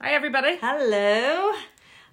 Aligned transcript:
Hi, 0.00 0.12
everybody. 0.12 0.58
Hello. 0.60 1.52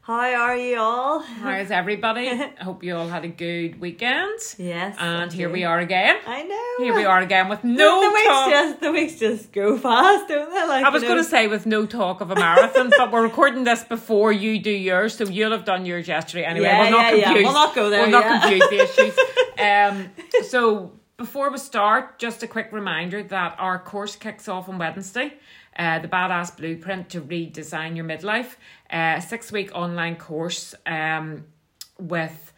How 0.01 0.33
are 0.33 0.55
you 0.57 0.79
all? 0.79 1.19
How's 1.19 1.69
everybody? 1.69 2.29
I 2.29 2.53
hope 2.63 2.83
you 2.83 2.95
all 2.95 3.07
had 3.07 3.23
a 3.25 3.27
good 3.27 3.79
weekend. 3.79 4.39
Yes. 4.57 4.95
And 4.99 5.31
here 5.31 5.49
we 5.49 5.63
are 5.65 5.79
again. 5.79 6.17
I 6.25 6.43
know. 6.43 6.85
Here 6.85 6.95
we 6.95 7.05
are 7.05 7.19
again 7.19 7.49
with 7.49 7.63
no 7.63 8.01
the 8.01 8.09
weeks 8.13 8.27
talk. 8.27 8.49
just 8.51 8.79
the 8.81 8.91
weeks 8.91 9.15
just 9.19 9.51
go 9.51 9.77
fast, 9.77 10.27
don't 10.29 10.49
they? 10.51 10.67
Like 10.67 10.85
I 10.85 10.89
was 10.89 11.03
you 11.03 11.09
going 11.09 11.23
to 11.23 11.29
say 11.29 11.47
with 11.47 11.65
no 11.65 11.85
talk 11.85 12.21
of 12.21 12.31
a 12.31 12.35
marathon, 12.35 12.89
but 12.97 13.11
we're 13.11 13.23
recording 13.23 13.63
this 13.65 13.83
before 13.83 14.31
you 14.31 14.59
do 14.59 14.71
yours, 14.71 15.15
so 15.15 15.25
you'll 15.25 15.51
have 15.51 15.65
done 15.65 15.85
yours 15.85 16.07
yesterday 16.07 16.45
anyway. 16.45 16.67
Yeah, 16.67 16.81
we'll 16.81 16.91
not 16.91 17.17
yeah, 17.17 17.33
yeah. 17.33 17.43
We'll 17.43 17.53
not 17.53 17.75
go 17.75 17.89
there, 17.89 18.01
We'll 18.03 18.11
not 18.11 18.41
confuse 18.41 18.69
the 18.69 18.83
issues. 18.83 19.19
Um, 19.63 20.09
so 20.49 20.91
before 21.15 21.49
we 21.49 21.57
start, 21.57 22.17
just 22.19 22.43
a 22.43 22.47
quick 22.47 22.73
reminder 22.73 23.23
that 23.23 23.55
our 23.59 23.79
course 23.79 24.15
kicks 24.17 24.49
off 24.49 24.67
on 24.67 24.77
Wednesday. 24.77 25.35
Uh, 25.77 25.99
the 25.99 26.07
Badass 26.07 26.55
Blueprint 26.55 27.09
to 27.09 27.21
Redesign 27.21 27.95
Your 27.95 28.05
Midlife, 28.05 28.55
uh, 28.91 29.19
six 29.19 29.51
week 29.51 29.71
online 29.73 30.15
course 30.15 30.75
um, 30.85 31.45
with 31.99 32.52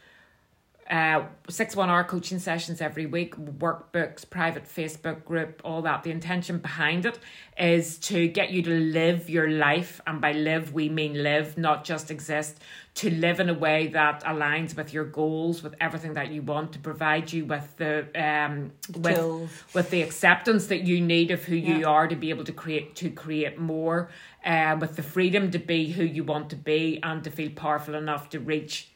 uh, 0.89 1.23
six 1.49 1.75
one 1.75 1.89
hour 1.89 2.03
coaching 2.03 2.37
sessions 2.37 2.79
every 2.79 3.07
week, 3.07 3.35
workbooks, 3.37 4.29
private 4.29 4.65
Facebook 4.65 5.25
group, 5.25 5.61
all 5.63 5.81
that. 5.81 6.03
The 6.03 6.11
intention 6.11 6.59
behind 6.59 7.05
it 7.07 7.17
is 7.57 7.97
to 7.99 8.27
get 8.27 8.51
you 8.51 8.61
to 8.61 8.69
live 8.69 9.29
your 9.29 9.49
life, 9.49 9.99
and 10.05 10.21
by 10.21 10.33
live 10.33 10.73
we 10.73 10.89
mean 10.89 11.23
live, 11.23 11.57
not 11.57 11.85
just 11.85 12.11
exist. 12.11 12.59
To 12.95 13.09
live 13.09 13.39
in 13.39 13.49
a 13.49 13.53
way 13.53 13.87
that 13.87 14.23
aligns 14.23 14.77
with 14.77 14.93
your 14.93 15.03
goals, 15.05 15.61
with 15.61 15.75
everything 15.81 16.13
that 16.13 16.31
you 16.31 16.41
want, 16.41 16.71
to 16.73 16.79
provide 16.79 17.33
you 17.33 17.45
with 17.45 17.75
the 17.77 18.05
um 18.15 18.71
with 18.99 19.15
tools. 19.15 19.49
with 19.73 19.89
the 19.89 20.01
acceptance 20.01 20.67
that 20.67 20.83
you 20.83 21.01
need 21.01 21.31
of 21.31 21.43
who 21.43 21.55
you 21.55 21.87
are 21.87 22.07
to 22.07 22.15
be 22.15 22.29
able 22.29 22.43
to 22.43 22.53
create 22.53 22.95
to 22.95 23.09
create 23.09 23.57
more, 23.57 24.09
uh, 24.45 24.77
with 24.79 24.95
the 24.95 25.03
freedom 25.03 25.49
to 25.51 25.59
be 25.59 25.91
who 25.91 26.03
you 26.03 26.23
want 26.23 26.49
to 26.51 26.55
be 26.55 26.99
and 27.01 27.23
to 27.23 27.31
feel 27.31 27.49
powerful 27.49 27.95
enough 27.95 28.29
to 28.29 28.39
reach 28.39 28.89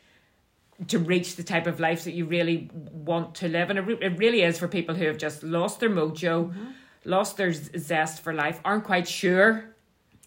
to 0.87 0.97
reach 0.99 1.35
the 1.35 1.43
type 1.43 1.67
of 1.67 1.79
life 1.79 2.05
that 2.05 2.13
you 2.13 2.25
really 2.25 2.69
want 2.91 3.35
to 3.35 3.47
live. 3.49 3.69
And 3.69 3.77
it, 3.79 3.81
re- 3.83 3.97
it 4.01 4.17
really 4.17 4.41
is 4.43 4.57
for 4.57 4.67
people 4.67 4.95
who 4.95 5.05
have 5.05 5.17
just 5.17 5.43
lost 5.43 5.79
their 5.79 5.89
mojo, 5.89 6.49
Mm-hmm. 6.49 6.65
lost 7.05 7.37
their 7.37 7.51
z- 7.53 7.77
zest 7.77 8.21
for 8.21 8.33
life, 8.33 8.59
aren't 8.63 8.83
quite 8.85 9.07
sure 9.07 9.65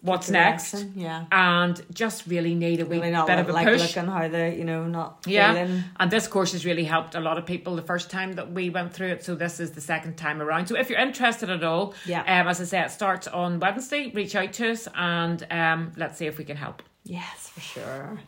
what's 0.03 0.29
next, 0.29 0.85
Yeah. 0.97 1.27
and 1.31 1.81
just 1.95 2.27
really 2.27 2.57
need 2.57 2.81
a 2.81 2.85
wee 2.85 2.99
Really 2.99 3.13
bit 3.25 3.39
of 3.39 3.49
a 3.49 3.53
like 3.53 3.67
push. 3.69 3.81
looking 3.97 4.11
how 4.11 4.27
they're, 4.27 4.53
you 4.53 4.65
know, 4.65 4.85
not 4.87 5.23
Yeah, 5.27 5.53
feeling. 5.55 5.85
and 6.01 6.11
this 6.11 6.27
course 6.27 6.51
has 6.53 6.65
really 6.67 6.83
helped 6.83 7.15
a 7.15 7.21
lot 7.21 7.39
of 7.39 7.47
people 7.47 7.77
the 7.77 7.83
first 7.83 8.11
time 8.11 8.33
that 8.33 8.51
we 8.51 8.69
went 8.69 8.93
through 8.93 9.09
it. 9.11 9.25
So 9.25 9.37
this 9.37 9.61
is 9.61 9.71
the 9.71 9.81
second 9.81 10.17
time 10.17 10.43
around. 10.43 10.67
So 10.67 10.77
if 10.77 10.91
you're 10.91 10.99
interested 10.99 11.51
at 11.51 11.63
all, 11.63 11.95
Yeah. 12.05 12.23
um, 12.23 12.49
as 12.49 12.61
I 12.61 12.65
say, 12.65 12.81
it 12.83 12.91
starts 12.91 13.29
on 13.29 13.61
Wednesday. 13.61 14.11
Reach 14.13 14.35
out 14.35 14.53
to 14.55 14.73
us 14.73 14.89
and 14.97 15.47
um, 15.53 15.93
let's 15.97 16.19
see 16.19 16.27
if 16.27 16.37
we 16.37 16.45
can 16.45 16.57
help. 16.57 16.83
Yes, 17.05 17.49
for 17.51 17.61
sure. 17.61 18.19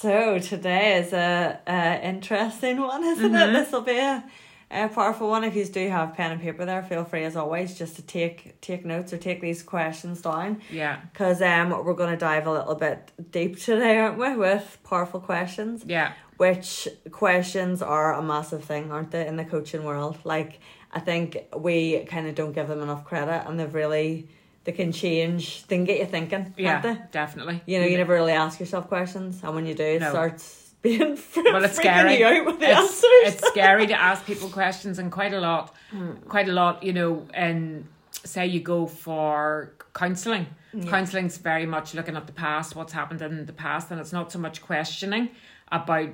So 0.00 0.38
today 0.38 0.98
is 0.98 1.12
a, 1.12 1.58
a 1.66 2.00
interesting 2.08 2.80
one, 2.80 3.02
isn't 3.02 3.32
Mm-hmm. 3.32 3.50
it? 3.56 3.58
This 3.58 3.72
will 3.72 3.80
be 3.80 3.98
a, 3.98 4.22
a 4.70 4.88
powerful 4.88 5.28
one. 5.28 5.42
If 5.42 5.56
you 5.56 5.64
do 5.64 5.88
have 5.88 6.14
pen 6.14 6.30
and 6.30 6.40
paper 6.40 6.64
there, 6.64 6.84
feel 6.84 7.02
free 7.04 7.24
as 7.24 7.34
always 7.34 7.76
just 7.76 7.96
to 7.96 8.02
take 8.02 8.60
take 8.60 8.84
notes 8.84 9.12
or 9.12 9.18
take 9.18 9.40
these 9.40 9.60
questions 9.64 10.22
down. 10.22 10.62
Yeah, 10.70 11.00
Because 11.12 11.42
um, 11.42 11.70
we're 11.70 11.94
going 11.94 12.12
to 12.12 12.16
dive 12.16 12.46
a 12.46 12.52
little 12.52 12.76
bit 12.76 13.10
deep 13.32 13.58
today, 13.58 13.98
aren't 13.98 14.18
we, 14.18 14.36
with 14.36 14.78
powerful 14.84 15.18
questions? 15.18 15.82
yeah, 15.84 16.12
Which 16.36 16.86
questions 17.10 17.82
are 17.82 18.14
a 18.14 18.22
massive 18.22 18.62
thing, 18.62 18.92
aren't 18.92 19.10
they, 19.10 19.26
in 19.26 19.34
the 19.34 19.44
coaching 19.44 19.82
world? 19.82 20.16
Like, 20.22 20.60
I 20.92 21.00
think 21.00 21.38
we 21.56 22.04
kind 22.04 22.28
of 22.28 22.36
don't 22.36 22.52
give 22.52 22.68
them 22.68 22.82
enough 22.82 23.04
credit, 23.04 23.48
and 23.48 23.58
they've 23.58 23.74
really, 23.74 24.28
they 24.68 24.72
can 24.72 24.92
change, 24.92 25.66
they 25.66 25.76
can 25.76 25.84
get 25.86 25.98
you 25.98 26.04
thinking, 26.04 26.52
yeah, 26.58 26.82
they? 26.82 26.98
definitely. 27.10 27.62
You 27.64 27.80
know, 27.80 27.86
you 27.86 27.96
never 27.96 28.12
really 28.12 28.32
ask 28.34 28.60
yourself 28.60 28.86
questions, 28.88 29.40
and 29.42 29.54
when 29.54 29.64
you 29.64 29.72
do, 29.74 29.82
it 29.82 30.00
No. 30.02 30.10
starts 30.10 30.74
being 30.82 31.16
fr- 31.16 31.40
well, 31.42 31.64
it's 31.64 31.76
scary. 31.76 32.18
you 32.18 32.26
out 32.26 32.44
with 32.44 32.60
the 32.60 32.68
it's, 32.68 32.78
answers. 32.78 33.32
it's 33.34 33.48
scary 33.48 33.86
to 33.86 33.98
ask 33.98 34.26
people 34.32 34.50
questions, 34.50 34.98
and 34.98 35.10
quite 35.10 35.32
a 35.32 35.40
lot, 35.40 35.74
Hmm. 35.90 36.12
quite 36.28 36.50
a 36.50 36.52
lot. 36.52 36.82
You 36.82 36.92
know, 36.92 37.26
and 37.32 37.86
say 38.12 38.46
you 38.46 38.60
go 38.60 38.86
for 38.86 39.72
counselling. 39.94 40.46
Counselling's 40.86 41.38
very 41.38 41.64
much 41.64 41.94
looking 41.94 42.14
at 42.14 42.26
the 42.26 42.32
past, 42.34 42.76
what's 42.76 42.92
happened 42.92 43.22
in 43.22 43.46
the 43.46 43.54
past, 43.54 43.90
and 43.90 43.98
it's 43.98 44.12
not 44.12 44.30
so 44.30 44.38
much 44.38 44.60
questioning 44.60 45.30
about. 45.72 46.10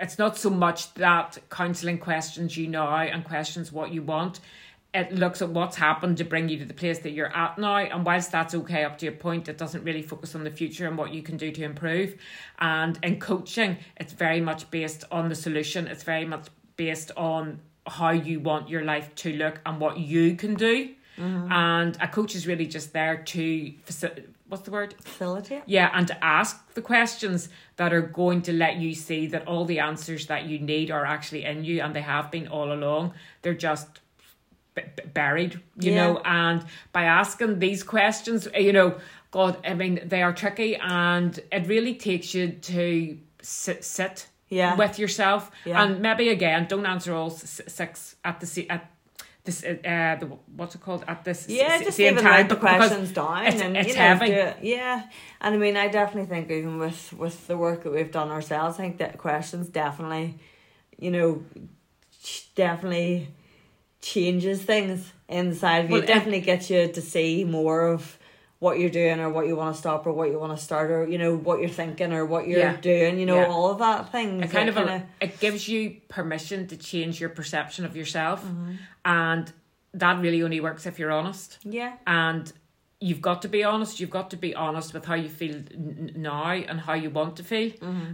It's 0.00 0.18
not 0.18 0.38
so 0.38 0.48
much 0.50 0.92
that 0.94 1.36
counselling 1.50 1.98
questions 1.98 2.56
you 2.56 2.66
now 2.68 2.96
and 2.96 3.22
questions 3.22 3.70
what 3.70 3.92
you 3.92 4.02
want. 4.02 4.40
It 4.94 5.12
looks 5.12 5.42
at 5.42 5.48
what's 5.48 5.76
happened 5.76 6.18
to 6.18 6.24
bring 6.24 6.48
you 6.48 6.56
to 6.60 6.64
the 6.64 6.72
place 6.72 7.00
that 7.00 7.10
you're 7.10 7.36
at 7.36 7.58
now, 7.58 7.78
and 7.78 8.06
whilst 8.06 8.30
that's 8.30 8.54
okay 8.54 8.84
up 8.84 8.96
to 8.98 9.08
a 9.08 9.12
point, 9.12 9.48
it 9.48 9.58
doesn't 9.58 9.82
really 9.82 10.02
focus 10.02 10.36
on 10.36 10.44
the 10.44 10.50
future 10.50 10.86
and 10.86 10.96
what 10.96 11.12
you 11.12 11.20
can 11.20 11.36
do 11.36 11.50
to 11.50 11.64
improve. 11.64 12.16
And 12.60 12.96
in 13.02 13.18
coaching, 13.18 13.78
it's 13.96 14.12
very 14.12 14.40
much 14.40 14.70
based 14.70 15.02
on 15.10 15.28
the 15.28 15.34
solution. 15.34 15.88
It's 15.88 16.04
very 16.04 16.24
much 16.24 16.46
based 16.76 17.10
on 17.16 17.60
how 17.86 18.10
you 18.10 18.38
want 18.40 18.68
your 18.68 18.84
life 18.84 19.14
to 19.16 19.32
look 19.32 19.60
and 19.66 19.80
what 19.80 19.98
you 19.98 20.36
can 20.36 20.54
do. 20.54 20.94
Mm-hmm. 21.18 21.52
And 21.52 21.98
a 22.00 22.08
coach 22.08 22.34
is 22.34 22.46
really 22.46 22.66
just 22.66 22.92
there 22.92 23.16
to 23.16 23.72
faci- 23.86 24.24
what's 24.48 24.64
the 24.64 24.70
word? 24.70 24.94
Facilitate. 25.00 25.62
Yeah, 25.66 25.90
and 25.92 26.06
to 26.08 26.24
ask 26.24 26.72
the 26.74 26.82
questions 26.82 27.48
that 27.76 27.92
are 27.92 28.02
going 28.02 28.42
to 28.42 28.52
let 28.52 28.76
you 28.76 28.94
see 28.94 29.26
that 29.28 29.46
all 29.46 29.64
the 29.64 29.80
answers 29.80 30.26
that 30.26 30.46
you 30.46 30.58
need 30.58 30.90
are 30.90 31.04
actually 31.04 31.44
in 31.44 31.64
you, 31.64 31.80
and 31.82 31.94
they 31.94 32.02
have 32.02 32.30
been 32.30 32.48
all 32.48 32.72
along. 32.72 33.14
They're 33.42 33.54
just 33.54 34.00
b- 34.74 34.82
buried, 35.12 35.60
you 35.78 35.92
Yeah. 35.92 35.96
know. 36.06 36.22
And 36.24 36.64
by 36.92 37.04
asking 37.04 37.58
these 37.58 37.82
questions, 37.82 38.48
you 38.58 38.72
know, 38.72 38.94
God, 39.30 39.56
I 39.66 39.74
mean, 39.74 40.00
they 40.04 40.22
are 40.22 40.32
tricky, 40.32 40.76
and 40.76 41.38
it 41.50 41.66
really 41.66 41.94
takes 41.94 42.34
you 42.34 42.48
to 42.72 43.18
sit, 43.42 43.84
sit 43.84 44.26
Yeah. 44.48 44.76
with 44.76 44.98
yourself, 44.98 45.50
Yeah. 45.64 45.82
and 45.82 46.00
maybe 46.00 46.28
again, 46.28 46.66
don't 46.68 46.86
answer 46.86 47.12
all 47.14 47.30
six 47.30 48.16
at 48.24 48.40
the 48.40 48.66
at. 48.70 48.90
This 49.46 49.62
uh, 49.62 50.16
the 50.20 50.26
what's 50.56 50.74
it 50.74 50.80
called 50.80 51.04
at 51.06 51.22
this 51.24 51.46
Yeah, 51.50 51.64
s- 51.74 51.84
just 51.84 51.96
same 51.98 52.12
even 52.14 52.24
time 52.24 52.48
the 52.48 52.56
questions 52.56 53.12
down 53.12 53.44
it's, 53.46 53.60
and 53.60 53.76
it's 53.76 53.88
you 53.88 53.94
know, 53.94 54.00
heavy. 54.00 54.30
it. 54.32 54.56
Yeah, 54.62 55.02
and 55.42 55.54
I 55.54 55.58
mean, 55.58 55.76
I 55.76 55.88
definitely 55.88 56.30
think 56.34 56.50
even 56.50 56.78
with 56.78 57.12
with 57.12 57.46
the 57.46 57.58
work 57.58 57.82
that 57.82 57.92
we've 57.92 58.10
done 58.10 58.30
ourselves, 58.30 58.78
I 58.78 58.82
think 58.84 58.96
that 58.98 59.18
questions 59.18 59.68
definitely, 59.68 60.36
you 60.98 61.10
know, 61.10 61.42
definitely 62.54 63.28
changes 64.04 64.62
things 64.62 65.12
inside 65.28 65.78
of 65.84 65.90
you. 65.90 65.94
Well, 65.94 66.02
it 66.02 66.06
definitely 66.06 66.40
gets 66.52 66.68
you 66.70 66.80
to 66.88 67.00
see 67.00 67.44
more 67.44 67.80
of 67.88 68.18
what 68.58 68.78
you're 68.78 68.90
doing 69.02 69.18
or 69.20 69.28
what 69.30 69.46
you 69.46 69.56
want 69.56 69.74
to 69.74 69.78
stop 69.84 70.06
or 70.06 70.12
what 70.12 70.30
you 70.30 70.38
want 70.38 70.56
to 70.56 70.62
start 70.62 70.90
or 70.90 71.06
you 71.12 71.18
know 71.18 71.34
what 71.36 71.60
you're 71.60 71.68
thinking 71.82 72.12
or 72.12 72.24
what 72.24 72.46
you're 72.48 72.60
Yeah. 72.60 72.76
doing. 72.92 73.18
You 73.18 73.26
know, 73.26 73.36
Yeah. 73.40 73.46
all 73.54 73.70
of 73.70 73.78
that 73.78 74.12
things. 74.12 74.42
it 74.44 74.50
kind 74.50 74.68
that 74.68 74.76
of 74.82 74.88
kinda- 74.88 75.06
it 75.20 75.40
gives 75.40 75.68
you 75.68 75.80
permission 76.08 76.66
to 76.68 76.76
change 76.76 77.20
your 77.22 77.30
perception 77.40 77.84
of 77.84 77.96
yourself 77.96 78.40
Mm-hmm. 78.44 78.72
and 79.04 79.52
that 80.02 80.20
really 80.24 80.42
only 80.42 80.60
works 80.60 80.86
if 80.86 80.98
you're 80.98 81.12
honest 81.20 81.58
yeah. 81.64 81.92
and 82.06 82.52
you've 83.00 83.20
got 83.28 83.42
to 83.42 83.48
be 83.48 83.62
honest 83.72 84.00
you've 84.00 84.16
got 84.18 84.28
to 84.30 84.36
be 84.36 84.54
honest 84.54 84.88
with 84.94 85.04
how 85.04 85.14
you 85.24 85.28
feel 85.40 85.56
n- 85.56 86.12
now 86.16 86.50
and 86.70 86.80
how 86.80 86.94
you 86.94 87.10
want 87.10 87.36
to 87.36 87.44
feel 87.44 87.70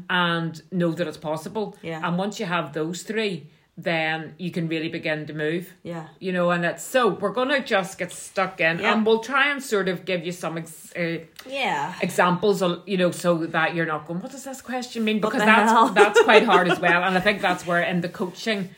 and 0.08 0.62
know 0.72 0.92
that 0.92 1.06
it's 1.06 1.16
possible 1.32 1.66
Mm-hmm. 1.76 1.86
Yeah. 1.86 2.06
and 2.06 2.18
once 2.18 2.40
you 2.40 2.46
have 2.46 2.72
those 2.72 3.02
three 3.02 3.34
then 3.82 4.34
you 4.36 4.50
can 4.50 4.68
really 4.68 4.88
begin 4.88 5.26
to 5.26 5.32
move 5.32 5.72
Yeah. 5.82 6.06
you 6.18 6.32
know 6.32 6.50
and 6.50 6.64
it's 6.64 6.82
so 6.82 7.08
we're 7.08 7.32
gonna 7.32 7.60
just 7.64 7.98
get 7.98 8.12
stuck 8.12 8.60
in 8.60 8.78
Yeah. 8.78 8.92
and 8.92 9.06
we'll 9.06 9.20
try 9.20 9.50
and 9.50 9.62
sort 9.62 9.88
of 9.88 10.04
give 10.04 10.24
you 10.26 10.32
some 10.32 10.58
ex- 10.58 10.92
uh, 10.96 11.18
Yeah. 11.46 11.94
examples 12.02 12.62
of 12.62 12.82
you 12.86 12.96
know 12.96 13.10
so 13.10 13.30
that 13.46 13.74
you're 13.74 13.86
not 13.94 14.06
going 14.06 14.20
what 14.20 14.32
does 14.32 14.44
this 14.44 14.60
question 14.60 15.04
mean 15.04 15.20
because 15.20 15.42
hell? 15.42 15.88
that's 15.88 15.94
that's 16.16 16.22
quite 16.22 16.44
hard 16.44 16.66
as 16.70 16.78
well 16.86 17.02
and 17.04 17.16
i 17.16 17.20
think 17.20 17.40
that's 17.40 17.64
where 17.66 17.82
in 17.82 18.00
the 18.00 18.08
coaching 18.08 18.70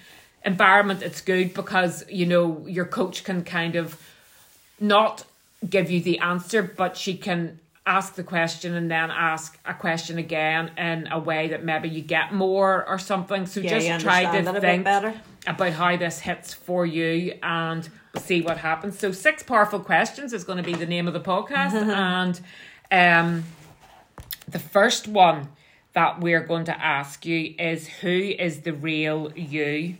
environment 0.44 1.02
it's 1.02 1.20
good 1.20 1.54
because 1.54 2.04
you 2.10 2.26
know 2.26 2.64
your 2.66 2.84
coach 2.84 3.24
can 3.24 3.42
kind 3.44 3.74
of 3.76 3.96
not 4.78 5.24
give 5.68 5.90
you 5.90 6.00
the 6.00 6.18
answer 6.18 6.62
but 6.62 6.96
she 6.96 7.16
can 7.16 7.58
ask 7.84 8.14
the 8.14 8.22
question 8.22 8.74
and 8.74 8.90
then 8.90 9.10
ask 9.10 9.58
a 9.66 9.74
question 9.74 10.16
again 10.18 10.70
in 10.78 11.08
a 11.10 11.18
way 11.18 11.48
that 11.48 11.64
maybe 11.64 11.88
you 11.88 12.00
get 12.00 12.32
more 12.32 12.88
or 12.88 12.98
something 12.98 13.44
so 13.46 13.60
Yeah, 13.60 13.78
just 13.78 14.04
try 14.04 14.22
to 14.24 14.38
it 14.38 14.46
a 14.46 14.52
bit 14.52 14.60
think 14.62 14.84
better. 14.84 15.14
about 15.46 15.72
how 15.72 15.96
this 15.96 16.20
hits 16.20 16.54
for 16.54 16.86
you 16.86 17.34
and 17.42 17.88
see 18.18 18.40
what 18.40 18.58
happens. 18.58 18.98
So 18.98 19.10
six 19.10 19.42
powerful 19.42 19.80
questions 19.80 20.32
is 20.32 20.44
going 20.44 20.58
to 20.58 20.62
be 20.64 20.74
the 20.74 20.86
name 20.86 21.08
of 21.08 21.12
the 21.14 21.20
podcast. 21.20 21.72
and 21.74 22.40
um 22.92 23.44
the 24.48 24.58
first 24.60 25.08
one 25.08 25.48
that 25.94 26.20
we're 26.20 26.44
going 26.44 26.64
to 26.66 26.84
ask 26.84 27.26
you 27.26 27.54
is 27.58 27.86
who 27.88 28.08
is 28.38 28.60
the 28.60 28.72
real 28.72 29.32
you? 29.34 29.96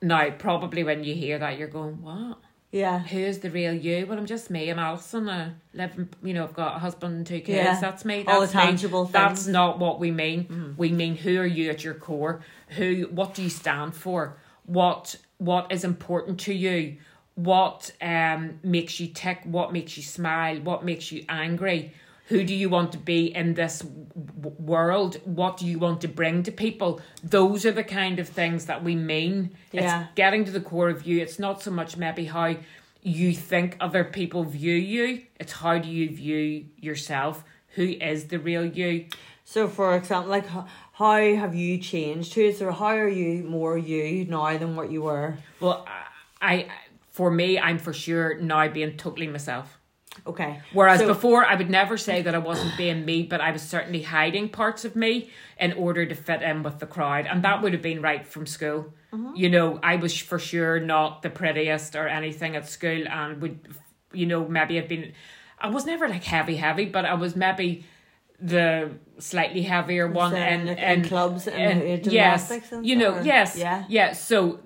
Now, 0.00 0.30
probably 0.30 0.84
when 0.84 1.02
you 1.04 1.14
hear 1.14 1.38
that, 1.38 1.58
you're 1.58 1.68
going, 1.68 2.00
What? 2.02 2.38
Yeah. 2.70 2.98
Who 2.98 3.18
is 3.18 3.38
the 3.38 3.50
real 3.50 3.72
you? 3.72 4.06
Well, 4.06 4.18
I'm 4.18 4.26
just 4.26 4.50
me. 4.50 4.68
I'm 4.68 4.78
Alison. 4.78 5.28
I 5.28 5.52
live, 5.72 6.08
you 6.22 6.34
know, 6.34 6.44
I've 6.44 6.54
got 6.54 6.76
a 6.76 6.78
husband 6.78 7.14
and 7.16 7.26
two 7.26 7.40
kids. 7.40 7.48
Yeah. 7.48 7.80
That's 7.80 8.04
me. 8.04 8.24
All 8.26 8.40
the 8.40 8.46
That's 8.46 8.54
me. 8.54 8.60
tangible 8.62 9.04
That's 9.06 9.46
not 9.46 9.78
what 9.78 9.98
we 10.00 10.10
mean. 10.10 10.74
We 10.76 10.90
mean 10.90 11.16
who 11.16 11.38
are 11.38 11.46
you 11.46 11.70
at 11.70 11.82
your 11.82 11.94
core? 11.94 12.42
Who? 12.70 13.08
What 13.10 13.34
do 13.34 13.42
you 13.42 13.48
stand 13.50 13.94
for? 13.94 14.36
What 14.66 15.16
What 15.38 15.72
is 15.72 15.84
important 15.84 16.40
to 16.40 16.54
you? 16.54 16.96
what 17.34 17.92
um 18.02 18.58
makes 18.64 18.98
you 18.98 19.06
tick, 19.06 19.38
what 19.44 19.72
makes 19.72 19.96
you 19.96 20.02
smile, 20.02 20.56
what 20.60 20.84
makes 20.84 21.12
you 21.12 21.24
angry. 21.28 21.94
Who 22.28 22.44
do 22.44 22.54
you 22.54 22.68
want 22.68 22.92
to 22.92 22.98
be 22.98 23.34
in 23.34 23.54
this 23.54 23.78
w- 23.80 24.56
world? 24.58 25.18
What 25.24 25.56
do 25.56 25.66
you 25.66 25.78
want 25.78 26.02
to 26.02 26.08
bring 26.08 26.42
to 26.42 26.52
people? 26.52 27.00
Those 27.24 27.64
are 27.64 27.72
the 27.72 27.84
kind 27.84 28.18
of 28.18 28.28
things 28.28 28.66
that 28.66 28.84
we 28.84 28.94
mean. 28.94 29.56
Yeah. 29.72 30.02
It's 30.02 30.14
getting 30.14 30.44
to 30.44 30.50
the 30.50 30.60
core 30.60 30.90
of 30.90 31.06
you. 31.06 31.20
It's 31.20 31.38
not 31.38 31.62
so 31.62 31.70
much 31.70 31.96
maybe 31.96 32.26
how 32.26 32.56
you 33.02 33.32
think 33.32 33.76
other 33.80 34.04
people 34.04 34.44
view 34.44 34.74
you. 34.74 35.22
It's 35.40 35.52
how 35.52 35.78
do 35.78 35.88
you 35.88 36.10
view 36.14 36.66
yourself? 36.78 37.44
Who 37.76 37.84
is 37.84 38.26
the 38.26 38.38
real 38.38 38.66
you? 38.66 39.06
So, 39.44 39.66
for 39.66 39.96
example, 39.96 40.30
like 40.30 40.46
how 40.92 41.34
have 41.34 41.54
you 41.54 41.78
changed? 41.78 42.34
Who 42.34 42.52
so 42.52 42.70
how 42.72 42.96
are 42.96 43.08
you 43.08 43.42
more 43.44 43.78
you 43.78 44.26
now 44.26 44.58
than 44.58 44.76
what 44.76 44.90
you 44.90 45.02
were? 45.02 45.38
Well, 45.60 45.86
I, 46.42 46.52
I 46.52 46.68
for 47.10 47.30
me, 47.30 47.58
I'm 47.58 47.78
for 47.78 47.94
sure 47.94 48.38
now 48.38 48.68
being 48.68 48.96
totally 48.98 49.28
myself. 49.28 49.77
Okay. 50.28 50.60
Whereas 50.72 51.00
So- 51.00 51.06
before, 51.06 51.44
I 51.44 51.54
would 51.54 51.70
never 51.70 51.96
say 51.96 52.22
that 52.22 52.34
I 52.34 52.38
wasn't 52.38 52.76
being 52.76 53.04
me, 53.04 53.22
but 53.22 53.40
I 53.40 53.50
was 53.50 53.62
certainly 53.62 54.02
hiding 54.02 54.48
parts 54.50 54.84
of 54.84 54.94
me 54.94 55.30
in 55.58 55.72
order 55.72 56.04
to 56.06 56.14
fit 56.14 56.42
in 56.42 56.62
with 56.62 56.78
the 56.78 56.86
crowd. 56.86 57.26
And 57.26 57.42
that 57.42 57.62
would 57.62 57.72
have 57.72 57.82
been 57.82 58.02
right 58.02 58.26
from 58.26 58.46
school. 58.46 58.92
Mm-hmm. 59.12 59.36
You 59.36 59.48
know, 59.48 59.80
I 59.82 59.96
was 59.96 60.16
for 60.18 60.38
sure 60.38 60.80
not 60.80 61.22
the 61.22 61.30
prettiest 61.30 61.96
or 61.96 62.06
anything 62.08 62.56
at 62.56 62.68
school, 62.68 63.06
and 63.08 63.40
would, 63.40 63.58
you 64.12 64.26
know, 64.26 64.46
maybe 64.46 64.76
have 64.76 64.88
been. 64.88 65.12
I 65.60 65.68
was 65.68 65.86
never 65.86 66.06
like 66.08 66.24
heavy, 66.24 66.56
heavy, 66.56 66.84
but 66.84 67.04
I 67.04 67.14
was 67.14 67.34
maybe 67.34 67.84
the 68.40 68.90
slightly 69.18 69.62
heavier 69.62 70.06
one 70.06 70.34
and 70.36 70.68
in- 70.68 70.78
and 70.78 71.04
clubs 71.04 71.48
and, 71.48 71.82
and 71.82 72.06
yes, 72.06 72.50
and 72.70 72.86
you 72.86 72.94
know, 72.94 73.20
yes, 73.22 73.56
yeah. 73.56 73.84
yeah. 73.88 74.12
So 74.12 74.60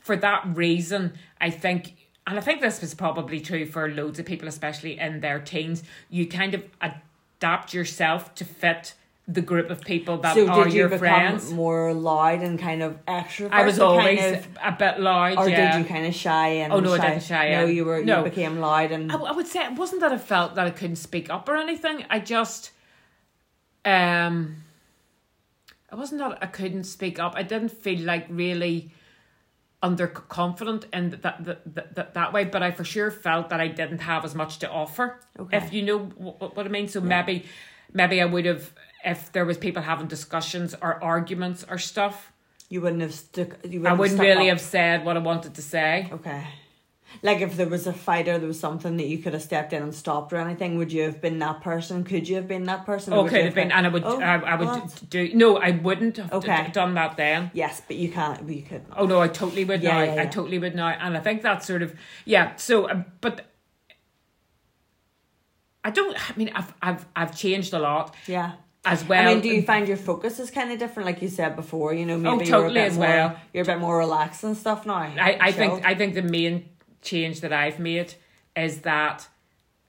for 0.00 0.16
that 0.16 0.42
reason, 0.56 1.12
I 1.40 1.50
think, 1.50 1.94
and 2.26 2.38
I 2.38 2.40
think 2.40 2.60
this 2.60 2.80
was 2.80 2.94
probably 2.94 3.40
true 3.40 3.66
for 3.66 3.88
loads 3.90 4.18
of 4.18 4.26
people, 4.26 4.48
especially 4.48 4.98
in 4.98 5.20
their 5.20 5.40
teens, 5.40 5.82
you 6.08 6.26
kind 6.26 6.54
of 6.54 6.64
adapt 6.80 7.74
yourself 7.74 8.34
to 8.36 8.44
fit 8.44 8.94
the 9.28 9.40
group 9.40 9.70
of 9.70 9.80
people 9.82 10.18
that 10.18 10.34
So 10.34 10.48
are 10.48 10.64
did 10.64 10.72
you 10.72 10.80
your 10.80 10.88
become 10.88 10.98
friends. 11.00 11.52
more 11.52 11.92
loud 11.94 12.40
and 12.42 12.58
kind 12.58 12.82
of 12.82 13.04
extrovert? 13.06 13.50
I 13.52 13.64
was 13.64 13.78
always 13.78 14.18
kind 14.20 14.34
of, 14.36 14.46
a 14.64 14.72
bit 14.78 15.00
loud. 15.00 15.38
or 15.38 15.48
yeah. 15.48 15.72
did 15.76 15.82
you 15.82 15.88
kind 15.88 16.06
of 16.06 16.14
shy 16.14 16.48
and 16.48 16.72
Oh, 16.72 16.80
no, 16.80 16.92
I 16.94 16.98
shy? 16.98 17.08
didn't 17.08 17.22
shy 17.22 17.50
No, 17.50 17.64
you 17.66 17.84
were. 17.84 18.02
No. 18.04 18.18
You 18.18 18.24
became 18.30 18.58
loud 18.58 18.90
and 18.90 19.12
I, 19.12 19.16
I 19.16 19.32
would 19.32 19.46
say 19.46 19.64
it 19.64 19.72
wasn't 19.74 20.00
that 20.00 20.12
I 20.12 20.18
felt 20.18 20.56
that 20.56 20.66
I 20.66 20.70
couldn't 20.70 20.96
speak 20.96 21.30
up 21.30 21.48
or 21.48 21.56
anything. 21.56 22.04
I 22.10 22.18
just, 22.18 22.72
um, 23.84 24.56
it 25.90 25.96
wasn't 25.96 26.20
that 26.20 26.38
I 26.42 26.46
couldn't 26.46 26.84
speak 26.84 27.18
up. 27.18 27.34
I 27.36 27.42
didn't 27.42 27.70
feel 27.70 28.00
like 28.00 28.26
really 28.28 28.90
underconfident 29.82 30.84
in 30.92 31.10
that 31.10 31.44
that, 31.44 31.74
that 31.74 31.94
that 31.94 32.14
that 32.14 32.32
way. 32.32 32.44
But 32.44 32.62
I 32.62 32.70
for 32.70 32.84
sure 32.84 33.10
felt 33.10 33.50
that 33.50 33.60
I 33.60 33.68
didn't 33.68 33.98
have 34.00 34.24
as 34.24 34.34
much 34.34 34.58
to 34.60 34.70
offer. 34.70 35.20
Okay. 35.38 35.56
If 35.56 35.72
you 35.72 35.82
know 35.82 35.98
what, 35.98 36.56
what 36.56 36.66
I 36.66 36.68
mean. 36.68 36.88
So 36.88 37.00
maybe, 37.00 37.44
maybe 37.92 38.20
I 38.22 38.24
would 38.24 38.46
have 38.46 38.72
if 39.04 39.32
there 39.32 39.44
was 39.44 39.58
people 39.58 39.82
having 39.82 40.06
discussions 40.06 40.74
or 40.80 41.02
arguments 41.02 41.64
or 41.68 41.78
stuff. 41.78 42.32
you 42.68 42.80
wouldn't 42.80 43.02
have 43.02 43.14
stuck. 43.14 43.48
You 43.64 43.80
wouldn't 43.80 43.86
I 43.86 43.92
wouldn't 43.94 44.20
really 44.20 44.48
up. 44.50 44.58
have 44.58 44.60
said 44.60 45.04
what 45.04 45.16
I 45.16 45.20
wanted 45.20 45.54
to 45.54 45.62
say. 45.62 46.08
Okay. 46.12 46.44
Like 47.22 47.40
if 47.40 47.56
there 47.56 47.68
was 47.68 47.86
a 47.86 47.92
fight 47.92 48.28
or 48.28 48.38
there 48.38 48.48
was 48.48 48.58
something 48.58 48.96
that 48.96 49.06
you 49.06 49.18
could 49.18 49.32
have 49.32 49.42
stepped 49.42 49.72
in 49.72 49.82
and 49.82 49.94
stopped 49.94 50.32
or 50.32 50.36
anything, 50.36 50.78
would 50.78 50.92
you 50.92 51.02
have 51.02 51.20
been 51.20 51.38
that 51.40 51.60
person? 51.60 52.04
Could 52.04 52.28
you 52.28 52.36
have 52.36 52.48
been 52.48 52.64
that 52.64 52.86
person? 52.86 53.12
Oh, 53.12 53.28
could 53.28 53.44
have 53.44 53.54
been, 53.54 53.70
and 53.70 53.86
I 53.86 53.88
would, 53.90 54.04
Oh, 54.04 54.20
I, 54.20 54.36
I 54.38 54.54
would 54.56 54.66
what? 54.68 55.02
do. 55.10 55.30
No, 55.34 55.56
I 55.58 55.70
wouldn't 55.72 56.16
have 56.16 56.30
d- 56.30 56.36
Okay. 56.36 56.70
done 56.72 56.94
that 56.94 57.16
then. 57.16 57.50
Yes, 57.54 57.82
but 57.86 57.96
you 57.96 58.10
can't. 58.10 58.44
But 58.46 58.56
you 58.56 58.62
could. 58.62 58.84
Oh 58.96 59.06
no, 59.06 59.20
I 59.20 59.28
totally 59.28 59.64
would 59.64 59.82
Yeah, 59.82 60.04
now. 60.04 60.14
yeah, 60.14 60.22
I 60.22 60.26
totally 60.26 60.58
would 60.58 60.74
now, 60.74 60.88
and 60.88 61.16
I 61.16 61.20
think 61.20 61.42
that's 61.42 61.66
sort 61.66 61.82
of 61.82 61.94
yeah. 62.24 62.56
So, 62.56 62.88
um, 62.90 63.04
but 63.20 63.46
I 65.84 65.90
don't. 65.90 66.16
I 66.30 66.36
mean, 66.36 66.50
I've 66.54 66.72
I've 66.80 67.04
I've 67.16 67.36
changed 67.36 67.72
a 67.74 67.78
lot 67.78 68.14
Yeah. 68.26 68.52
as 68.84 69.04
well. 69.04 69.28
I 69.28 69.34
mean, 69.34 69.42
do 69.42 69.48
you 69.48 69.62
find 69.62 69.88
your 69.88 69.96
focus 69.96 70.38
is 70.38 70.50
kind 70.50 70.70
of 70.72 70.78
different, 70.78 71.06
like 71.06 71.20
you 71.22 71.28
said 71.28 71.56
before? 71.56 71.92
You 71.92 72.06
know, 72.06 72.18
maybe 72.18 72.44
Oh, 72.52 72.58
you're 72.58 72.66
a 72.66 72.72
bit 72.72 72.86
as 72.86 72.96
more, 72.96 73.06
well. 73.06 73.36
You're 73.52 73.64
a 73.64 73.66
bit 73.66 73.78
more 73.80 73.98
relaxed 73.98 74.44
and 74.44 74.56
stuff 74.56 74.86
now. 74.86 74.94
I, 74.94 75.38
I 75.40 75.52
think. 75.52 75.84
I 75.84 75.94
think 75.94 76.14
the 76.14 76.22
main 76.22 76.68
change 77.02 77.40
that 77.42 77.52
I've 77.52 77.78
made 77.78 78.14
is 78.56 78.80
that 78.82 79.28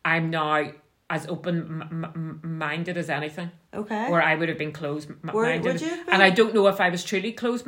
I'm 0.03 0.29
now 0.29 0.71
as 1.09 1.27
open 1.27 1.55
m- 1.91 2.05
m- 2.15 2.39
minded 2.43 2.97
as 2.97 3.09
anything. 3.09 3.51
okay. 3.73 4.09
Where 4.09 4.21
I 4.21 4.35
would 4.35 4.49
have 4.49 4.57
been 4.57 4.71
closed 4.71 5.09
m- 5.11 5.19
Where 5.31 5.45
minded, 5.45 5.73
would 5.73 5.81
you 5.81 5.89
have 5.89 6.09
and 6.09 6.23
I 6.23 6.29
don't 6.31 6.53
know 6.55 6.67
if 6.67 6.79
I 6.81 6.89
was 6.89 7.03
truly 7.03 7.31
closed 7.31 7.67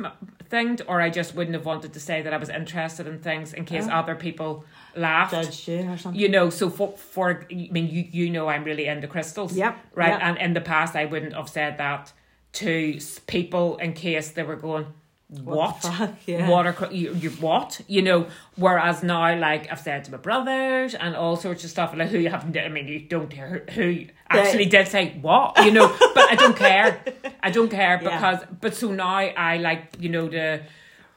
thinged 0.50 0.80
or 0.88 1.00
I 1.00 1.10
just 1.10 1.34
wouldn't 1.34 1.54
have 1.54 1.64
wanted 1.66 1.92
to 1.92 2.00
say 2.00 2.22
that 2.22 2.32
I 2.32 2.36
was 2.38 2.48
interested 2.48 3.06
in 3.06 3.18
things 3.20 3.52
in 3.52 3.64
case 3.64 3.86
Oh. 3.88 3.92
other 4.00 4.14
people 4.16 4.64
laughed. 4.96 5.32
judged 5.32 5.68
you 5.68 5.88
or 5.90 5.96
something. 5.96 6.20
you 6.20 6.28
know 6.28 6.50
so 6.50 6.70
for 6.70 6.96
for 6.96 7.44
i 7.50 7.68
mean 7.70 7.88
you 7.88 8.04
you 8.10 8.30
know 8.30 8.48
i'm 8.48 8.64
really 8.64 8.86
into 8.86 9.06
crystals 9.06 9.52
Yep, 9.56 9.76
right 9.94 10.08
yep. 10.14 10.20
and 10.22 10.38
in 10.38 10.54
the 10.54 10.60
past 10.62 10.96
i 10.96 11.04
wouldn't 11.04 11.34
have 11.34 11.48
said 11.50 11.76
that 11.78 12.12
to 12.54 12.98
people 13.26 13.76
in 13.76 13.92
case 13.92 14.30
they 14.30 14.42
were 14.42 14.56
going 14.56 14.86
what? 15.28 15.84
Yeah. 16.26 16.48
what 16.48 16.66
are 16.66 16.92
you, 16.92 17.12
you 17.14 17.30
what 17.30 17.80
you 17.88 18.00
know 18.02 18.28
whereas 18.56 19.02
now 19.02 19.36
like 19.38 19.70
i've 19.72 19.80
said 19.80 20.04
to 20.04 20.12
my 20.12 20.18
brothers 20.18 20.94
and 20.94 21.16
all 21.16 21.36
sorts 21.36 21.64
of 21.64 21.70
stuff 21.70 21.94
like 21.96 22.10
who 22.10 22.18
you 22.18 22.28
haven't 22.30 22.56
i 22.56 22.68
mean 22.68 22.86
you 22.86 23.00
don't 23.00 23.32
hear 23.32 23.64
who 23.74 24.04
actually 24.30 24.66
did 24.66 24.86
say 24.86 25.18
what 25.20 25.56
you 25.64 25.72
know 25.72 25.88
but 26.14 26.30
i 26.30 26.36
don't 26.36 26.56
care 26.56 27.02
i 27.42 27.50
don't 27.50 27.70
care 27.70 27.98
Yeah. 28.00 28.10
because 28.18 28.46
but 28.60 28.74
so 28.74 28.92
now 28.92 29.16
i 29.16 29.56
like 29.56 29.96
you 29.98 30.08
know 30.08 30.28
to 30.28 30.62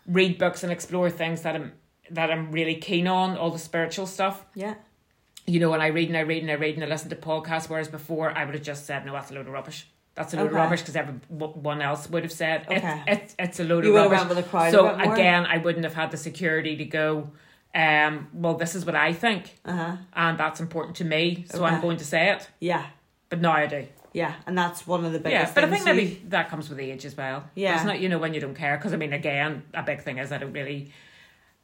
read 0.08 0.40
books 0.40 0.64
and 0.64 0.72
explore 0.72 1.10
things 1.12 1.44
that 1.44 1.56
i'm 1.56 1.74
that 2.10 2.32
i'm 2.32 2.52
really 2.52 2.76
keen 2.76 3.08
on 3.08 3.38
all 3.38 3.52
the 3.52 3.60
spiritual 3.60 4.08
stuff 4.08 4.44
Yeah. 4.56 4.74
you 5.46 5.60
know, 5.60 5.70
when 5.72 5.82
I 5.82 5.88
read 5.88 6.10
and 6.10 6.18
I 6.18 6.22
read 6.22 6.42
and 6.44 6.52
I 6.52 6.56
read 6.56 6.76
and 6.76 6.84
I 6.84 6.88
listen 6.88 7.10
to 7.10 7.16
podcasts, 7.16 7.70
whereas 7.70 7.88
before 7.88 8.28
I 8.38 8.46
would 8.46 8.54
have 8.54 8.64
just 8.64 8.86
said, 8.86 9.04
no, 9.06 9.14
that's 9.14 9.32
a 9.32 9.34
load 9.34 9.48
of 9.48 9.54
rubbish. 9.54 9.88
That's 10.20 10.34
a 10.34 10.38
load 10.38 10.48
Okay. 10.48 10.50
of 10.58 10.62
rubbish 10.64 10.82
because 10.82 10.96
everyone 10.98 11.82
else 11.82 12.10
would 12.10 12.24
have 12.24 12.32
said 12.32 12.68
it, 12.70 12.78
Okay. 12.80 13.04
it's 13.08 13.36
it's 13.40 13.60
a 13.60 13.64
load 13.64 13.86
You 13.86 13.98
of 13.98 14.12
rubbish. 14.12 14.28
with 14.28 14.38
the 14.38 14.44
crowd 14.44 14.68
a 14.68 14.72
so 14.72 14.90
again, 15.14 15.46
I 15.46 15.58
wouldn't 15.58 15.86
have 15.86 15.94
had 15.96 16.12
the 16.12 16.18
security 16.18 16.76
to 16.76 16.86
go. 16.86 17.32
Um, 17.74 18.28
well, 18.34 18.56
this 18.56 18.76
is 18.76 18.86
what 18.86 18.96
I 18.96 19.14
think, 19.14 19.44
Uh 19.64 19.72
huh. 19.82 19.96
and 20.14 20.38
that's 20.38 20.60
important 20.60 20.98
to 20.98 21.06
me, 21.06 21.46
so 21.50 21.64
I'm 21.64 21.80
going 21.82 21.98
to 21.98 22.06
say 22.06 22.32
it. 22.34 22.50
Yeah. 22.60 22.86
But 23.30 23.40
now 23.42 23.54
I 23.54 23.66
do. 23.68 23.88
Yeah. 24.12 24.34
And 24.48 24.58
that's 24.58 24.86
one 24.88 25.06
of 25.06 25.14
the 25.14 25.20
biggest. 25.20 25.50
Yeah, 25.50 25.52
but 25.54 25.64
I 25.64 25.70
think 25.70 25.86
maybe 25.86 26.04
you- 26.04 26.18
that 26.30 26.50
comes 26.50 26.68
with 26.70 26.80
age 26.80 27.06
as 27.06 27.16
well. 27.16 27.44
Yeah. 27.56 27.76
it's 27.76 27.86
not 27.86 28.00
you 28.02 28.10
know 28.10 28.18
when 28.18 28.34
you 28.34 28.42
don't 28.42 28.56
care 28.56 28.76
because 28.76 28.92
I 28.92 28.98
mean 28.98 29.14
again 29.14 29.64
a 29.74 29.84
big 29.84 30.02
thing 30.02 30.18
is 30.18 30.32
I 30.32 30.38
don't 30.38 30.52
really 30.54 30.92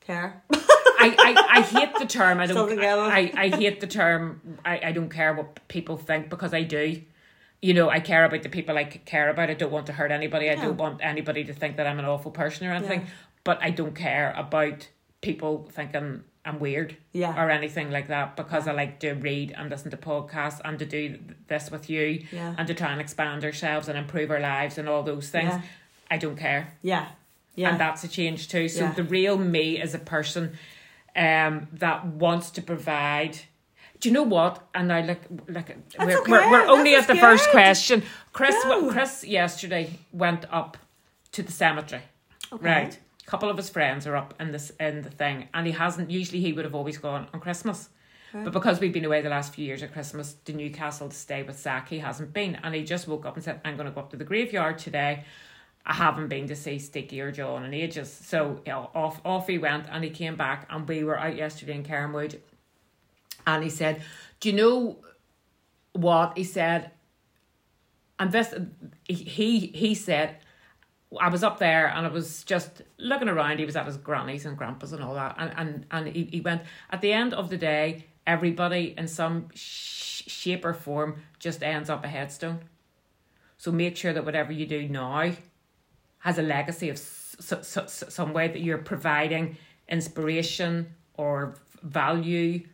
care. 0.07 0.43
I, 0.97 1.07
I, 1.19 1.57
I 1.57 1.61
hate 1.61 1.93
the 1.99 2.05
term. 2.05 2.39
I 2.39 2.45
don't. 2.45 2.71
Else. 2.81 3.11
I, 3.13 3.31
I 3.35 3.49
hate 3.49 3.81
the 3.81 3.87
term. 3.87 4.39
I, 4.63 4.79
I 4.85 4.91
don't 4.93 5.09
care 5.09 5.33
what 5.33 5.67
people 5.67 5.97
think 5.97 6.29
because 6.29 6.53
I 6.53 6.63
do. 6.63 7.01
You 7.61 7.73
know, 7.73 7.89
I 7.89 7.99
care 7.99 8.25
about 8.25 8.43
the 8.43 8.49
people 8.49 8.77
I 8.77 8.83
care 8.83 9.29
about. 9.29 9.49
I 9.49 9.53
don't 9.55 9.71
want 9.71 9.87
to 9.87 9.93
hurt 9.93 10.11
anybody. 10.11 10.49
I 10.49 10.55
don't 10.55 10.77
want 10.77 10.99
anybody 11.03 11.43
to 11.45 11.53
think 11.53 11.77
that 11.77 11.87
I'm 11.87 11.99
an 11.99 12.05
awful 12.05 12.31
person 12.31 12.67
or 12.67 12.73
anything. 12.73 13.01
Yeah. 13.01 13.07
But 13.43 13.59
I 13.61 13.69
don't 13.71 13.95
care 13.95 14.33
about 14.37 14.87
people 15.21 15.67
thinking 15.71 16.23
I'm 16.47 16.59
weird 16.59 16.95
Yeah. 17.11 17.33
or 17.43 17.49
anything 17.49 17.89
like 17.89 18.07
that 18.09 18.35
because 18.35 18.67
I 18.67 18.71
like 18.73 18.99
to 18.99 19.13
read 19.13 19.51
and 19.57 19.67
listen 19.69 19.89
to 19.91 19.97
podcasts 19.97 20.61
and 20.63 20.77
to 20.77 20.85
do 20.85 21.17
this 21.47 21.71
with 21.71 21.89
you 21.89 22.25
Yeah. 22.31 22.53
and 22.57 22.67
to 22.67 22.75
try 22.75 22.91
and 22.91 23.01
expand 23.01 23.43
ourselves 23.43 23.87
and 23.87 23.97
improve 23.97 24.29
our 24.29 24.39
lives 24.39 24.77
and 24.77 24.87
all 24.87 25.01
those 25.01 25.29
things. 25.31 25.49
Yeah. 25.49 25.61
I 26.11 26.17
don't 26.17 26.35
care 26.35 26.73
Yeah. 26.83 27.07
Yeah. 27.55 27.69
and 27.71 27.79
that's 27.79 28.03
a 28.03 28.07
change 28.07 28.47
too. 28.47 28.67
So 28.69 28.83
Yeah. 28.83 28.91
the 28.91 29.03
real 29.03 29.39
me 29.39 29.81
is 29.81 29.95
a 29.95 29.99
person 29.99 30.55
um 31.15 31.67
that 31.73 32.05
wants 32.05 32.51
to 32.51 32.61
provide. 32.61 33.37
Do 33.99 34.09
you 34.09 34.13
know 34.13 34.23
what? 34.23 34.67
And 34.73 34.91
I 34.91 35.01
look 35.01 35.19
look 35.47 35.69
at 35.69 35.77
we're, 35.97 36.19
okay, 36.19 36.31
we're, 36.31 36.51
we're 36.51 36.67
only 36.67 36.95
at 36.95 37.07
the 37.07 37.13
is 37.13 37.19
first 37.19 37.49
question. 37.49 38.03
Chris 38.33 38.55
Go. 38.63 38.91
Chris 38.91 39.23
yesterday 39.23 39.99
went 40.11 40.45
up 40.51 40.77
to 41.31 41.43
the 41.43 41.51
cemetery. 41.51 42.01
Okay. 42.51 42.65
Right. 42.65 42.99
A 43.25 43.29
couple 43.29 43.49
of 43.49 43.57
his 43.57 43.69
friends 43.69 44.05
are 44.05 44.15
up 44.15 44.33
in 44.39 44.51
this 44.51 44.71
in 44.79 45.01
the 45.01 45.09
thing 45.09 45.47
and 45.53 45.65
he 45.65 45.73
hasn't 45.73 46.11
usually 46.11 46.41
he 46.41 46.53
would 46.53 46.65
have 46.65 46.75
always 46.75 46.97
gone 46.97 47.27
on 47.33 47.39
Christmas. 47.39 47.89
But 48.43 48.51
because 48.51 48.79
we've 48.79 48.91
been 48.91 49.05
away 49.05 49.21
the 49.21 49.29
last 49.29 49.53
few 49.53 49.65
years 49.65 49.81
at 49.81 49.93
Christmas 49.93 50.33
to 50.45 50.53
Newcastle 50.53 51.07
to 51.07 51.15
stay 51.15 51.43
with 51.43 51.57
Zach, 51.57 51.87
he 51.87 51.99
hasn't 51.99 52.33
been. 52.33 52.55
And 52.63 52.75
he 52.75 52.83
just 52.83 53.07
woke 53.07 53.25
up 53.25 53.35
and 53.35 53.43
said, 53.43 53.61
I'm 53.63 53.77
going 53.77 53.87
to 53.87 53.93
go 53.93 54.01
up 54.01 54.09
to 54.11 54.17
the 54.17 54.25
graveyard 54.25 54.77
today. 54.77 55.23
I 55.85 55.93
haven't 55.93 56.27
been 56.27 56.47
to 56.47 56.55
see 56.55 56.79
Sticky 56.79 57.21
or 57.21 57.31
John 57.31 57.63
in 57.63 57.73
ages. 57.73 58.11
So 58.11 58.61
you 58.65 58.71
know, 58.73 58.89
off, 58.93 59.21
off 59.23 59.47
he 59.47 59.57
went 59.57 59.85
and 59.89 60.03
he 60.03 60.09
came 60.09 60.35
back. 60.35 60.67
And 60.69 60.87
we 60.87 61.03
were 61.03 61.17
out 61.17 61.35
yesterday 61.35 61.75
in 61.75 61.83
Cairnwood. 61.83 62.39
And 63.47 63.63
he 63.63 63.69
said, 63.69 64.01
Do 64.39 64.49
you 64.49 64.55
know 64.55 64.97
what? 65.93 66.37
He 66.37 66.43
said, 66.43 66.91
and 68.19 68.31
this, 68.31 68.53
he, 69.07 69.59
he 69.73 69.93
said, 69.93 70.37
I 71.19 71.29
was 71.29 71.43
up 71.43 71.59
there 71.59 71.87
and 71.87 72.05
I 72.05 72.09
was 72.09 72.43
just 72.43 72.81
looking 72.97 73.29
around. 73.29 73.59
He 73.59 73.65
was 73.65 73.75
at 73.75 73.85
his 73.85 73.97
granny's 73.97 74.45
and 74.45 74.57
grandpa's 74.57 74.93
and 74.93 75.03
all 75.03 75.15
that. 75.15 75.35
And, 75.37 75.53
and, 75.57 75.85
and 75.91 76.07
he, 76.07 76.23
he 76.25 76.41
went, 76.41 76.63
at 76.89 77.01
the 77.01 77.13
end 77.13 77.33
of 77.33 77.49
the 77.49 77.57
day, 77.57 78.05
everybody 78.25 78.93
in 78.97 79.07
some 79.07 79.49
sh- 79.53 80.23
shape 80.27 80.65
or 80.65 80.73
form 80.73 81.21
just 81.39 81.63
ends 81.63 81.89
up 81.89 82.03
a 82.03 82.07
headstone. 82.07 82.61
So 83.57 83.71
make 83.71 83.97
sure 83.97 84.13
that 84.13 84.25
whatever 84.25 84.51
you 84.51 84.65
do 84.65 84.87
now 84.87 85.31
has 86.19 86.37
a 86.37 86.41
legacy 86.41 86.89
of 86.89 86.97
some 86.97 88.33
way 88.33 88.47
that 88.47 88.61
you're 88.61 88.77
providing 88.79 89.57
inspiration 89.87 90.93
or 91.15 91.55
value, 91.83 92.65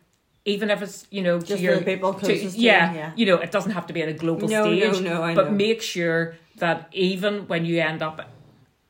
even 0.44 0.70
if 0.70 0.82
it's 0.82 1.06
you 1.10 1.22
know 1.22 1.38
to 1.40 1.46
Just 1.46 1.62
your 1.62 1.76
the 1.78 1.84
people 1.84 2.14
to- 2.14 2.26
to 2.26 2.34
you, 2.34 2.50
yeah, 2.54 2.92
yeah. 2.94 3.12
you 3.16 3.26
know 3.26 3.36
it 3.36 3.50
doesn't 3.52 3.72
have 3.72 3.86
to 3.86 3.92
be 3.92 4.02
at 4.02 4.08
a 4.08 4.12
global 4.12 4.48
No, 4.48 4.64
no, 4.64 4.92
stage, 4.92 5.02
no, 5.04 5.22
I 5.22 5.34
but 5.34 5.46
know. 5.46 5.56
make 5.56 5.82
sure 5.82 6.34
that 6.58 6.88
even 6.92 7.46
when 7.48 7.64
you 7.64 7.80
end 7.80 8.02
up 8.02 8.20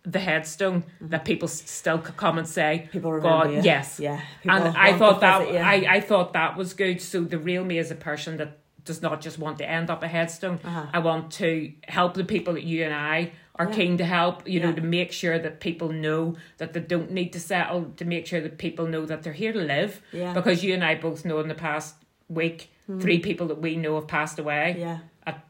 the 0.05 0.19
headstone, 0.19 0.83
that 1.01 1.25
people 1.25 1.47
still 1.47 1.99
come 1.99 2.37
and 2.37 2.49
say, 2.49 2.81
Mm-hmm. 2.83 2.91
People 2.91 3.13
remember 3.13 3.45
God, 3.45 3.53
you. 3.55 3.61
yes, 3.63 4.01
Yeah. 4.01 4.21
and 4.43 4.51
I 4.77 4.99
thought 4.99 5.21
that 5.21 5.41
visit 5.43 5.55
you. 5.55 5.61
I, 5.61 5.95
I 5.97 6.01
thought 6.01 6.33
that 6.33 6.57
was 6.57 6.75
good. 6.75 7.01
So 7.01 7.21
the 7.23 7.39
real 7.39 7.65
me 7.65 7.79
is 7.79 7.93
a 7.93 7.95
person 7.95 8.37
that 8.39 8.59
does 8.85 9.01
not 9.03 9.21
just 9.21 9.39
want 9.39 9.59
to 9.59 9.69
end 9.69 9.91
up 9.91 10.03
a 10.03 10.09
headstone. 10.09 10.59
Uh-huh. 10.65 10.87
I 10.93 10.99
want 10.99 11.31
to 11.35 11.73
help 11.89 12.15
the 12.15 12.25
people 12.25 12.55
that 12.55 12.65
you 12.65 12.85
and 12.85 12.93
I 12.95 13.33
are 13.57 13.69
Yeah. 13.69 13.75
keen 13.75 13.99
to 13.99 14.05
help. 14.05 14.49
You 14.49 14.61
know, 14.61 14.73
to 14.73 14.81
make 14.83 15.13
sure 15.13 15.39
that 15.39 15.61
people 15.61 15.91
know 15.91 16.37
that 16.59 16.73
they 16.73 16.81
don't 16.81 17.11
need 17.13 17.33
to 17.35 17.41
settle. 17.41 17.93
To 17.97 18.05
make 18.05 18.27
sure 18.27 18.41
that 18.41 18.59
people 18.59 18.87
know 18.87 19.07
that 19.07 19.23
they're 19.23 19.33
here 19.33 19.53
to 19.53 19.61
live. 19.61 20.01
Yeah. 20.13 20.33
Because 20.33 20.65
you 20.65 20.75
and 20.75 20.85
I 20.85 20.95
both 20.97 21.25
know 21.25 21.39
in 21.41 21.49
the 21.49 21.55
past 21.55 21.95
week, 22.29 22.71
three 23.01 23.19
people 23.21 23.47
that 23.49 23.61
we 23.61 23.77
know 23.77 23.95
have 23.97 24.09
passed 24.09 24.39
away 24.39 24.77
Yeah. 24.79 24.99
at 25.27 25.47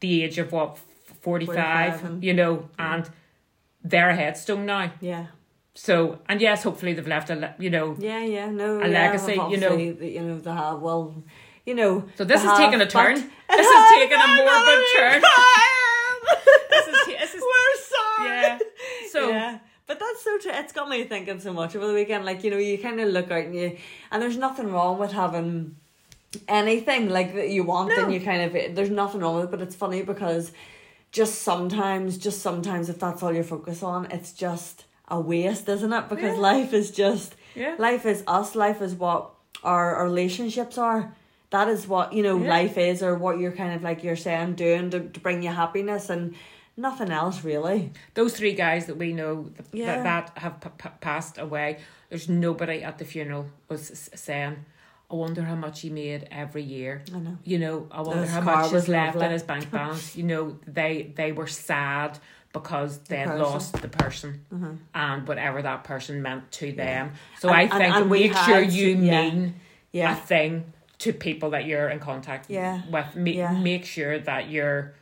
the 0.00 0.22
age 0.24 0.38
of 0.38 0.52
what 0.52 0.78
forty 1.22 1.46
45 1.46 2.04
and- 2.04 2.22
You 2.24 2.34
know, 2.34 2.68
and 2.78 3.08
they're 3.82 4.10
a 4.10 4.16
headstone 4.16 4.64
now. 4.66 4.92
Yeah. 5.00 5.26
So 5.74 6.20
and 6.28 6.40
yes, 6.40 6.62
hopefully 6.62 6.92
they've 6.94 7.06
left 7.06 7.28
a 7.30 7.34
le- 7.34 7.54
you 7.58 7.68
know. 7.70 7.96
Yeah, 7.98 8.20
yeah, 8.24 8.50
no, 8.50 8.80
A 8.80 8.88
yeah, 8.88 8.94
legacy, 9.02 9.32
you 9.34 9.58
know. 9.58 9.76
you 9.76 10.20
know, 10.22 10.38
they 10.38 10.50
have, 10.50 10.80
well, 10.80 11.14
you 11.66 11.74
know. 11.74 12.04
So 12.16 12.24
this 12.24 12.42
is 12.42 12.50
taking 12.56 12.80
a 12.80 12.86
turn. 12.86 13.14
This 13.16 13.66
is 13.66 13.84
taking 13.94 14.18
a 14.18 14.26
morbid 14.26 14.84
turn. 14.96 15.22
This 16.70 16.86
is 16.86 17.06
this 17.06 17.34
is 17.34 17.42
We're 17.42 17.76
sorry. 17.84 18.28
yeah. 18.30 18.58
So 19.10 19.28
yeah. 19.28 19.58
But 19.86 20.00
that's 20.00 20.22
so 20.24 20.36
true. 20.38 20.50
It's 20.52 20.72
got 20.72 20.88
me 20.88 21.04
thinking 21.04 21.38
so 21.38 21.52
much 21.52 21.76
over 21.76 21.86
the 21.86 21.94
weekend. 21.94 22.24
Like, 22.24 22.42
you 22.42 22.50
know, 22.50 22.56
you 22.58 22.76
kind 22.76 22.98
of 23.00 23.08
look 23.10 23.30
out 23.30 23.44
and 23.44 23.54
you, 23.54 23.76
and 24.10 24.20
there's 24.20 24.36
nothing 24.36 24.72
wrong 24.72 24.98
with 24.98 25.12
having 25.12 25.76
anything 26.48 27.08
like 27.08 27.34
that 27.34 27.50
you 27.50 27.62
want 27.62 27.90
No. 27.90 28.02
and 28.04 28.12
you 28.12 28.20
kind 28.20 28.42
of, 28.42 28.74
there's 28.74 28.90
nothing 28.90 29.20
wrong 29.20 29.36
with 29.36 29.44
it. 29.44 29.50
But 29.52 29.60
it's 29.62 29.76
funny 29.76 30.02
because 30.02 30.50
just 31.12 31.42
sometimes, 31.42 32.18
just 32.18 32.42
sometimes 32.42 32.88
if 32.88 32.98
that's 32.98 33.22
all 33.22 33.32
you 33.32 33.44
focus 33.44 33.84
on, 33.84 34.06
it's 34.10 34.32
just 34.32 34.86
a 35.06 35.20
waste, 35.20 35.68
isn't 35.68 35.92
it? 35.92 36.08
Because 36.08 36.34
Yeah. 36.34 36.40
life 36.42 36.72
is 36.72 36.90
just, 36.90 37.36
yeah. 37.54 37.76
life 37.78 38.04
is 38.06 38.24
us. 38.26 38.56
Life 38.56 38.82
is 38.82 38.92
what 38.96 39.30
our, 39.62 39.94
our 39.94 40.04
relationships 40.04 40.78
are. 40.78 41.14
That 41.50 41.68
is 41.68 41.86
what, 41.86 42.12
you 42.12 42.22
know, 42.22 42.38
Yeah. 42.38 42.48
life 42.48 42.76
is 42.78 43.02
or 43.02 43.14
what 43.16 43.38
you're 43.38 43.52
kind 43.52 43.74
of 43.74 43.82
like 43.82 44.02
you're 44.02 44.16
saying, 44.16 44.54
doing 44.54 44.90
to, 44.90 45.00
to 45.08 45.20
bring 45.20 45.42
you 45.42 45.50
happiness 45.50 46.10
and 46.10 46.34
nothing 46.76 47.10
else 47.10 47.44
really. 47.44 47.92
Those 48.14 48.36
three 48.36 48.52
guys 48.52 48.86
that 48.86 48.96
we 48.96 49.12
know 49.12 49.50
th- 49.56 49.68
Yeah. 49.72 50.02
that, 50.02 50.34
that 50.34 50.38
have 50.42 50.60
p- 50.60 50.70
p- 50.76 50.88
passed 51.00 51.38
away. 51.38 51.78
There's 52.10 52.28
nobody 52.28 52.82
at 52.82 52.98
the 52.98 53.04
funeral 53.04 53.46
was 53.68 54.10
saying, 54.14 54.56
"I 55.10 55.14
wonder 55.14 55.42
how 55.42 55.54
much 55.54 55.80
he 55.80 55.90
made 55.90 56.28
every 56.30 56.62
year." 56.62 57.02
I 57.14 57.18
know. 57.18 57.38
You 57.44 57.58
know, 57.58 57.86
I 57.90 58.02
wonder 58.02 58.22
His 58.22 58.30
how 58.32 58.40
much 58.42 58.72
was 58.72 58.82
is 58.84 58.88
left 58.88 59.14
lovely. 59.14 59.26
in 59.26 59.32
his 59.32 59.42
bank 59.42 59.70
balance. 59.78 60.16
you 60.16 60.24
know, 60.24 60.58
they 60.66 61.12
they 61.16 61.32
were 61.32 61.46
sad 61.46 62.18
because 62.52 62.98
they. 62.98 63.18
Mm-hmm. 63.18 63.38
lost 63.38 63.80
the 63.82 63.88
person 63.88 64.80
and 64.94 65.26
whatever 65.28 65.62
that 65.62 65.84
person 65.84 66.22
meant 66.22 66.50
to 66.52 66.72
them. 66.72 67.12
So 67.40 67.48
And- 67.48 67.56
I 67.72 67.78
think 67.78 67.94
and 67.94 68.10
we 68.10 68.20
make 68.28 68.36
sure 68.36 68.60
you 68.60 68.88
yeah. 68.96 69.30
mean 69.30 69.54
a 69.94 69.96
Yeah. 69.96 70.14
thing 70.14 70.72
to 70.98 71.12
people 71.12 71.50
that 71.50 71.66
you're 71.66 71.88
in 71.88 71.98
contact 72.00 72.48
Yeah. 72.50 72.82
with. 72.90 73.14
Ma- 73.16 73.30
Yeah. 73.30 73.52
Make 73.52 73.84
sure 73.84 74.18
that 74.18 74.48
you're 74.50 74.94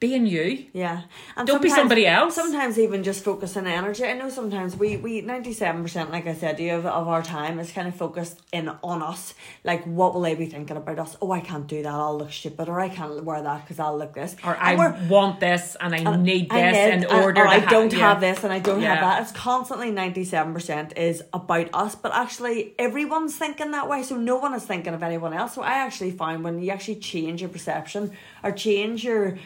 being 0.00 0.26
you. 0.26 0.64
Yeah. 0.72 1.02
And 1.36 1.46
Don't 1.46 1.60
be 1.60 1.68
somebody 1.68 2.06
else. 2.06 2.34
Sometimes 2.34 2.78
even 2.78 3.04
just 3.04 3.22
focus 3.22 3.54
on 3.58 3.66
energy. 3.66 4.02
I 4.04 4.14
know 4.14 4.30
sometimes 4.30 4.74
we 4.74 4.96
we 4.96 5.20
ninety 5.20 5.52
seven 5.52 5.82
percent, 5.82 6.10
like 6.10 6.26
I 6.26 6.34
said, 6.34 6.56
to 6.56 6.62
you, 6.62 6.74
of, 6.76 6.86
of 6.86 7.06
our 7.06 7.22
time 7.22 7.60
is 7.60 7.70
kind 7.70 7.86
of 7.86 7.94
focused 7.94 8.40
in 8.50 8.70
on 8.82 9.02
us. 9.02 9.34
Like 9.62 9.84
what 9.84 10.14
will 10.14 10.22
they 10.22 10.34
be 10.34 10.46
thinking 10.46 10.78
about 10.78 10.98
us? 10.98 11.16
Oh, 11.20 11.30
I 11.32 11.40
can't 11.40 11.66
do 11.66 11.82
that. 11.82 11.92
I'll 11.92 12.16
look 12.16 12.32
stupid, 12.32 12.68
or 12.70 12.80
I 12.80 12.88
can't 12.88 13.22
wear 13.24 13.42
that 13.42 13.60
because 13.62 13.78
I'll 13.78 13.98
look 13.98 14.14
this. 14.14 14.34
Or 14.42 14.54
And 14.56 14.80
I 14.80 15.06
want 15.08 15.38
this 15.38 15.76
and 15.78 15.94
I 15.94 16.16
need 16.16 16.48
this 16.50 16.56
I 16.58 16.72
need- 16.72 16.94
in 16.94 17.04
and- 17.04 17.06
order 17.06 17.42
or 17.42 17.44
to 17.44 17.50
I 17.50 17.60
don't 17.60 17.92
yeah. 17.92 17.98
have 17.98 18.20
this 18.22 18.42
and 18.42 18.52
I 18.52 18.58
don't 18.58 18.80
Yeah. 18.80 18.94
have 18.94 19.00
that. 19.02 19.22
It's 19.22 19.32
constantly 19.32 19.90
ninety 19.90 20.24
seven 20.24 20.54
percent 20.54 20.96
is 20.96 21.22
about 21.34 21.68
us, 21.74 21.94
but 21.94 22.12
actually 22.14 22.72
everyone's 22.78 23.36
thinking 23.36 23.72
that 23.72 23.86
way. 23.86 24.02
So 24.02 24.16
no 24.16 24.36
one 24.38 24.54
is 24.54 24.64
thinking 24.64 24.94
of 24.94 25.02
anyone 25.02 25.34
else. 25.34 25.54
So 25.54 25.62
I 25.62 25.72
actually 25.74 26.12
find 26.12 26.42
when 26.42 26.58
you 26.62 26.70
actually 26.70 26.96
change 26.96 27.42
your 27.42 27.50
perception 27.50 28.12
or 28.42 28.50
change 28.52 29.04
your 29.04 29.36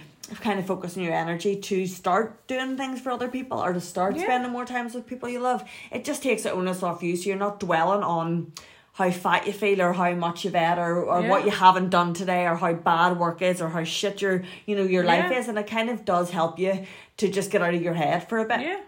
kind 0.40 0.58
of 0.58 0.66
focus 0.66 0.96
on 0.96 1.02
your 1.02 1.14
energy 1.14 1.56
to 1.56 1.86
start 1.86 2.46
doing 2.46 2.76
things 2.76 3.00
for 3.00 3.10
other 3.10 3.28
people 3.28 3.62
or 3.62 3.72
to 3.72 3.80
start 3.80 4.16
Yeah. 4.16 4.22
spending 4.24 4.52
more 4.52 4.64
times 4.64 4.94
with 4.94 5.06
people 5.06 5.28
you 5.28 5.40
love, 5.40 5.64
it 5.90 6.04
just 6.04 6.22
takes 6.22 6.42
the 6.44 6.52
onus 6.52 6.82
off 6.82 7.02
you. 7.02 7.16
So 7.16 7.28
you're 7.28 7.38
not 7.38 7.60
dwelling 7.60 8.02
on 8.02 8.52
how 8.94 9.10
fat 9.10 9.46
you 9.46 9.52
feel 9.52 9.82
or 9.82 9.92
how 9.92 10.12
much 10.14 10.44
you've 10.44 10.54
ate 10.54 10.78
or, 10.78 11.02
or 11.04 11.22
what 11.22 11.44
you 11.44 11.50
haven't 11.50 11.90
done 11.90 12.14
today 12.14 12.46
or 12.46 12.54
how 12.54 12.72
bad 12.72 13.18
work 13.18 13.42
is 13.42 13.60
or 13.60 13.68
how 13.68 13.82
shit 13.82 14.22
your 14.22 14.44
you 14.66 14.76
know 14.76 14.84
your 14.84 15.02
life 15.02 15.32
is 15.32 15.48
and 15.48 15.58
it 15.58 15.66
kind 15.66 15.90
of 15.90 16.04
does 16.04 16.30
help 16.30 16.60
you 16.60 16.86
to 17.16 17.28
just 17.28 17.50
get 17.50 17.60
out 17.60 17.74
of 17.74 17.82
your 17.82 17.94
head 17.94 18.28
for 18.28 18.38
a 18.38 18.44
bit. 18.44 18.60
Yeah. 18.60 18.80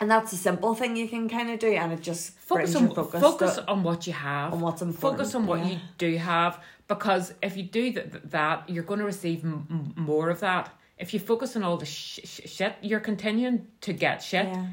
And 0.00 0.08
that's 0.08 0.32
a 0.32 0.36
simple 0.36 0.76
thing 0.76 0.94
you 0.96 1.08
can 1.08 1.28
kind 1.28 1.50
of 1.50 1.58
do 1.58 1.72
and 1.72 1.92
it 1.92 2.02
just 2.02 2.38
Focus 2.38 2.76
on 2.76 2.94
focus, 2.94 3.20
focus 3.20 3.58
on 3.66 3.82
what 3.82 4.06
you 4.06 4.12
have. 4.12 4.52
on 4.52 4.60
what's 4.60 4.80
important, 4.80 5.18
Focus 5.18 5.34
on 5.34 5.44
what 5.46 5.58
yeah. 5.58 5.66
you 5.72 5.78
do 5.98 6.16
have 6.18 6.62
because 6.86 7.34
if 7.42 7.56
you 7.56 7.64
do 7.64 7.92
th- 7.92 8.12
th- 8.12 8.22
that, 8.26 8.70
you're 8.70 8.84
going 8.84 9.00
to 9.00 9.04
receive 9.04 9.44
m- 9.44 9.92
more 9.96 10.30
of 10.30 10.38
that. 10.40 10.70
If 10.98 11.14
you 11.14 11.20
focus 11.20 11.56
on 11.56 11.62
all 11.62 11.76
the 11.76 11.86
sh- 11.86 12.20
sh- 12.24 12.40
shit, 12.46 12.74
you're 12.82 13.00
continuing 13.00 13.66
to 13.82 13.92
get 13.92 14.22
shit. 14.22 14.46
Yeah. 14.46 14.66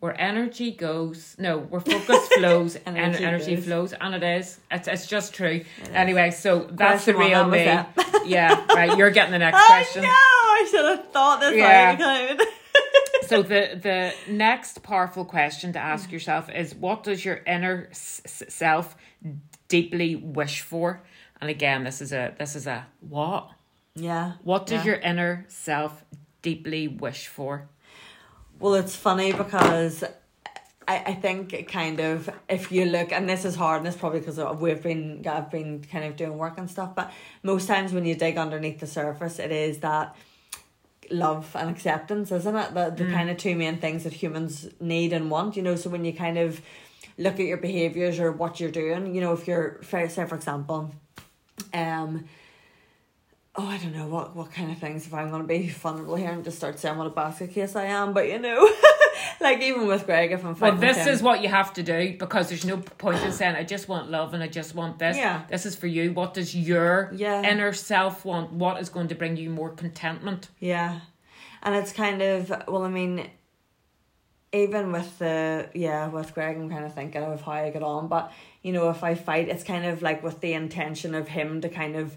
Where 0.00 0.20
energy 0.20 0.70
goes, 0.70 1.34
no, 1.38 1.58
where 1.58 1.80
focus 1.80 2.28
flows, 2.36 2.76
and 2.76 2.98
Energy 2.98 3.24
energy 3.24 3.56
flows, 3.56 3.94
and 3.94 4.14
it 4.14 4.22
is. 4.22 4.60
It's, 4.70 4.86
it's 4.86 5.06
just 5.06 5.32
true. 5.32 5.64
Anyway, 5.94 6.30
so 6.30 6.68
that's 6.70 7.06
the 7.06 7.16
real 7.16 7.46
me. 7.46 7.64
yeah, 8.26 8.66
right. 8.74 8.98
You're 8.98 9.10
getting 9.10 9.32
the 9.32 9.38
next 9.38 9.56
I 9.62 9.66
question. 9.66 10.02
know, 10.02 10.08
I 10.10 10.68
should 10.70 10.84
have 10.84 11.10
thought 11.10 11.40
this 11.40 11.56
Yeah. 11.56 12.36
So 13.26 13.42
the 13.42 13.78
the 13.80 14.12
next 14.28 14.82
powerful 14.82 15.24
question 15.24 15.72
to 15.72 15.78
ask 15.78 16.08
mm. 16.08 16.12
yourself 16.12 16.50
is 16.50 16.74
what 16.74 17.04
does 17.04 17.24
your 17.24 17.40
inner 17.46 17.88
s- 17.90 18.44
self 18.48 18.96
deeply 19.68 20.16
wish 20.16 20.60
for? 20.60 21.02
And 21.40 21.50
again, 21.50 21.84
this 21.84 22.00
is 22.00 22.12
a 22.12 22.34
this 22.38 22.54
is 22.54 22.66
a 22.66 22.86
what? 23.00 23.50
Yeah. 23.94 24.32
What 24.42 24.66
does 24.66 24.84
yeah. 24.84 24.92
your 24.92 25.00
inner 25.00 25.44
self 25.48 26.04
deeply 26.42 26.88
wish 26.88 27.28
for? 27.28 27.68
Well, 28.58 28.74
it's 28.74 28.96
funny 28.96 29.32
because 29.32 30.04
I, 30.86 30.96
I 30.98 31.14
think 31.14 31.52
it 31.52 31.68
kind 31.68 32.00
of 32.00 32.30
if 32.48 32.70
you 32.70 32.84
look 32.84 33.12
and 33.12 33.28
this 33.28 33.44
is 33.44 33.54
hard 33.54 33.78
and 33.78 33.88
it's 33.88 33.96
probably 33.96 34.20
because 34.20 34.38
we've 34.58 34.82
been 34.82 35.24
I've 35.26 35.50
been 35.50 35.82
kind 35.82 36.04
of 36.04 36.16
doing 36.16 36.36
work 36.36 36.58
and 36.58 36.70
stuff 36.70 36.94
but 36.94 37.12
most 37.42 37.66
times 37.66 37.92
when 37.92 38.04
you 38.04 38.14
dig 38.14 38.36
underneath 38.36 38.80
the 38.80 38.86
surface 38.86 39.38
it 39.38 39.50
is 39.50 39.78
that 39.78 40.14
love 41.10 41.54
and 41.54 41.70
acceptance 41.70 42.32
isn't 42.32 42.56
it 42.56 42.74
the, 42.74 42.90
the 42.90 43.10
kind 43.10 43.30
of 43.30 43.36
two 43.36 43.54
main 43.54 43.78
things 43.78 44.04
that 44.04 44.12
humans 44.12 44.68
need 44.80 45.12
and 45.12 45.30
want 45.30 45.56
you 45.56 45.62
know 45.62 45.76
so 45.76 45.90
when 45.90 46.04
you 46.04 46.12
kind 46.12 46.38
of 46.38 46.60
look 47.18 47.34
at 47.34 47.46
your 47.46 47.58
behaviors 47.58 48.18
or 48.18 48.32
what 48.32 48.58
you're 48.58 48.70
doing 48.70 49.14
you 49.14 49.20
know 49.20 49.32
if 49.32 49.46
you're 49.46 49.80
say 49.82 50.08
for 50.08 50.34
example 50.34 50.94
um 51.72 52.24
oh, 53.56 53.66
I 53.66 53.76
don't 53.78 53.94
know 53.94 54.08
what 54.08 54.34
what 54.34 54.50
kind 54.52 54.70
of 54.72 54.78
things 54.78 55.06
if 55.06 55.14
I'm 55.14 55.30
gonna 55.30 55.44
be 55.44 55.68
vulnerable 55.68 56.16
here 56.16 56.30
and 56.30 56.42
just 56.44 56.56
start 56.56 56.78
saying 56.78 56.96
what 56.98 57.06
a 57.06 57.10
basket 57.10 57.52
case 57.52 57.76
I 57.76 57.84
am, 57.86 58.12
but 58.12 58.28
you 58.28 58.38
know, 58.38 58.68
like 59.40 59.60
even 59.62 59.86
with 59.86 60.06
Greg, 60.06 60.32
if 60.32 60.44
I'm 60.44 60.58
Well, 60.58 60.76
this 60.76 60.96
him, 60.98 61.08
is 61.08 61.22
what 61.22 61.42
you 61.42 61.48
have 61.48 61.72
to 61.74 61.82
do 61.82 62.16
because 62.18 62.48
there's 62.48 62.64
no 62.64 62.78
point 62.78 63.22
in 63.22 63.32
saying 63.32 63.54
I 63.56 63.62
just 63.64 63.88
want 63.88 64.10
love 64.10 64.34
and 64.34 64.42
I 64.42 64.48
just 64.48 64.74
want 64.74 64.98
this. 64.98 65.16
Yeah. 65.16 65.42
This 65.48 65.66
is 65.66 65.76
for 65.76 65.86
you. 65.86 66.12
What 66.12 66.34
does 66.34 66.54
your 66.54 67.10
Yeah. 67.14 67.42
inner 67.42 67.72
self 67.72 68.24
want? 68.24 68.52
What 68.52 68.80
is 68.80 68.88
going 68.88 69.08
to 69.08 69.14
bring 69.14 69.36
you 69.36 69.50
more 69.50 69.70
contentment? 69.70 70.48
yeah, 70.58 71.00
and 71.62 71.74
it's 71.76 71.92
kind 71.92 72.22
of 72.22 72.50
well, 72.68 72.82
I 72.82 72.88
mean, 72.88 73.28
even 74.52 74.92
with 74.92 75.18
the 75.18 75.68
yeah 75.74 76.08
with 76.08 76.34
Greg, 76.34 76.56
I'm 76.56 76.70
kind 76.70 76.84
of 76.84 76.94
thinking 76.94 77.22
of 77.22 77.40
how 77.42 77.52
I 77.52 77.70
get 77.70 77.82
on, 77.82 78.08
but 78.08 78.32
you 78.62 78.72
know, 78.72 78.90
if 78.90 79.02
I 79.04 79.14
fight, 79.14 79.48
it's 79.48 79.64
kind 79.64 79.84
of 79.84 80.02
like 80.02 80.22
with 80.22 80.40
the 80.40 80.52
intention 80.54 81.14
of 81.14 81.28
him 81.28 81.60
to 81.60 81.68
kind 81.68 81.96
of 81.96 82.16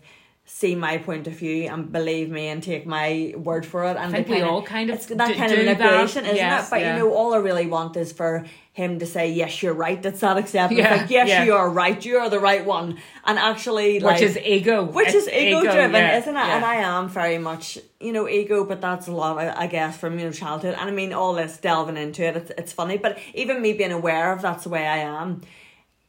see 0.50 0.76
my 0.76 0.98
point 0.98 1.28
of 1.28 1.34
view 1.34 1.68
and 1.68 1.92
believe 1.92 2.30
me 2.30 2.48
and 2.48 2.64
take 2.64 2.86
my 2.86 3.34
word 3.36 3.66
for 3.66 3.84
it. 3.84 3.98
And 3.98 4.16
I 4.16 4.24
think 4.24 4.30
we 4.30 4.42
all 4.42 4.64
kind 4.64 4.90
of 4.90 4.96
it's 4.96 5.08
that 5.08 5.36
kind 5.36 5.52
of 5.52 5.58
manipulation, 5.60 6.24
isn't 6.24 6.38
Yes, 6.38 6.68
it? 6.68 6.72
But 6.72 6.80
yeah. 6.80 6.94
you 6.96 7.04
know, 7.04 7.14
all 7.14 7.34
I 7.34 7.38
really 7.38 7.68
want 7.68 7.98
is 7.98 8.14
for 8.14 8.46
him 8.72 8.98
to 9.00 9.06
say, 9.06 9.30
"Yes, 9.30 9.62
you're 9.62 9.74
right." 9.74 10.02
That's 10.02 10.22
not 10.22 10.38
acceptable." 10.38 10.82
Yeah, 10.82 10.96
like, 10.96 11.10
yes, 11.10 11.28
yeah. 11.28 11.44
you 11.44 11.54
are 11.54 11.70
right. 11.70 12.04
You 12.04 12.18
are 12.20 12.30
the 12.30 12.40
right 12.40 12.66
one. 12.66 12.98
And 13.26 13.38
actually, 13.38 13.96
Which 13.96 14.04
like, 14.04 14.22
is 14.22 14.38
ego. 14.38 14.86
which 14.86 15.10
It's 15.10 15.28
is 15.28 15.30
ego 15.30 15.62
driven, 15.64 15.96
isn't 16.20 16.36
it? 16.36 16.40
And 16.56 16.64
I 16.64 16.76
am 16.76 17.10
very 17.10 17.40
much, 17.40 17.78
you 18.00 18.14
know, 18.14 18.30
ego, 18.30 18.64
but 18.64 18.80
that's 18.80 19.08
a 19.08 19.12
lot, 19.12 19.38
I 19.38 19.64
I 19.64 19.68
guess, 19.68 19.98
from 19.98 20.18
you 20.18 20.26
know 20.28 20.32
childhood. 20.32 20.76
And 20.80 20.90
I 20.90 20.94
mean, 20.94 21.12
all 21.12 21.34
this 21.34 21.58
delving 21.58 21.98
into 21.98 22.24
it, 22.24 22.38
it's 22.38 22.52
it's 22.58 22.72
funny. 22.72 22.98
But 22.98 23.20
even 23.34 23.62
me 23.62 23.74
being 23.74 23.92
aware 23.92 24.32
of 24.32 24.42
that's 24.42 24.64
the 24.64 24.70
way 24.70 24.88
I 24.88 25.00
am. 25.00 25.42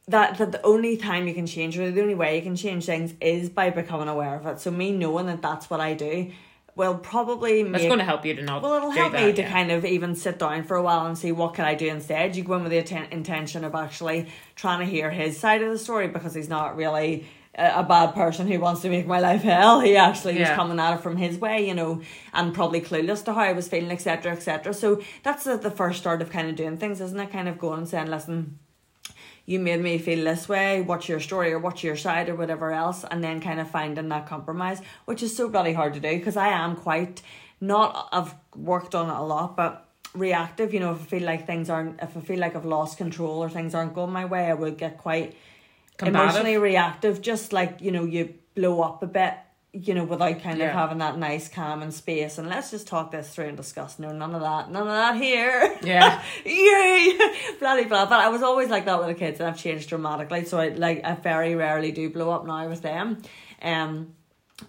That 0.09 0.37
that 0.37 0.51
the 0.51 0.61
only 0.63 0.97
time 0.97 1.27
you 1.27 1.33
can 1.33 1.47
change, 1.47 1.77
or 1.77 1.89
the 1.91 2.01
only 2.01 2.15
way 2.15 2.35
you 2.35 2.41
can 2.41 2.55
change 2.55 2.85
things, 2.85 3.13
is 3.21 3.49
by 3.49 3.69
becoming 3.69 4.07
aware 4.07 4.35
of 4.35 4.45
it. 4.45 4.59
So 4.59 4.71
me 4.71 4.91
knowing 4.91 5.27
that 5.27 5.41
that's 5.41 5.69
what 5.69 5.79
I 5.79 5.93
do. 5.93 6.31
will 6.75 6.97
probably 6.97 7.63
make 7.63 7.87
going 7.87 7.99
to 7.99 8.05
help 8.05 8.25
you 8.25 8.33
to 8.35 8.41
not. 8.41 8.61
well, 8.61 8.73
it'll 8.75 8.91
help 8.91 9.11
that, 9.11 9.25
me 9.25 9.33
to 9.33 9.41
yeah. 9.41 9.51
kind 9.51 9.71
of 9.71 9.83
even 9.85 10.15
sit 10.15 10.39
down 10.39 10.63
for 10.63 10.77
a 10.77 10.81
while 10.81 11.05
and 11.05 11.17
see 11.17 11.31
what 11.31 11.53
can 11.53 11.65
I 11.65 11.75
do 11.75 11.87
instead. 11.87 12.35
You 12.35 12.43
go 12.43 12.55
in 12.55 12.63
with 12.63 12.71
the 12.71 12.77
atten- 12.77 13.11
intention 13.11 13.63
of 13.63 13.75
actually 13.75 14.27
trying 14.55 14.79
to 14.79 14.85
hear 14.85 15.11
his 15.11 15.37
side 15.37 15.61
of 15.61 15.71
the 15.71 15.77
story 15.77 16.07
because 16.07 16.33
he's 16.33 16.49
not 16.49 16.77
really 16.77 17.25
a, 17.55 17.79
a 17.79 17.83
bad 17.83 18.13
person 18.13 18.47
who 18.47 18.59
wants 18.59 18.81
to 18.81 18.89
make 18.89 19.05
my 19.05 19.19
life 19.19 19.41
hell. 19.41 19.81
He 19.81 19.95
actually 19.97 20.39
was 20.39 20.49
coming 20.49 20.79
at 20.79 20.95
it 20.95 21.01
from 21.01 21.17
his 21.17 21.37
way, 21.37 21.67
you 21.67 21.73
know, 21.73 22.01
and 22.33 22.53
probably 22.53 22.81
clueless 22.81 23.23
to 23.25 23.33
how 23.33 23.41
I 23.41 23.53
was 23.53 23.67
feeling, 23.67 23.91
etc., 23.91 24.31
etc. 24.31 24.73
So 24.73 25.01
that's 25.23 25.43
the, 25.43 25.57
the 25.57 25.71
first 25.71 25.99
start 25.99 26.21
of 26.21 26.29
kind 26.29 26.49
of 26.49 26.55
doing 26.55 26.77
things, 26.77 27.01
isn't 27.01 27.19
it? 27.19 27.31
Kind 27.31 27.47
of 27.47 27.59
going 27.59 27.79
and 27.79 27.89
saying, 27.89 28.07
listen, 28.07 28.59
you 29.49 29.59
made 29.59 29.81
me 29.81 29.97
feel 29.97 30.23
this 30.25 30.47
way, 30.47 30.79
what's 30.79 31.09
your 31.09 31.19
story 31.19 31.51
or 31.51 31.57
what's 31.57 31.83
your 31.83 31.95
side 31.95 32.29
or 32.29 32.35
whatever 32.35 32.71
else, 32.71 33.03
and 33.09 33.23
then 33.23 33.41
kind 33.41 33.59
of 33.59 33.67
finding 33.67 34.07
that 34.09 34.27
compromise, 34.27 34.79
which 35.05 35.23
is 35.23 35.35
so 35.35 35.49
bloody 35.49 35.73
hard 35.73 35.95
to 35.95 35.99
do 35.99 36.15
because 36.15 36.37
I 36.37 36.49
am 36.49 36.75
quite 36.75 37.23
not, 37.59 38.09
I've 38.11 38.35
worked 38.55 38.93
on 38.93 39.09
it 39.09 39.19
a 39.19 39.23
lot, 39.23 39.57
but 39.57 39.87
reactive, 40.13 40.71
you 40.71 40.79
know, 40.79 40.91
if 40.91 41.01
I 41.01 41.05
feel 41.05 41.23
like 41.23 41.47
things 41.47 41.67
aren't, 41.67 41.99
if 41.99 42.15
I 42.15 42.19
feel 42.19 42.37
like 42.37 42.55
I've 42.55 42.63
lost 42.63 42.99
control 42.99 43.39
or 43.43 43.49
things 43.49 43.73
aren't 43.73 43.95
going 43.95 44.11
my 44.11 44.25
way, 44.25 44.45
I 44.45 44.53
would 44.53 44.77
get 44.77 44.99
quite 44.99 45.35
Combative. 45.97 46.21
emotionally 46.21 46.57
reactive, 46.59 47.19
just 47.19 47.51
like, 47.51 47.81
you 47.81 47.89
know, 47.89 48.05
you 48.05 48.35
blow 48.53 48.81
up 48.81 49.01
a 49.01 49.07
bit. 49.07 49.33
You 49.71 49.93
know, 49.93 50.03
without 50.03 50.41
kind 50.41 50.59
of 50.61 50.71
having 50.71 50.97
that 50.97 51.19
nice 51.19 51.47
calm 51.47 51.83
and 51.83 51.93
space, 51.93 52.39
and 52.39 52.49
let's 52.49 52.71
just 52.71 52.87
talk 52.87 53.11
this 53.11 53.29
through 53.29 53.45
and 53.49 53.55
discuss. 53.57 53.99
No, 53.99 54.11
none 54.11 54.33
of 54.33 54.41
that, 54.41 54.71
none 54.71 54.81
of 54.87 54.87
that 54.87 55.15
here. 55.15 55.77
Yeah. 55.83 56.23
Yay! 56.45 57.17
blah 57.59 57.83
blah. 57.83 58.05
But 58.07 58.19
I 58.19 58.29
was 58.29 58.41
always 58.41 58.69
like 58.69 58.85
that 58.85 58.97
with 58.97 59.07
the 59.09 59.13
kids, 59.13 59.39
and 59.39 59.47
I've 59.47 59.59
changed 59.59 59.89
dramatically. 59.89 60.45
So 60.45 60.57
I 60.59 60.69
like 60.69 61.05
I 61.05 61.13
very 61.13 61.53
rarely 61.53 61.91
do 61.91 62.09
blow 62.09 62.31
up 62.31 62.47
now 62.47 62.67
with 62.67 62.81
them. 62.81 63.21
Um, 63.61 64.15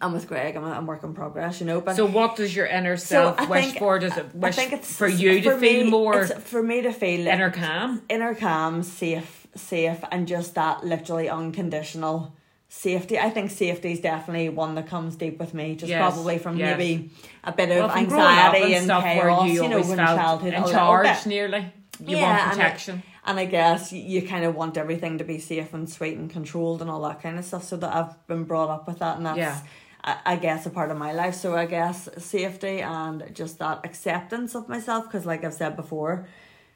and 0.03 0.13
with 0.13 0.29
Greg, 0.29 0.55
I'm 0.55 0.65
a, 0.65 0.71
I'm 0.71 0.87
work 0.87 1.03
in 1.03 1.15
progress, 1.15 1.61
you 1.61 1.67
know. 1.67 1.81
But 1.81 1.97
So, 1.97 2.05
what 2.07 2.37
does 2.37 2.55
your 2.55 2.67
inner 2.67 2.97
self 2.99 3.41
I 3.41 3.47
wish 3.47 3.65
think- 3.69 3.79
for? 3.79 3.99
Does 3.99 4.17
it 4.19 4.35
wish 4.35 4.57
I 4.59 4.61
think 4.69 4.73
it's 4.75 4.95
for 4.97 5.09
you 5.09 5.41
to 5.41 5.53
for 5.53 5.59
feel 5.59 5.85
me, 5.85 5.91
more 5.91 6.23
it's 6.25 6.33
for 6.49 6.63
me 6.63 6.83
to 6.83 6.93
feel 6.93 7.27
inner 7.27 7.51
calm? 7.51 8.03
inner 8.11 8.35
calm, 8.35 8.83
safe, 8.83 9.47
safe, 9.57 9.99
and 10.13 10.29
just 10.29 10.55
that 10.57 10.85
literally 10.85 11.29
unconditional 11.31 12.35
safety. 12.73 13.19
I 13.19 13.29
think 13.31 13.51
safety 13.51 13.91
is 13.93 14.01
definitely 14.01 14.49
one 14.49 14.77
that 14.77 14.87
comes 14.87 15.17
deep 15.17 15.39
with 15.41 15.53
me, 15.55 15.75
just 15.75 15.91
Yes, 15.91 15.99
probably 16.01 16.39
from 16.39 16.57
yes. 16.57 16.79
maybe 16.79 17.11
a 17.45 17.51
bit 17.53 17.69
of 17.71 17.77
Well, 17.79 17.91
up 17.91 17.97
anxiety 17.97 18.75
and 18.75 18.91
and, 18.91 19.03
chaos. 19.03 19.47
you, 19.49 19.63
You, 19.65 19.69
know, 19.69 19.83
when 19.83 19.97
childhood, 19.99 20.55
in 20.55 20.65
charge, 20.65 21.27
nearly. 21.27 21.67
You 21.99 22.17
Yeah, 22.17 22.23
want 22.23 22.41
and 22.41 22.51
I- 22.63 22.65
protection. 22.65 23.03
And 23.27 23.39
I 23.39 23.45
guess 23.45 23.93
you, 23.93 24.01
you 24.01 24.27
kind 24.27 24.45
of 24.45 24.55
want 24.55 24.79
everything 24.79 25.19
to 25.19 25.25
be 25.25 25.39
safe 25.39 25.75
and 25.75 25.91
sweet 25.91 26.17
and 26.17 26.31
controlled 26.31 26.81
and 26.81 26.91
all 26.91 27.03
that 27.03 27.21
kind 27.21 27.39
of 27.39 27.45
stuff. 27.45 27.65
So 27.65 27.77
that 27.77 27.95
I've 27.95 28.27
been 28.27 28.45
brought 28.45 28.71
up 28.71 28.87
with 28.89 29.01
that, 29.01 29.17
and 29.19 29.27
that's 29.27 29.37
Yeah. 29.37 29.59
I, 30.03 30.17
I 30.25 30.37
guess 30.37 30.65
a 30.65 30.71
part 30.71 30.91
of 30.91 30.97
my 30.97 31.13
life. 31.13 31.35
So 31.35 31.55
I 31.55 31.67
guess 31.67 32.09
safety 32.19 32.81
and 32.81 33.31
just 33.35 33.59
that 33.59 33.81
acceptance 33.85 34.55
of 34.55 34.69
myself, 34.69 35.05
because 35.05 35.27
like 35.27 35.45
I've 35.45 35.53
said 35.55 35.77
before, 35.77 36.27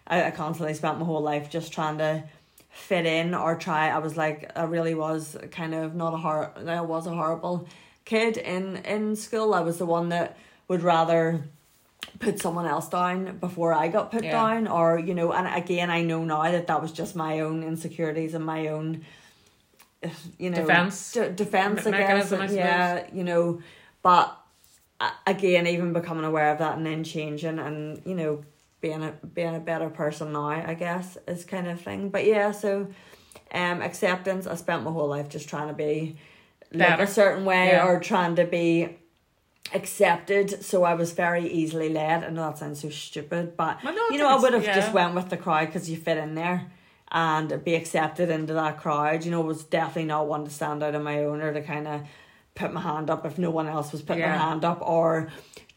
I, 0.06 0.24
I 0.24 0.30
constantly 0.32 0.74
spent 0.74 0.98
my 0.98 1.06
whole 1.06 1.22
life 1.22 1.48
just 1.48 1.72
trying 1.72 1.96
to 1.98 2.24
fit 2.74 3.06
in 3.06 3.34
or 3.34 3.54
try. 3.56 3.88
I 3.88 3.98
was 3.98 4.16
like 4.16 4.50
I 4.56 4.64
really 4.64 4.94
was 4.94 5.36
kind 5.50 5.74
of 5.74 5.94
not 5.94 6.12
a 6.14 6.16
hor. 6.18 6.52
I 6.66 6.80
was 6.82 7.06
a 7.06 7.14
horrible 7.14 7.66
kid 8.04 8.36
in 8.36 8.76
in 8.78 9.16
school. 9.16 9.54
I 9.54 9.60
was 9.60 9.78
the 9.78 9.86
one 9.86 10.10
that 10.10 10.36
would 10.68 10.82
rather 10.82 11.42
put 12.20 12.38
someone 12.40 12.66
else 12.66 12.88
down 12.88 13.38
before 13.38 13.72
I 13.72 13.88
got 13.88 14.10
put 14.12 14.24
Yeah. 14.24 14.32
down 14.32 14.68
or 14.68 14.98
you 14.98 15.14
know 15.14 15.32
and 15.32 15.46
again 15.62 15.90
I 15.90 16.02
know 16.02 16.24
now 16.24 16.42
that 16.50 16.66
that 16.66 16.80
was 16.82 16.92
just 16.92 17.16
my 17.16 17.40
own 17.40 17.62
insecurities 17.62 18.34
and 18.34 18.44
my 18.44 18.68
own 18.68 19.04
you 20.38 20.50
know 20.50 20.58
Defense. 20.58 21.12
de- 21.12 21.30
defense 21.30 21.84
Me- 21.86 21.92
I 21.92 21.98
guess 21.98 22.30
mechanism, 22.30 22.40
I 22.42 22.46
yeah 22.50 23.06
you 23.12 23.24
know 23.24 23.60
but 24.02 24.36
uh, 25.00 25.10
again 25.26 25.66
even 25.66 25.92
becoming 25.94 26.24
aware 26.24 26.52
of 26.52 26.58
that 26.58 26.76
and 26.76 26.84
then 26.86 27.04
changing 27.04 27.58
and 27.58 28.02
you 28.04 28.14
know 28.14 28.44
being 28.84 29.02
a 29.10 29.12
being 29.38 29.54
a 29.56 29.64
better 29.72 29.88
person 30.02 30.26
now 30.32 30.48
I 30.72 30.74
guess 30.74 31.06
is 31.32 31.44
kind 31.54 31.66
of 31.72 31.80
thing. 31.80 32.10
But 32.14 32.24
yeah 32.34 32.50
so 32.64 32.70
um 33.60 33.78
acceptance 33.90 34.46
I 34.46 34.54
spent 34.64 34.82
my 34.84 34.90
whole 34.96 35.08
life 35.16 35.28
just 35.36 35.48
trying 35.48 35.68
to 35.68 35.74
be 35.86 36.16
like 36.72 37.00
a 37.00 37.06
certain 37.20 37.44
way 37.52 37.64
Yeah. 37.72 37.86
or 37.86 38.00
trying 38.00 38.34
to 38.36 38.44
be 38.58 38.68
accepted. 39.72 40.62
So 40.64 40.84
I 40.84 40.94
was 40.94 41.12
very 41.12 41.46
easily 41.60 41.88
led. 41.88 42.24
I 42.24 42.28
know 42.30 42.42
that 42.48 42.58
sounds 42.58 42.80
so 42.82 42.90
stupid 42.90 43.56
but 43.56 43.82
Well, 43.82 43.94
no, 43.94 44.04
you 44.10 44.18
know 44.18 44.28
I 44.28 44.38
would 44.40 44.52
have 44.52 44.64
yeah. 44.64 44.74
just 44.80 44.92
went 44.92 45.14
with 45.14 45.28
the 45.30 45.36
crowd 45.36 45.66
because 45.66 45.88
you 45.90 45.96
fit 45.96 46.18
in 46.18 46.34
there 46.34 46.70
and 47.10 47.62
be 47.64 47.74
accepted 47.74 48.28
into 48.30 48.52
that 48.54 48.74
crowd. 48.82 49.24
You 49.24 49.30
know 49.30 49.40
was 49.40 49.64
definitely 49.64 50.06
not 50.14 50.26
one 50.26 50.44
to 50.44 50.50
stand 50.50 50.82
out 50.82 50.94
on 50.94 51.02
my 51.02 51.18
own 51.24 51.40
or 51.40 51.52
to 51.54 51.62
kind 51.62 51.86
of 51.88 52.02
put 52.54 52.72
my 52.72 52.80
hand 52.80 53.08
up 53.10 53.24
if 53.26 53.38
no 53.38 53.50
one 53.50 53.66
else 53.66 53.92
was 53.92 54.02
putting 54.02 54.22
their 54.22 54.38
hand 54.48 54.64
up 54.64 54.80
or 54.82 55.30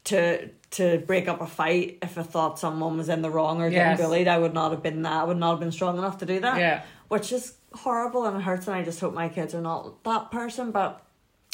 to 0.06 0.50
to 0.72 1.00
break 1.08 1.28
up 1.28 1.40
a 1.42 1.48
fight 1.48 1.98
if 2.02 2.18
I 2.18 2.24
thought 2.24 2.60
someone 2.60 2.98
was 2.98 3.08
in 3.10 3.22
the 3.22 3.30
wrong 3.30 3.62
or 3.62 3.70
Yes. 3.70 3.98
getting 3.98 4.06
bullied 4.06 4.28
I 4.28 4.38
would 4.38 4.54
not 4.54 4.72
have 4.72 4.84
been 4.84 5.02
that 5.04 5.14
I 5.14 5.24
would 5.24 5.38
not 5.38 5.52
have 5.52 5.60
been 5.60 5.72
strong 5.72 5.98
enough 5.98 6.18
to 6.20 6.26
do 6.26 6.40
that 6.42 6.60
Yeah. 6.60 6.82
which 7.08 7.32
is 7.32 7.54
horrible 7.74 8.26
and 8.26 8.38
it 8.38 8.42
hurts 8.42 8.68
and 8.68 8.76
I 8.76 8.84
just 8.84 9.00
hope 9.00 9.14
my 9.14 9.30
kids 9.30 9.56
are 9.56 9.62
not 9.62 10.04
that 10.04 10.30
person 10.32 10.72
but 10.72 11.02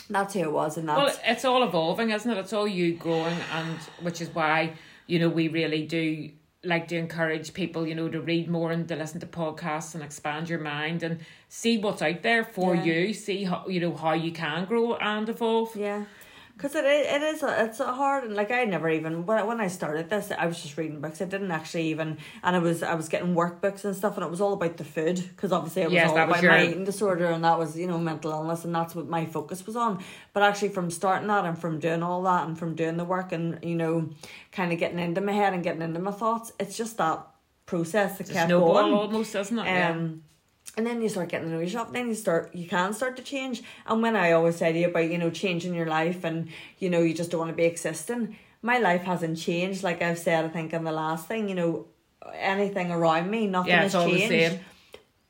that's 0.10 0.34
who 0.34 0.40
it 0.42 0.52
was 0.52 0.78
and 0.78 0.90
that's 0.90 0.98
Well, 0.98 1.16
it's 1.26 1.46
all 1.46 1.64
evolving, 1.64 2.10
isn't 2.10 2.30
it? 2.30 2.38
It's 2.38 2.52
all 2.54 2.68
you 2.68 2.94
growing, 2.96 3.38
and 3.54 3.78
which 4.02 4.20
is 4.20 4.30
why 4.34 4.74
you 5.08 5.18
know 5.20 5.30
we 5.30 5.48
really 5.48 5.86
do 5.86 6.30
like 6.66 6.88
to 6.90 6.96
encourage 6.98 7.54
people, 7.54 7.86
you 7.86 7.94
know, 7.94 8.08
to 8.10 8.22
read 8.22 8.50
more 8.50 8.72
and 8.72 8.88
to 8.88 8.96
listen 8.96 9.20
to 9.20 9.26
podcasts 9.26 9.96
and 9.96 10.04
expand 10.04 10.48
your 10.50 10.60
mind 10.60 11.04
and 11.04 11.20
see 11.50 11.78
what's 11.78 12.02
out 12.02 12.22
there 12.22 12.44
for 12.44 12.74
Yeah. 12.76 12.84
you. 12.84 13.14
See 13.14 13.44
how 13.46 13.66
you 13.68 13.80
know 13.80 13.94
how 13.96 14.14
you 14.14 14.32
can 14.32 14.66
grow 14.66 14.96
and 14.96 15.28
evolve. 15.30 15.76
Yeah, 15.76 16.04
because 16.56 16.76
it 16.76 16.86
it 16.86 17.22
is 17.24 17.44
it's 17.44 17.80
a 17.80 17.92
hard 17.94 18.24
and 18.24 18.36
like 18.36 18.52
I 18.52 18.64
never 18.66 18.90
even 18.90 19.26
when 19.26 19.46
when 19.48 19.60
I 19.60 19.68
started 19.68 20.10
this 20.10 20.32
I 20.38 20.46
was 20.46 20.62
just 20.62 20.78
reading 20.78 21.02
books 21.02 21.22
I 21.22 21.26
didn't 21.26 21.52
actually 21.52 21.88
even 21.88 22.18
and 22.44 22.56
I 22.56 22.60
was 22.60 22.84
I 22.84 22.94
was 22.94 23.10
getting 23.10 23.34
workbooks 23.36 23.84
and 23.86 23.96
stuff 23.96 24.16
and 24.18 24.24
it 24.24 24.30
was 24.30 24.40
all 24.40 24.54
about 24.54 24.78
the 24.78 24.84
food 24.84 25.16
because 25.18 25.52
obviously 25.52 25.82
it 25.82 25.86
was 25.86 25.94
Yes, 25.96 26.10
all 26.10 26.16
that 26.16 26.28
was 26.28 26.38
about 26.40 26.44
your- 26.44 26.52
my 26.54 26.64
eating 26.68 26.84
disorder 26.86 27.26
and 27.28 27.44
that 27.44 27.58
was 27.58 27.78
you 27.78 27.88
know 27.88 27.98
mental 27.98 28.32
illness 28.32 28.64
and 28.66 28.74
that's 28.76 28.94
what 28.96 29.08
my 29.08 29.26
focus 29.26 29.66
was 29.66 29.76
on 29.76 30.04
but 30.34 30.44
actually 30.44 30.70
from 30.70 30.92
starting 30.92 31.28
that 31.28 31.44
and 31.46 31.58
from 31.58 31.80
doing 31.80 32.04
all 32.04 32.22
that 32.24 32.48
and 32.48 32.58
from 32.58 32.76
doing 32.76 32.98
the 32.98 33.06
work 33.06 33.32
and 33.32 33.60
you 33.64 33.76
know 33.76 34.10
kind 34.52 34.72
of 34.72 34.78
getting 34.80 35.00
into 35.00 35.22
my 35.22 35.32
head 35.34 35.54
and 35.54 35.64
getting 35.64 35.82
into 35.82 36.00
my 36.00 36.12
thoughts 36.12 36.54
it's 36.60 36.78
just 36.78 36.98
that 36.98 37.26
process 37.66 38.18
that 38.18 38.22
It's 38.22 38.34
kept 38.34 38.50
snowball 38.50 38.74
going 38.74 38.94
almost, 38.94 39.34
isn't 39.36 39.58
it? 39.58 39.66
Yeah. 39.66 39.92
Um, 39.92 40.24
and 40.76 40.86
then 40.88 41.02
you 41.02 41.10
start 41.10 41.30
getting 41.30 41.50
to 41.50 41.54
know 41.54 41.60
yourself. 41.62 41.92
Then 41.92 42.08
you 42.08 42.16
start, 42.16 42.54
you 42.56 42.68
can 42.68 42.94
start 42.94 43.16
to 43.18 43.24
change. 43.24 43.62
And 43.86 44.02
when 44.02 44.16
I 44.16 44.32
always 44.32 44.56
say 44.56 44.72
to 44.74 44.80
you 44.80 44.88
about, 44.88 45.10
you 45.12 45.18
know, 45.18 45.30
changing 45.30 45.74
your 45.76 45.86
life 45.88 46.24
and, 46.24 46.50
you 46.80 46.90
know, 46.90 47.02
you 47.02 47.14
just 47.14 47.30
don't 47.32 47.40
want 47.40 47.52
to 47.52 47.56
be 47.56 47.66
existing, 47.66 48.36
my 48.62 48.80
life 48.80 49.04
hasn't 49.04 49.38
changed. 49.38 49.84
Like 49.84 50.02
I've 50.02 50.18
said, 50.18 50.46
I 50.46 50.48
think 50.48 50.74
in 50.74 50.84
the 50.84 50.92
last 50.92 51.28
thing, 51.28 51.48
you 51.50 51.56
know, 51.56 51.86
anything 52.36 52.92
around 52.92 53.30
me, 53.30 53.46
nothing 53.48 53.72
Yeah, 53.72 53.84
has 53.84 53.94
changed. 53.94 54.28
same. 54.30 54.60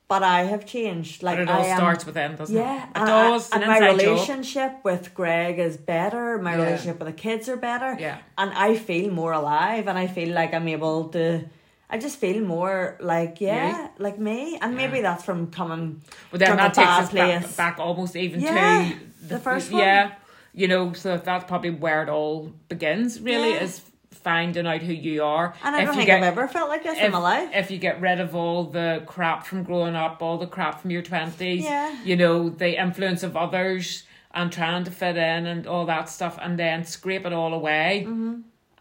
But 0.08 0.21
I 0.21 0.43
have 0.43 0.65
changed. 0.65 1.23
Like 1.23 1.38
but 1.38 1.43
it 1.43 1.49
all 1.49 1.63
am, 1.63 1.77
starts 1.77 2.06
within, 2.06 2.36
doesn't 2.36 2.56
yeah, 2.56 2.84
it? 2.84 2.89
It 2.89 2.89
and, 2.97 3.08
does. 3.08 3.49
and 3.51 3.65
my 3.65 3.79
job. 3.79 3.97
relationship 3.99 4.71
with 4.84 5.13
Greg 5.15 5.58
is 5.60 5.75
better. 5.77 6.38
My 6.38 6.56
Yeah. 6.56 6.63
relationship 6.63 6.99
with 6.99 7.08
the 7.08 7.13
kids 7.21 7.49
are 7.49 7.58
better. 7.58 7.97
Yeah. 7.99 8.19
And 8.38 8.53
I 8.53 8.75
feel 8.75 9.12
more 9.12 9.32
alive 9.32 9.88
and 9.88 9.97
I 9.97 10.08
feel 10.08 10.29
like 10.34 10.53
I'm 10.53 10.67
able 10.67 11.10
to 11.10 11.45
I 11.93 11.97
just 11.99 12.17
feel 12.17 12.41
more 12.41 12.97
like 12.99 13.39
yeah, 13.39 13.89
like 13.99 14.17
me. 14.17 14.58
And 14.62 14.75
maybe 14.75 15.01
that's 15.01 15.23
from 15.23 15.51
coming 15.51 16.01
But 16.32 16.39
then 16.39 16.47
from 16.49 16.58
that 16.58 16.71
a 16.71 16.75
takes 16.75 16.88
bad 16.88 17.03
us 17.03 17.12
back, 17.13 17.41
place. 17.43 17.56
back 17.56 17.79
almost 17.79 18.15
even 18.15 18.41
Yeah, 18.41 18.89
to 19.21 19.27
the 19.27 19.39
first 19.39 19.71
one. 19.71 19.82
Yeah, 19.82 20.12
you 20.53 20.67
know, 20.67 20.93
so 20.93 21.17
that's 21.17 21.45
probably 21.45 21.69
where 21.69 22.01
it 22.01 22.10
all 22.10 22.51
begins. 22.67 23.21
Really, 23.21 23.51
Yeah. 23.51 23.63
is 23.63 23.82
finding 24.12 24.65
out 24.65 24.82
who 24.82 24.93
you 24.93 25.23
are. 25.23 25.53
And 25.63 25.75
I 25.75 25.79
If 25.82 25.86
don't 25.86 25.93
you 25.95 25.99
think 25.99 26.08
get- 26.08 26.17
I've 26.17 26.23
ever 26.34 26.47
felt 26.47 26.69
like 26.69 26.84
this 26.84 26.97
in 26.97 27.06
if, 27.06 27.12
my 27.12 27.19
life. 27.19 27.49
if 27.53 27.69
you 27.69 27.77
get 27.77 28.01
rid 28.01 28.19
of 28.19 28.34
all 28.36 28.63
the 28.63 29.03
crap 29.06 29.45
from 29.45 29.63
growing 29.63 29.95
up, 29.95 30.21
all 30.21 30.38
the 30.39 30.47
crap 30.47 30.82
from 30.82 30.89
your 30.91 31.01
twenties, 31.03 31.63
Yeah. 31.63 31.93
you 32.03 32.15
know, 32.15 32.49
the 32.49 32.79
influence 32.82 33.21
of 33.21 33.36
others 33.38 34.03
and 34.34 34.51
trying 34.51 34.84
to 34.86 34.91
fit 34.91 35.15
in 35.17 35.45
and 35.45 35.67
all 35.67 35.86
that 35.86 36.10
stuff, 36.10 36.39
and 36.41 36.58
then 36.58 36.86
scrape 36.86 37.25
it 37.25 37.34
all 37.34 37.53
away. 37.53 38.06
Mm-hmm. 38.08 38.34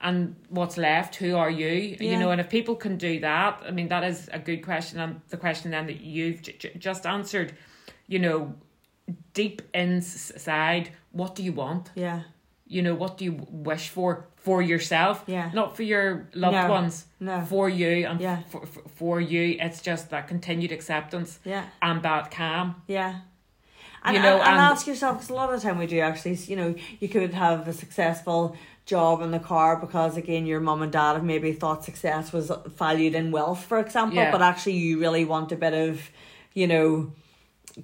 And 0.02 0.34
what's 0.48 0.76
left? 0.76 1.14
Who 1.16 1.36
are 1.36 1.50
you? 1.50 1.96
You 2.00 2.16
know, 2.18 2.30
and 2.32 2.40
if 2.40 2.48
people 2.50 2.74
can 2.74 2.96
do 2.96 3.20
that, 3.20 3.62
I 3.66 3.70
mean, 3.70 3.88
that 3.88 4.02
is 4.04 4.28
a 4.32 4.38
good 4.38 4.64
question. 4.64 4.98
And 5.00 5.20
the 5.28 5.36
question 5.36 5.70
then 5.70 5.86
that 5.86 6.00
you've 6.00 6.42
j- 6.42 6.56
j- 6.58 6.74
just 6.76 7.06
answered, 7.06 7.54
you 8.08 8.18
know, 8.18 8.54
deep 9.32 9.62
inside, 9.74 10.90
what 11.12 11.34
do 11.34 11.42
you 11.42 11.52
want? 11.52 11.90
Yeah. 11.94 12.22
You 12.66 12.82
know, 12.82 12.94
what 12.94 13.16
do 13.18 13.24
you 13.24 13.46
wish 13.50 13.88
for 13.90 14.26
for 14.36 14.60
yourself? 14.62 15.22
Yeah. 15.28 15.50
Not 15.54 15.76
for 15.76 15.84
your 15.84 16.28
loved 16.34 16.56
No. 16.56 16.68
ones. 16.68 17.06
No. 17.20 17.42
For 17.42 17.68
you 17.68 18.06
and 18.08 18.20
Yeah. 18.20 18.40
for, 18.50 18.66
for, 18.66 18.82
for 18.96 19.20
you, 19.20 19.56
it's 19.60 19.80
just 19.80 20.10
that 20.10 20.26
continued 20.26 20.72
acceptance 20.72 21.38
Yeah. 21.44 21.64
and 21.80 22.02
that 22.02 22.30
calm. 22.32 22.82
Yeah. 22.88 23.20
And, 24.04 24.16
You 24.16 24.22
know, 24.22 24.38
and, 24.38 24.42
and 24.42 24.50
and- 24.50 24.60
ask 24.72 24.86
yourself, 24.88 25.18
because 25.18 25.30
a 25.30 25.34
lot 25.34 25.52
of 25.54 25.60
the 25.60 25.68
time 25.68 25.78
we 25.78 25.86
do 25.86 26.00
actually, 26.00 26.34
you 26.34 26.56
know, 26.56 26.74
you 26.98 27.08
could 27.08 27.32
have 27.34 27.68
a 27.68 27.72
successful 27.72 28.56
job 28.84 29.22
in 29.22 29.30
the 29.30 29.38
car 29.38 29.76
because, 29.76 30.16
again, 30.16 30.44
your 30.46 30.60
mum 30.60 30.82
and 30.82 30.90
dad 30.92 31.14
have 31.14 31.24
maybe 31.24 31.52
thought 31.52 31.84
success 31.84 32.32
was 32.32 32.50
valued 32.66 33.14
in 33.14 33.30
wealth, 33.30 33.64
for 33.64 33.78
example, 33.78 34.16
Yeah. 34.16 34.30
but 34.32 34.42
actually 34.42 34.72
you 34.74 34.98
really 35.00 35.24
want 35.24 35.52
a 35.52 35.56
bit 35.56 35.72
of, 35.72 36.10
you 36.52 36.66
know, 36.66 37.12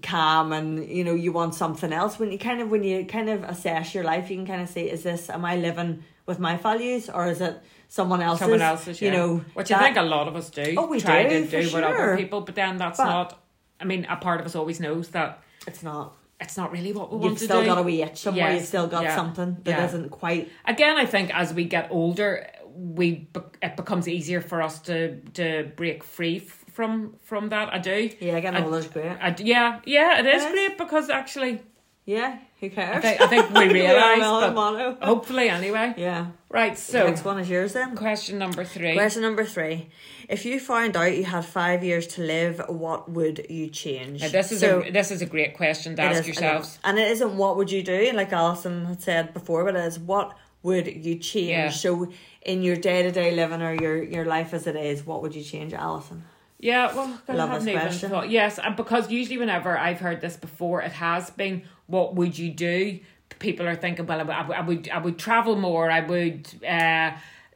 calm 0.02 0.52
and 0.52 0.86
you 0.86 1.02
know 1.02 1.14
you 1.14 1.32
want 1.32 1.54
something 1.54 1.94
else 1.94 2.18
when 2.18 2.30
you 2.30 2.38
kind 2.38 2.60
of 2.60 2.70
when 2.70 2.84
you 2.84 3.06
kind 3.06 3.30
of 3.30 3.42
assess 3.44 3.94
your 3.94 4.04
life 4.04 4.28
you 4.28 4.36
can 4.36 4.46
kind 4.46 4.60
of 4.60 4.68
say 4.68 4.82
is 4.90 5.02
this 5.02 5.30
am 5.30 5.46
i 5.46 5.56
living 5.56 6.04
with 6.26 6.38
my 6.38 6.58
values 6.58 7.08
or 7.08 7.26
is 7.26 7.40
it 7.40 7.58
someone 7.88 8.20
else's 8.20 8.40
Someone 8.40 8.60
else's, 8.60 9.00
yeah. 9.00 9.10
you 9.10 9.16
know 9.16 9.44
which 9.54 9.68
that- 9.68 9.80
I 9.80 9.84
think 9.84 9.96
a 9.96 10.02
lot 10.02 10.28
of 10.28 10.36
us 10.36 10.50
do. 10.50 10.74
Oh, 10.76 10.86
we 10.88 11.00
try 11.00 11.22
do, 11.26 11.42
to 11.42 11.50
do 11.50 11.56
with 11.74 11.82
other 11.84 12.18
people, 12.18 12.42
but 12.42 12.54
then 12.54 12.76
that's 12.76 12.98
But- 12.98 13.06
not. 13.06 13.40
I 13.80 13.84
mean, 13.86 14.04
a 14.10 14.16
part 14.16 14.40
of 14.40 14.44
us 14.46 14.54
always 14.54 14.78
knows 14.78 15.08
that 15.10 15.40
it's 15.66 15.82
not 15.82 16.14
it's 16.40 16.56
not 16.56 16.70
really 16.72 16.92
what 16.92 17.10
we 17.10 17.16
want 17.18 17.30
you've 17.30 17.38
to 17.40 17.44
still 17.44 17.64
got 17.64 17.78
a 17.78 17.82
wee 17.82 18.02
itch 18.02 18.18
somewhere 18.18 18.50
Yes, 18.50 18.60
you've 18.60 18.68
still 18.68 18.86
got 18.86 19.02
yeah, 19.02 19.16
something 19.16 19.56
that 19.64 19.70
yeah. 19.70 19.86
not 19.86 20.10
quite 20.10 20.50
Again, 20.64 20.96
I 20.96 21.04
think 21.06 21.34
as 21.34 21.52
we 21.52 21.64
get 21.64 21.88
older, 21.90 22.46
we 22.74 23.28
it 23.62 23.76
becomes 23.76 24.06
easier 24.08 24.40
for 24.40 24.62
us 24.62 24.80
to 24.82 25.20
to 25.34 25.70
break 25.76 26.04
free 26.04 26.36
f- 26.38 26.64
from 26.72 27.14
from 27.24 27.48
that. 27.48 27.72
I 27.74 27.78
do. 27.78 28.10
yeah 28.20 28.38
getting 28.40 28.60
I- 28.60 28.64
older 28.64 28.78
is 28.78 28.86
great 28.86 29.16
I 29.20 29.34
yeah, 29.38 29.80
yeah, 29.84 30.20
it 30.20 30.26
is 30.26 30.44
It 30.44 30.46
is. 30.46 30.52
great 30.52 30.78
because 30.78 31.10
actually, 31.10 31.60
yeah 32.04 32.38
who 32.60 32.70
cares 32.70 32.96
I 32.96 33.00
think, 33.00 33.20
I 33.20 33.26
think 33.28 33.50
we 33.50 33.72
realise, 33.80 34.18
well, 34.20 34.96
hopefully 35.00 35.48
anyway. 35.48 35.94
yeah 35.96 36.26
Right, 36.50 36.78
so 36.78 37.06
next 37.06 37.24
one 37.24 37.38
is 37.38 37.48
yours 37.50 37.74
then 37.74 37.94
question 37.94 38.38
number 38.38 38.64
three. 38.64 38.94
Question 38.94 39.20
number 39.22 39.44
three. 39.44 39.90
If 40.30 40.46
you 40.46 40.58
found 40.58 40.96
out 40.96 41.14
you 41.14 41.24
had 41.24 41.44
five 41.44 41.84
years 41.84 42.06
to 42.14 42.22
live, 42.22 42.60
what 42.68 43.10
would 43.10 43.46
you 43.50 43.68
change? 43.68 44.22
Now, 44.22 44.28
this 44.28 44.50
is 44.52 44.60
So, 44.60 44.82
a 44.82 44.90
this 44.90 45.10
is 45.10 45.20
a 45.20 45.26
great 45.26 45.54
question 45.54 45.94
to 45.96 46.02
ask 46.02 46.20
is- 46.20 46.26
yourselves. 46.26 46.78
And 46.84 46.98
it 46.98 47.08
isn't 47.12 47.36
what 47.36 47.56
would 47.58 47.70
you 47.70 47.82
do, 47.82 48.12
like 48.14 48.32
Alison 48.32 48.86
had 48.86 49.02
said 49.02 49.34
before, 49.34 49.62
but 49.64 49.76
it 49.76 49.84
is 49.84 49.98
what 49.98 50.36
would 50.62 50.86
you 50.86 51.16
change? 51.18 51.50
Yeah. 51.50 51.68
So 51.70 52.08
in 52.42 52.62
your 52.62 52.76
day 52.76 53.02
to 53.02 53.12
day 53.12 53.30
living 53.34 53.60
or 53.62 53.74
your, 53.74 54.02
your 54.02 54.24
life 54.24 54.54
as 54.54 54.66
it 54.66 54.74
is, 54.76 55.04
what 55.04 55.20
would 55.22 55.34
you 55.34 55.42
change, 55.42 55.74
Alison? 55.74 56.24
Yeah, 56.60 56.92
well, 56.94 57.20
I 57.28 57.34
Love 57.34 57.50
haven't 57.50 57.66
this 57.66 57.74
even 57.74 57.80
question. 57.88 58.10
thought. 58.10 58.30
Yes, 58.30 58.58
and 58.58 58.74
because 58.74 59.10
usually 59.10 59.38
whenever 59.38 59.78
I've 59.78 60.00
heard 60.00 60.20
this 60.20 60.36
before, 60.36 60.82
it 60.82 60.92
has 60.92 61.30
been, 61.30 61.62
"What 61.86 62.16
would 62.16 62.36
you 62.36 62.50
do?" 62.50 62.98
People 63.38 63.68
are 63.68 63.76
thinking, 63.76 64.06
"Well, 64.06 64.20
I 64.20 64.24
would, 64.24 64.32
I 64.32 64.42
would, 64.42 64.56
I 64.56 64.60
would, 64.62 64.88
I 64.88 64.98
would 64.98 65.18
travel 65.18 65.54
more. 65.54 65.88
I 65.90 66.00
would, 66.00 66.48
uh, 66.68 67.12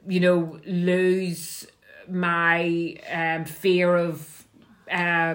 you 0.06 0.20
know, 0.20 0.60
lose 0.66 1.66
my 2.08 2.96
um, 3.12 3.44
fear 3.44 3.94
of." 3.96 4.44
Uh, 4.90 5.34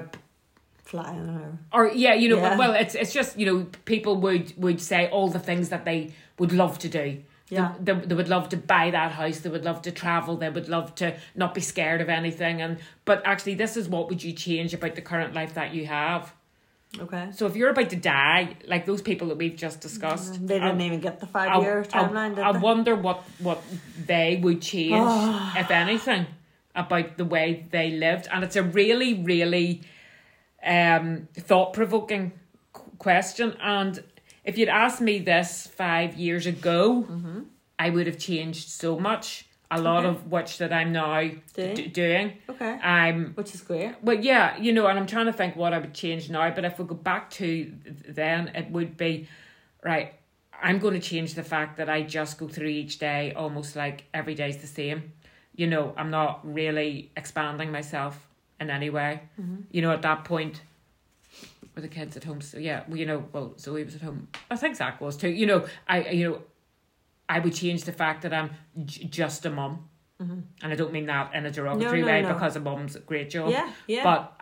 Flying 0.83 1.27
or 1.29 1.59
or 1.73 1.91
yeah, 1.93 2.13
you 2.13 2.29
know, 2.29 2.37
Yeah. 2.37 2.57
well, 2.57 2.71
it's 2.73 2.95
it's 2.95 3.11
just 3.11 3.37
you 3.37 3.45
know, 3.45 3.65
people 3.83 4.15
would 4.21 4.53
would 4.57 4.79
say 4.79 5.09
all 5.09 5.27
the 5.27 5.39
things 5.39 5.67
that 5.67 5.83
they 5.83 6.13
would 6.39 6.53
love 6.53 6.79
to 6.79 6.87
do. 6.87 7.21
Yeah. 7.49 7.75
They, 7.79 7.93
they, 7.93 7.99
they 8.07 8.15
would 8.15 8.27
love 8.29 8.49
to 8.49 8.57
buy 8.57 8.91
that 8.91 9.11
house. 9.13 9.39
They 9.39 9.49
would 9.49 9.63
love 9.65 9.81
to 9.83 9.91
travel. 9.91 10.35
They 10.37 10.49
would 10.49 10.67
love 10.69 10.93
to 10.95 11.15
not 11.35 11.53
be 11.53 11.61
scared 11.61 12.01
of 12.01 12.09
anything. 12.09 12.61
And 12.61 12.77
but 13.05 13.21
actually, 13.25 13.55
this 13.55 13.77
is 13.77 13.87
what 13.87 14.09
would 14.09 14.23
you 14.23 14.33
change 14.33 14.73
about 14.73 14.95
the 14.95 15.01
current 15.01 15.33
life 15.33 15.53
that 15.53 15.73
you 15.73 15.85
have. 15.85 16.33
okay. 16.99 17.29
So 17.33 17.45
if 17.45 17.55
you're 17.55 17.69
about 17.69 17.89
to 17.91 17.95
die, 17.95 18.55
like 18.65 18.85
those 18.85 19.01
people 19.01 19.27
that 19.29 19.37
we've 19.37 19.55
just 19.55 19.79
discussed, 19.81 20.33
They 20.45 20.59
didn't 20.59 20.81
I- 20.81 20.85
even 20.85 20.99
get 20.99 21.19
the 21.19 21.27
I, 21.27 21.29
five 21.29 21.61
year 21.63 21.79
I, 21.81 21.83
timeline, 21.85 22.35
did 22.35 22.43
I 22.43 22.51
they? 22.51 22.59
wonder 22.59 22.95
what 22.95 23.23
what 23.39 23.61
they 24.05 24.39
would 24.43 24.61
change, 24.61 24.93
if 25.57 25.71
anything, 25.71 26.25
about 26.75 27.17
the 27.17 27.25
way 27.25 27.65
they 27.71 27.91
lived. 27.91 28.27
And 28.31 28.43
it's 28.43 28.55
a 28.57 28.63
really, 28.63 29.13
really 29.23 29.81
um, 30.65 31.27
thought 31.33 31.73
provoking 31.73 32.33
question. 32.97 33.55
And 33.61 34.03
if 34.47 34.57
you'd 34.57 34.69
asked 34.69 35.01
me 35.01 35.19
this 35.19 35.67
five 35.67 36.15
years 36.15 36.45
ago, 36.47 37.03
Mm-hmm. 37.03 37.39
I 37.79 37.91
would 37.91 38.07
have 38.07 38.17
changed 38.17 38.69
so 38.69 38.97
much. 38.99 39.45
A 39.69 39.79
lot 39.79 39.99
Okay. 40.05 40.07
of 40.13 40.31
which 40.31 40.57
that 40.59 40.71
I'm 40.73 40.91
now 40.93 41.29
Doing? 41.53 41.75
d- 41.75 41.87
doing. 41.87 42.27
okay. 42.49 42.73
I'm 42.81 43.33
Which 43.35 43.53
is 43.53 43.61
great. 43.61 43.91
well, 44.01 44.17
yeah, 44.31 44.57
you 44.57 44.71
know, 44.73 44.87
and 44.87 44.97
I'm 44.97 45.05
trying 45.05 45.25
to 45.27 45.33
think 45.33 45.55
what 45.57 45.73
I 45.73 45.77
would 45.83 45.93
change 45.93 46.29
now. 46.29 46.49
But 46.55 46.63
if 46.65 46.79
we 46.79 46.85
go 46.85 46.95
back 46.95 47.29
to 47.31 47.71
then, 48.21 48.47
it 48.55 48.71
would 48.71 48.95
be 48.97 49.27
right. 49.83 50.13
I'm 50.67 50.79
going 50.79 50.93
to 50.99 51.05
change 51.13 51.35
the 51.35 51.43
fact 51.43 51.77
that 51.77 51.87
I 51.89 52.01
just 52.01 52.39
go 52.39 52.47
through 52.47 52.69
each 52.81 52.97
day 52.97 53.33
almost 53.35 53.75
like 53.75 54.05
every 54.13 54.33
day's 54.35 54.57
the 54.57 54.67
same. 54.81 55.11
You 55.55 55.67
know, 55.67 55.93
I'm 55.97 56.09
not 56.09 56.33
really 56.59 57.11
expanding 57.17 57.69
myself 57.71 58.13
in 58.59 58.69
any 58.71 58.89
way. 58.89 59.11
You 59.71 59.81
know, 59.83 59.91
at 59.91 60.01
that 60.01 60.23
point, 60.23 60.61
with 61.77 61.83
the 61.89 61.95
kids 61.95 62.17
at 62.17 62.23
home, 62.25 62.41
so 62.41 62.57
yeah, 62.57 62.83
well, 62.87 62.97
you 62.97 63.05
know, 63.05 63.23
well, 63.31 63.53
Zoe 63.57 63.83
was 63.83 63.95
at 63.95 64.01
home. 64.01 64.27
I 64.51 64.55
think 64.57 64.75
Zach 64.75 64.99
was 64.99 65.15
too. 65.15 65.29
You 65.29 65.45
know, 65.45 65.65
I, 65.87 66.09
you 66.09 66.29
know, 66.29 66.41
I 67.29 67.39
would 67.39 67.53
change 67.53 67.83
the 67.85 67.91
fact 67.93 68.23
that 68.23 68.33
I'm 68.33 68.49
j- 68.85 69.05
just 69.05 69.45
a 69.45 69.49
mum. 69.49 69.87
And 70.19 70.43
I 70.63 70.75
don't 70.75 70.91
mean 70.91 71.05
that 71.05 71.35
in 71.35 71.45
a 71.45 71.51
derogatory 71.51 71.99
Mm-hmm. 71.99 72.07
no, 72.07 72.13
way 72.13 72.21
no. 72.23 72.33
because 72.33 72.55
a 72.55 72.59
mum's 72.59 72.95
a 72.95 72.99
great 73.01 73.29
job. 73.29 73.51
Yeah, 73.51 73.71
yeah. 73.85 74.03
But 74.03 74.33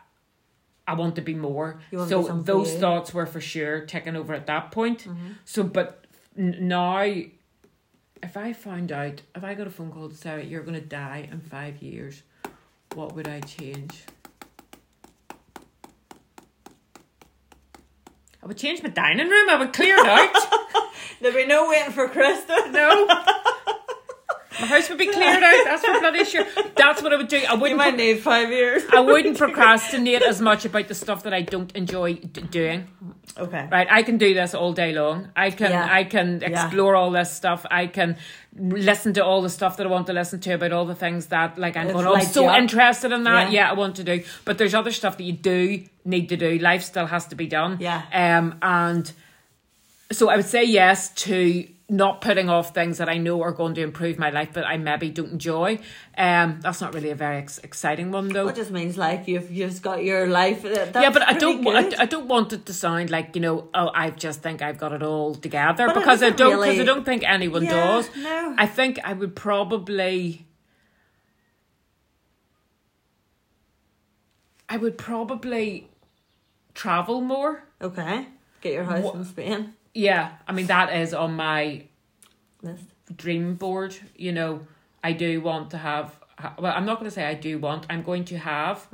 I 0.87 0.93
want 0.93 1.15
to 1.15 1.21
be 1.21 1.33
more. 1.35 1.81
You 1.91 1.97
want 1.97 2.09
to 2.09 2.17
be 2.21 2.27
so 2.27 2.41
those 2.41 2.73
you. 2.73 2.79
thoughts 2.79 3.13
were 3.13 3.25
for 3.25 3.41
sure 3.41 3.85
taken 3.85 4.15
over 4.15 4.33
at 4.33 4.45
that 4.47 4.71
point. 4.71 4.99
Mm-hmm. 5.03 5.31
So, 5.43 5.63
but 5.63 6.05
n- 6.37 6.55
now, 6.61 6.99
if 7.01 8.37
I 8.37 8.53
found 8.53 8.93
out, 8.93 9.21
if 9.35 9.43
I 9.43 9.53
got 9.53 9.67
a 9.67 9.69
phone 9.69 9.91
call 9.91 10.07
to 10.07 10.15
say 10.15 10.45
you're 10.45 10.63
going 10.63 10.79
to 10.79 10.87
die 10.87 11.27
in 11.29 11.41
five 11.41 11.81
years, 11.81 12.23
what 12.93 13.13
would 13.13 13.27
I 13.27 13.41
change? 13.41 14.05
I 18.45 18.47
would 18.47 18.57
change 18.57 18.83
my 18.83 18.89
dining 18.89 19.27
room. 19.27 19.49
I 19.49 19.55
would 19.57 19.73
clear 19.73 19.95
it 19.97 20.05
out. 20.05 20.87
There'd 21.19 21.33
be 21.33 21.47
no 21.47 21.67
waiting 21.67 21.91
for 21.91 22.07
Krista. 22.07 22.71
no. 22.71 23.41
My 24.65 24.75
house 24.75 24.89
would 24.89 24.97
be 24.97 25.07
cleared 25.07 25.43
out. 25.43 25.63
That's 25.65 25.85
for 25.85 25.99
bloody 25.99 26.25
sure. 26.25 26.45
That's 26.75 27.01
what 27.01 27.13
I 27.13 27.17
would 27.17 27.27
do. 27.27 27.41
I 27.47 27.53
wouldn't. 27.55 27.77
might 27.77 27.89
pro- 27.95 27.97
need 27.97 28.19
five 28.19 28.49
years. 28.49 28.83
I 28.91 28.99
wouldn't 28.99 29.37
procrastinate 29.37 30.21
as 30.23 30.41
much 30.41 30.65
about 30.65 30.87
the 30.87 30.95
stuff 30.95 31.23
that 31.23 31.33
I 31.33 31.41
don't 31.41 31.71
enjoy 31.75 32.15
d- 32.15 32.41
doing. 32.41 32.87
Okay. 33.37 33.67
Right, 33.71 33.87
I 33.89 34.03
can 34.03 34.17
do 34.17 34.33
this 34.33 34.53
all 34.53 34.71
day 34.73 34.93
long. 34.93 35.29
I 35.35 35.51
can 35.51 35.71
Yeah. 35.71 35.87
I 35.91 36.03
can 36.05 36.39
Yeah. 36.41 36.49
explore 36.65 36.95
all 36.95 37.11
this 37.11 37.31
stuff. 37.31 37.65
I 37.69 37.87
can 37.87 38.17
listen 38.57 39.13
to 39.15 39.25
all 39.25 39.41
the 39.41 39.49
stuff 39.49 39.75
that 39.77 39.85
I 39.85 39.89
want 39.89 40.07
to 40.07 40.13
listen 40.13 40.39
to 40.41 40.51
about 40.53 40.71
all 40.71 40.85
the 40.85 40.95
things 40.95 41.27
that 41.27 41.57
like 41.57 41.75
I'm 41.75 41.91
going. 41.91 42.07
I'm 42.07 42.21
so 42.21 42.47
up. 42.47 42.57
interested 42.59 43.11
in 43.11 43.23
that. 43.23 43.51
Yeah. 43.51 43.65
Yeah. 43.65 43.69
I 43.71 43.73
want 43.73 43.95
to 43.97 44.03
do. 44.03 44.23
But 44.45 44.57
there's 44.57 44.73
other 44.73 44.91
stuff 44.91 45.17
that 45.17 45.23
you 45.23 45.33
do 45.33 45.83
need 46.05 46.29
to 46.29 46.37
do. 46.37 46.57
Life 46.59 46.83
still 46.83 47.07
has 47.07 47.25
to 47.27 47.35
be 47.35 47.47
done. 47.47 47.77
Yeah. 47.81 48.03
Um, 48.13 48.57
and 48.61 49.11
so 50.11 50.29
I 50.29 50.37
would 50.37 50.45
say 50.45 50.63
yes 50.63 51.09
to 51.25 51.67
not 51.87 52.19
putting 52.19 52.49
off 52.49 52.73
things 52.73 52.97
that 52.97 53.07
I 53.09 53.17
know 53.17 53.43
are 53.43 53.51
going 53.51 53.75
to 53.75 53.81
improve 53.81 54.17
my 54.17 54.31
life, 54.31 54.49
but 54.53 54.65
I 54.65 54.77
maybe 54.77 55.11
don't 55.11 55.33
enjoy. 55.33 55.79
Um, 56.17 56.59
that's 56.61 56.81
not 56.81 56.95
really 56.95 57.11
a 57.11 57.15
very 57.15 57.37
ex- 57.37 57.59
exciting 57.59 58.11
one 58.11 58.29
though. 58.29 58.47
It 58.47 58.55
just 58.55 58.71
means 58.71 58.97
like 58.97 59.27
you've 59.27 59.51
you've 59.51 59.81
got 59.83 60.03
your 60.03 60.25
life. 60.25 60.63
That, 60.63 60.95
yeah, 60.95 61.11
but 61.11 61.21
I 61.27 61.33
don't. 61.33 61.63
good. 61.63 61.93
I, 61.93 62.03
I 62.03 62.05
don't 62.07 62.27
want 62.27 62.53
it 62.53 62.65
to 62.65 62.73
sound 62.73 63.11
like 63.11 63.35
you 63.35 63.41
know. 63.41 63.69
Oh, 63.75 63.91
I 63.93 64.09
just 64.09 64.41
think 64.41 64.63
I've 64.63 64.79
got 64.79 64.93
it 64.93 65.03
all 65.03 65.35
together 65.35 65.85
But 65.85 65.95
because 65.95 66.23
I 66.23 66.31
don't. 66.31 66.57
Because 66.57 66.69
really- 66.69 66.81
I 66.81 66.85
don't 66.85 67.05
think 67.05 67.23
anyone 67.23 67.63
Yeah, 67.63 67.71
does. 67.73 68.09
no. 68.17 68.55
I 68.57 68.65
think 68.65 68.99
I 69.03 69.13
would 69.13 69.35
probably. 69.35 70.47
I 74.67 74.77
would 74.77 74.97
probably 74.97 75.89
travel 76.73 77.21
more. 77.21 77.63
Okay. 77.81 78.27
Get 78.61 78.73
your 78.73 78.83
house 78.85 79.03
Wha- 79.03 79.11
in 79.13 79.25
Spain. 79.25 79.73
Yeah, 79.95 80.31
I 80.47 80.51
mean 80.51 80.67
that 80.67 80.93
is 80.95 81.13
on 81.13 81.33
my 81.35 81.83
List. 82.61 82.83
dream 83.15 83.55
board. 83.55 83.95
You 84.17 84.31
know, 84.33 84.67
I 85.03 85.13
do 85.13 85.41
want 85.41 85.71
to 85.71 85.77
have. 85.77 86.15
Well, 86.59 86.73
I'm 86.75 86.85
not 86.85 86.99
going 86.99 87.09
to 87.09 87.15
say 87.15 87.23
I 87.25 87.33
do 87.33 87.57
want. 87.59 87.85
I'm 87.89 88.03
going 88.03 88.25
to 88.25 88.37
have 88.37 88.85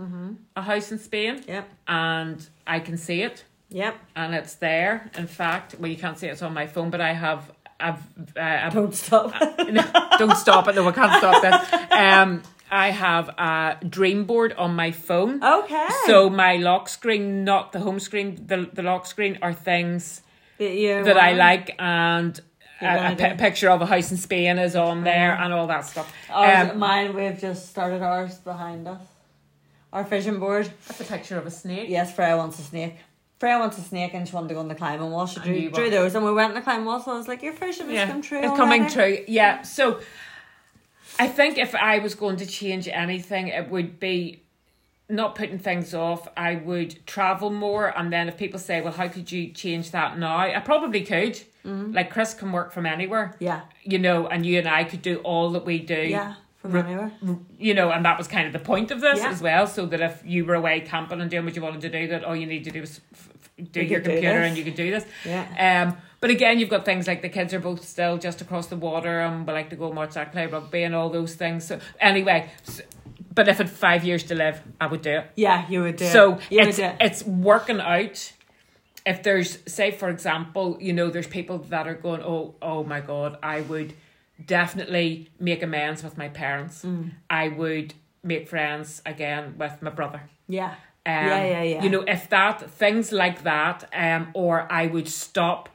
a 0.55 0.61
house 0.61 0.91
in 0.91 0.99
Spain, 0.99 1.43
Yep. 1.47 1.67
and 1.87 2.47
I 2.67 2.79
can 2.79 2.97
see 2.97 3.23
it. 3.23 3.43
Yep. 3.69 3.95
and 4.15 4.35
it's 4.35 4.55
there. 4.55 5.09
In 5.17 5.27
fact, 5.27 5.75
well, 5.79 5.89
you 5.89 5.97
can't 5.97 6.19
see 6.19 6.27
it's 6.27 6.41
on 6.43 6.53
my 6.53 6.67
phone, 6.67 6.89
but 6.91 7.01
I 7.01 7.13
have. 7.13 7.51
I've. 7.79 8.03
Uh, 8.37 8.41
I've 8.41 8.73
Don't 8.73 8.93
stop. 8.93 9.33
no, 9.69 9.83
don't 10.19 10.37
stop 10.37 10.67
it. 10.67 10.75
No, 10.75 10.87
I 10.87 10.91
can't 10.91 11.13
stop 11.17 11.41
this. 11.41 11.91
Um, 11.91 12.43
I 12.69 12.91
have 12.91 13.29
a 13.29 13.77
dream 13.89 14.25
board 14.25 14.53
on 14.53 14.75
my 14.75 14.91
phone. 14.91 15.43
okay. 15.43 15.87
So 16.05 16.29
my 16.29 16.57
lock 16.57 16.89
screen, 16.89 17.43
not 17.43 17.71
the 17.71 17.79
home 17.79 17.99
screen, 17.99 18.37
the 18.45 18.69
the 18.71 18.83
lock 18.83 19.07
screen 19.07 19.39
are 19.41 19.53
things 19.53 20.21
that, 20.61 20.75
you 20.75 21.03
that 21.03 21.17
I 21.17 21.33
like, 21.33 21.75
and 21.79 22.39
You're 22.81 22.89
a, 22.91 22.93
a 22.93 22.97
gonna 22.97 23.15
pi- 23.15 23.29
do. 23.29 23.35
picture 23.37 23.69
of 23.69 23.81
a 23.81 23.85
house 23.85 24.11
in 24.11 24.17
Spain 24.17 24.57
is 24.59 24.75
on 24.75 25.03
there, 25.03 25.33
and 25.33 25.51
all 25.53 25.67
that 25.67 25.85
stuff. 25.85 26.13
Ours, 26.29 26.71
Um, 26.71 26.79
mine, 26.79 27.13
we've 27.15 27.39
just 27.39 27.69
started 27.69 28.01
ours 28.01 28.35
behind 28.37 28.87
us. 28.87 29.01
Our 29.91 30.03
vision 30.03 30.39
board. 30.39 30.71
that's 30.87 31.01
a 31.01 31.03
picture 31.03 31.37
of 31.37 31.45
a 31.47 31.51
snake. 31.51 31.89
Yes, 31.89 32.13
Freya 32.15 32.37
wants 32.37 32.59
a 32.59 32.63
snake. 32.63 32.95
Freya 33.39 33.57
wants 33.59 33.77
a 33.79 33.81
snake 33.81 34.13
and 34.13 34.27
she 34.27 34.33
wanted 34.35 34.49
to 34.49 34.53
go 34.53 34.59
on 34.59 34.67
the 34.67 34.75
climbing 34.75 35.09
wall. 35.09 35.25
She 35.25 35.37
And 35.37 35.45
drew, 35.45 35.55
you 35.55 35.69
drew 35.71 35.89
those 35.89 36.13
and 36.15 36.23
we 36.23 36.31
went 36.31 36.49
on 36.49 36.55
the 36.55 36.61
climbing 36.61 36.85
wall. 36.85 37.01
So 37.01 37.11
I 37.11 37.17
was 37.17 37.27
like, 37.27 37.41
your 37.41 37.53
vision 37.53 37.89
has 37.89 38.07
come 38.07 38.21
true. 38.21 38.37
It's 38.39 38.55
coming 38.55 38.87
true. 38.87 39.17
Yeah. 39.27 39.63
So 39.63 39.99
I 41.19 41.27
think 41.27 41.57
if 41.57 41.73
I 41.75 41.97
was 41.99 42.13
going 42.15 42.37
to 42.37 42.45
change 42.45 42.87
anything, 42.87 43.47
it 43.47 43.67
would 43.69 43.99
be 43.99 44.43
not 45.11 45.35
putting 45.35 45.59
things 45.59 45.93
off. 45.93 46.27
I 46.37 46.55
would 46.55 47.05
travel 47.05 47.49
more. 47.49 47.87
And 47.97 48.11
then 48.11 48.27
if 48.27 48.37
people 48.37 48.59
say, 48.59 48.81
well, 48.81 48.93
how 48.93 49.07
could 49.07 49.31
you 49.31 49.51
change 49.51 49.91
that 49.91 50.17
now? 50.17 50.37
I 50.37 50.59
probably 50.59 51.01
could. 51.01 51.33
Mm-hmm. 51.65 51.91
Like 51.93 52.09
Chris 52.09 52.33
can 52.33 52.51
work 52.51 52.71
from 52.71 52.85
anywhere, 52.87 53.35
Yeah. 53.39 53.61
you 53.83 53.99
know, 53.99 54.25
and 54.27 54.45
you 54.45 54.57
and 54.57 54.67
I 54.67 54.83
could 54.83 55.01
do 55.03 55.17
all 55.17 55.51
that 55.51 55.65
we 55.65 55.77
do. 55.79 55.93
Yeah. 56.01 56.33
From 56.57 56.71
Re- 56.73 56.81
anywhere. 56.81 57.11
You 57.59 57.73
know, 57.75 57.91
and 57.91 58.03
that 58.05 58.17
was 58.17 58.27
kind 58.27 58.47
of 58.47 58.53
the 58.53 58.59
point 58.59 58.89
of 58.91 59.01
this 59.01 59.19
Yeah. 59.19 59.29
as 59.29 59.41
well. 59.41 59.67
So 59.67 59.85
that 59.87 60.01
if 60.01 60.23
you 60.25 60.45
were 60.45 60.55
away 60.55 60.79
camping 60.81 61.21
and 61.21 61.29
doing 61.29 61.45
what 61.45 61.55
you 61.55 61.61
wanted 61.61 61.81
to 61.81 61.89
do, 61.89 62.07
that 62.07 62.23
all 62.23 62.35
you 62.35 62.47
need 62.47 62.63
to 62.63 62.71
do 62.71 62.81
is, 62.81 63.01
f- 63.13 63.29
f- 63.59 63.71
do 63.71 63.81
You 63.81 63.87
your 63.87 63.99
could 63.99 64.05
do 64.05 64.11
computer 64.13 64.39
and 64.41 64.57
you 64.57 64.63
could 64.63 64.75
do 64.75 64.89
this. 64.91 65.05
Yeah. 65.25 65.87
Um, 65.87 65.97
but 66.19 66.29
again, 66.29 66.57
you've 66.59 66.69
got 66.69 66.85
things 66.85 67.07
like 67.07 67.21
the 67.21 67.29
kids 67.29 67.53
are 67.53 67.59
both 67.59 67.83
still 67.87 68.17
just 68.17 68.41
across 68.41 68.67
the 68.67 68.75
water 68.75 69.21
and 69.21 69.45
we 69.45 69.53
like 69.53 69.69
to 69.71 69.75
go 69.75 69.87
and 69.87 69.95
watch 69.97 70.13
that 70.13 70.31
play 70.31 70.45
rugby 70.45 70.83
and 70.83 70.93
all 70.95 71.09
those 71.09 71.33
things. 71.35 71.65
So 71.65 71.79
anyway, 71.99 72.49
s 72.67 72.81
but 73.33 73.47
if 73.47 73.59
it 73.59 73.69
five 73.69 74.03
years 74.03 74.23
to 74.23 74.35
live, 74.35 74.61
I 74.79 74.87
would 74.87 75.01
do 75.01 75.11
it. 75.11 75.31
Yeah, 75.35 75.67
you 75.69 75.81
would 75.83 75.95
do 75.95 76.05
it. 76.05 76.11
So 76.11 76.39
it's 76.49 76.79
it. 76.79 76.95
it's 76.99 77.23
working 77.25 77.79
out. 77.79 78.33
If 79.05 79.23
there's 79.23 79.57
say 79.65 79.91
for 79.91 80.09
example, 80.09 80.77
you 80.79 80.93
know, 80.93 81.09
there's 81.09 81.27
people 81.27 81.57
that 81.69 81.87
are 81.87 81.95
going, 81.95 82.21
oh, 82.21 82.55
oh 82.61 82.83
my 82.83 82.99
god, 83.01 83.37
I 83.41 83.61
would 83.61 83.93
definitely 84.45 85.29
make 85.39 85.63
amends 85.63 86.03
with 86.03 86.17
my 86.17 86.29
parents. 86.29 86.83
Mm. 86.83 87.11
I 87.29 87.47
would 87.47 87.93
make 88.23 88.47
friends 88.47 89.01
again 89.05 89.55
with 89.57 89.81
my 89.81 89.89
brother. 89.91 90.21
Yeah. 90.47 90.75
Um, 91.05 91.27
Yeah, 91.27 91.45
yeah, 91.45 91.63
yeah. 91.63 91.83
You 91.83 91.89
know, 91.89 92.01
if 92.01 92.29
that 92.29 92.69
things 92.69 93.11
like 93.11 93.43
that, 93.43 93.89
um, 93.93 94.29
or 94.33 94.71
I 94.71 94.87
would 94.87 95.07
stop 95.07 95.69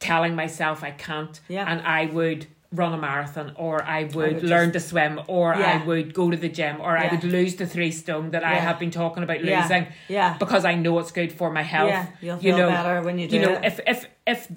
telling 0.00 0.34
myself 0.34 0.82
I 0.82 0.90
can't, 0.92 1.38
Yeah. 1.48 1.70
and 1.70 1.80
I 1.82 2.06
would 2.06 2.46
run 2.72 2.92
a 2.94 2.98
marathon, 2.98 3.52
or 3.56 3.82
I 3.82 4.04
would, 4.04 4.34
would 4.34 4.42
learn 4.44 4.70
to 4.72 4.80
swim, 4.80 5.20
or 5.26 5.54
Yeah. 5.58 5.80
I 5.82 5.86
would 5.86 6.14
go 6.14 6.30
to 6.30 6.36
the 6.36 6.48
gym, 6.48 6.80
or 6.80 6.96
I 6.96 7.08
would 7.10 7.24
lose 7.24 7.56
the 7.56 7.66
three 7.66 7.90
stone 7.90 8.30
that 8.30 8.44
I 8.44 8.54
have 8.54 8.78
been 8.78 8.92
talking 8.92 9.22
about 9.24 9.40
losing, 9.42 9.88
Yeah. 10.08 10.36
because 10.38 10.64
I 10.64 10.74
know 10.76 10.98
it's 11.00 11.10
good 11.10 11.32
for 11.32 11.50
my 11.50 11.62
health. 11.62 11.90
Yeah, 11.90 12.06
you'll 12.20 12.36
you 12.36 12.42
feel 12.54 12.58
know, 12.58 12.68
better 12.70 13.02
when 13.02 13.18
you 13.18 13.26
do 13.28 13.36
You 13.36 13.42
know, 13.46 13.52
it. 13.54 13.64
if 13.64 13.80
if 13.86 14.06
if 14.26 14.48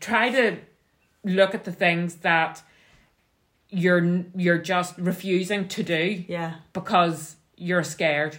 try 0.00 0.30
to 0.30 0.56
look 1.22 1.54
at 1.54 1.64
the 1.64 1.72
things 1.72 2.16
that 2.16 2.62
you're 3.70 4.24
you're 4.36 4.58
just 4.58 4.96
refusing 4.98 5.68
to 5.68 5.82
do 5.82 6.24
Yeah. 6.28 6.54
because 6.72 7.36
you're 7.56 7.82
scared 7.82 8.38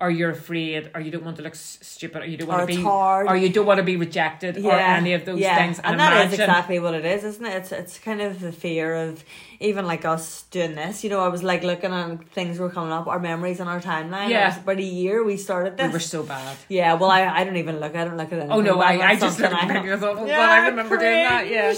or 0.00 0.10
you're 0.10 0.30
afraid? 0.30 0.90
Or 0.94 1.00
you 1.00 1.10
don't 1.10 1.24
want 1.24 1.36
to 1.36 1.42
look 1.42 1.54
stupid? 1.54 2.22
Or 2.22 2.26
you 2.26 2.36
don't 2.36 2.48
want 2.48 2.62
Or 2.62 2.66
to 2.66 2.76
be 2.76 2.82
hard. 2.82 3.28
or 3.28 3.36
you 3.36 3.48
don't 3.48 3.66
want 3.66 3.78
to 3.78 3.84
be 3.84 3.96
rejected 3.96 4.58
or 4.58 4.72
any 4.72 5.12
of 5.14 5.24
those 5.24 5.38
yeah. 5.38 5.56
things. 5.56 5.78
And, 5.78 5.86
and, 5.86 6.00
that 6.00 6.12
imagine 6.12 6.32
is 6.32 6.40
exactly 6.40 6.78
what 6.80 6.94
it 6.94 7.04
is 7.04 7.24
isn't 7.24 7.44
it? 7.46 7.54
It's 7.56 7.72
it's 7.72 7.98
kind 7.98 8.20
of 8.20 8.40
the 8.40 8.52
fear 8.52 8.94
of 8.94 9.24
even 9.60 9.86
like 9.86 10.04
us 10.04 10.42
doing 10.50 10.74
this. 10.74 11.04
You 11.04 11.10
know 11.10 11.20
i 11.20 11.28
was 11.28 11.42
like 11.42 11.62
looking 11.62 11.92
at 11.92 12.28
things 12.30 12.58
were 12.58 12.70
coming 12.70 12.92
up 12.92 13.06
our 13.06 13.20
memories 13.20 13.60
on 13.60 13.68
our 13.68 13.80
timeline. 13.80 14.30
Yeah. 14.30 14.54
it 14.54 14.62
about 14.62 14.78
a 14.78 14.82
year 14.82 15.24
we 15.24 15.36
started 15.36 15.76
this 15.76 15.86
we 15.86 15.92
were 15.92 16.00
so 16.00 16.22
bad. 16.22 16.56
Yeah 16.68 16.94
well 16.94 17.10
I, 17.10 17.22
I 17.26 17.44
don't 17.44 17.56
even 17.56 17.78
look 17.80 17.94
I 17.94 18.04
don't 18.04 18.16
look 18.16 18.32
at 18.32 18.38
anything 18.40 18.52
oh 18.52 18.60
no 18.60 18.80
I, 18.80 19.10
I 19.10 19.16
just 19.16 19.38
something 19.38 19.52
looked 19.52 19.54
at 19.54 19.62
I 19.62 19.66
the 19.66 19.72
have- 19.72 19.82
pictures 19.82 20.02
of 20.02 20.18
it. 20.18 20.28
Yeah, 20.28 20.48
I 20.50 20.66
remember 20.68 20.96
doing 20.96 21.22
that 21.24 21.48
yeah. 21.48 21.74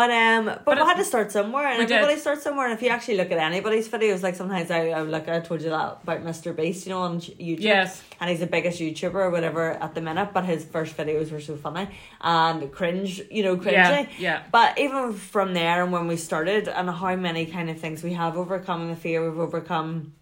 But 0.00 0.10
um, 0.10 0.44
but, 0.46 0.64
But 0.64 0.76
we 0.78 0.84
had 0.90 0.96
to 1.04 1.04
start 1.12 1.28
somewhere, 1.38 1.66
and 1.70 1.78
We 1.80 1.84
did. 1.84 1.96
everybody 1.96 2.18
starts 2.26 2.42
somewhere. 2.46 2.66
And 2.68 2.74
if 2.78 2.82
you 2.84 2.88
actually 2.96 3.18
look 3.20 3.30
at 3.32 3.38
anybody's 3.38 3.86
videos, 3.96 4.22
like 4.22 4.34
sometimes 4.42 4.70
I, 4.70 4.80
I 4.98 5.02
look, 5.02 5.28
I 5.28 5.40
told 5.40 5.60
you 5.64 5.68
that 5.76 5.88
about 6.04 6.20
Mr. 6.30 6.48
Beast, 6.58 6.86
you 6.86 6.90
know, 6.92 7.00
on 7.08 7.20
YouTube. 7.20 7.60
Yes. 7.60 8.02
And 8.18 8.30
he's 8.30 8.40
the 8.40 8.46
biggest 8.56 8.76
YouTuber 8.80 9.14
or 9.26 9.30
whatever 9.36 9.64
at 9.72 9.94
the 9.96 10.00
minute, 10.00 10.30
but 10.32 10.44
his 10.52 10.64
first 10.64 10.96
videos 10.96 11.30
were 11.30 11.40
so 11.50 11.54
funny 11.66 11.86
and 12.22 12.72
cringe, 12.78 13.20
you 13.30 13.42
know, 13.42 13.56
cringy. 13.58 13.72
Yeah, 13.72 14.06
yeah. 14.26 14.42
But 14.50 14.78
even 14.78 15.12
from 15.12 15.52
there 15.52 15.82
and 15.82 15.92
when 15.92 16.06
we 16.06 16.16
started, 16.16 16.66
and 16.68 16.88
how 16.88 17.14
many 17.16 17.44
kind 17.56 17.68
of 17.68 17.76
things 17.78 18.02
we 18.02 18.14
have 18.14 18.38
overcome, 18.38 18.78
and 18.84 18.90
the 18.92 19.00
fear 19.06 19.18
we've 19.28 19.38
overcome. 19.48 20.14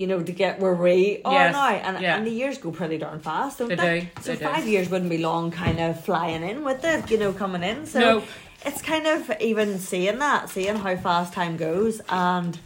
You 0.00 0.06
know, 0.06 0.22
to 0.22 0.30
get 0.44 0.60
where 0.60 0.74
we 0.74 1.22
are 1.24 1.32
Yes, 1.34 1.52
now, 1.52 1.70
and 1.70 2.00
yeah. 2.00 2.16
and 2.16 2.24
the 2.24 2.30
years 2.30 2.56
go 2.58 2.70
pretty 2.70 2.98
darn 2.98 3.18
fast, 3.18 3.58
don't 3.58 3.68
They 3.70 3.74
they? 3.74 4.00
do, 4.02 4.06
So 4.22 4.32
they 4.32 4.38
do. 4.38 4.44
five 4.44 4.64
years 4.68 4.88
wouldn't 4.88 5.10
be 5.10 5.18
long, 5.18 5.50
kind 5.50 5.80
of 5.80 6.04
flying 6.04 6.44
in 6.50 6.62
with 6.62 6.84
it, 6.84 7.10
you 7.10 7.18
know, 7.18 7.32
coming 7.32 7.64
in. 7.64 7.84
So 7.84 7.98
No. 7.98 8.22
It's 8.64 8.82
kind 8.82 9.06
of 9.06 9.30
even 9.40 9.78
seeing 9.78 10.18
that, 10.18 10.50
seeing 10.50 10.76
how 10.76 10.96
fast 10.96 11.32
time 11.32 11.56
goes, 11.56 12.00
and 12.08 12.58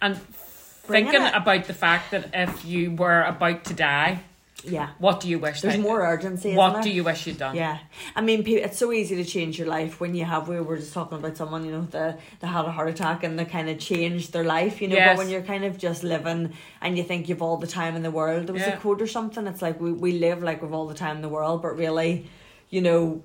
and 0.00 0.18
thinking 0.18 1.22
it. 1.22 1.34
about 1.34 1.64
the 1.64 1.74
fact 1.74 2.10
that 2.10 2.30
if 2.32 2.64
you 2.64 2.92
were 2.92 3.22
about 3.22 3.64
to 3.64 3.74
die 3.74 4.20
yeah, 4.66 4.90
what 4.98 5.20
do 5.20 5.28
you 5.28 5.38
wish 5.38 5.60
there's 5.60 5.78
more 5.78 6.00
urgency. 6.00 6.54
what 6.54 6.82
do 6.82 6.90
you 6.90 7.04
wish 7.04 7.26
you'd 7.26 7.38
done 7.38 7.54
Yeah, 7.56 7.78
I 8.16 8.20
mean, 8.20 8.46
it's 8.46 8.78
so 8.78 8.92
easy 8.92 9.16
to 9.16 9.24
change 9.24 9.58
your 9.58 9.68
life 9.68 10.00
when 10.00 10.14
you 10.14 10.24
have. 10.24 10.48
We 10.48 10.60
were 10.60 10.78
just 10.78 10.94
talking 10.94 11.18
about 11.18 11.36
someone, 11.36 11.64
you 11.64 11.72
know, 11.72 11.82
that 11.90 12.20
that 12.40 12.46
had 12.46 12.64
a 12.64 12.70
heart 12.70 12.88
attack 12.88 13.24
and 13.24 13.38
they 13.38 13.44
kind 13.44 13.68
of 13.68 13.78
changed 13.78 14.32
their 14.32 14.44
life, 14.44 14.80
you 14.80 14.88
know. 14.88 14.96
Yes. 14.96 15.10
But 15.10 15.18
when 15.18 15.28
you're 15.30 15.42
kind 15.42 15.64
of 15.64 15.76
just 15.76 16.02
living 16.02 16.52
and 16.80 16.96
you 16.96 17.04
think 17.04 17.28
you've 17.28 17.42
all 17.42 17.56
the 17.58 17.66
time 17.66 17.94
in 17.96 18.02
the 18.02 18.10
world, 18.10 18.46
there 18.46 18.54
was 18.54 18.62
Yeah. 18.62 18.74
a 18.74 18.80
quote 18.80 19.02
or 19.02 19.06
something. 19.06 19.46
It's 19.46 19.60
like 19.62 19.80
we 19.80 19.92
we 19.92 20.12
live 20.18 20.42
like 20.42 20.62
we've 20.62 20.72
all 20.72 20.86
the 20.86 20.94
time 20.94 21.16
in 21.16 21.22
the 21.22 21.28
world, 21.28 21.62
but 21.62 21.76
really, 21.76 22.26
you 22.70 22.80
know. 22.80 23.22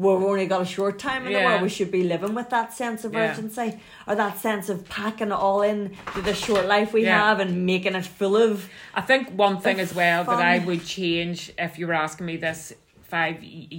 We've 0.00 0.22
only 0.22 0.46
got 0.46 0.62
a 0.62 0.64
short 0.64 0.98
time 0.98 1.26
in 1.26 1.32
the 1.34 1.40
world. 1.40 1.60
We 1.62 1.68
should 1.68 1.90
be 1.90 2.04
living 2.04 2.34
with 2.34 2.48
that 2.50 2.72
sense 2.72 3.04
of 3.04 3.12
Yeah. 3.12 3.32
urgency 3.32 3.78
or 4.06 4.14
that 4.14 4.38
sense 4.38 4.68
of 4.70 4.88
packing 4.88 5.28
it 5.28 5.32
all 5.32 5.60
in 5.62 5.94
to 6.14 6.22
the 6.22 6.32
short 6.34 6.64
life 6.66 6.92
we 6.94 7.04
Yeah. 7.04 7.18
have 7.28 7.38
and 7.40 7.66
making 7.66 7.94
it 7.94 8.06
full 8.06 8.36
of 8.36 8.68
I 8.94 9.02
think 9.02 9.30
one 9.30 9.60
thing 9.60 9.78
as 9.78 9.94
well 9.94 10.24
that 10.24 10.40
I 10.40 10.58
would 10.60 10.84
change 10.86 11.52
if 11.58 11.78
you 11.78 11.86
were 11.86 11.92
asking 11.92 12.24
me 12.26 12.36
this 12.38 12.72
five 13.02 13.36
y- 13.42 13.66
y- 13.70 13.78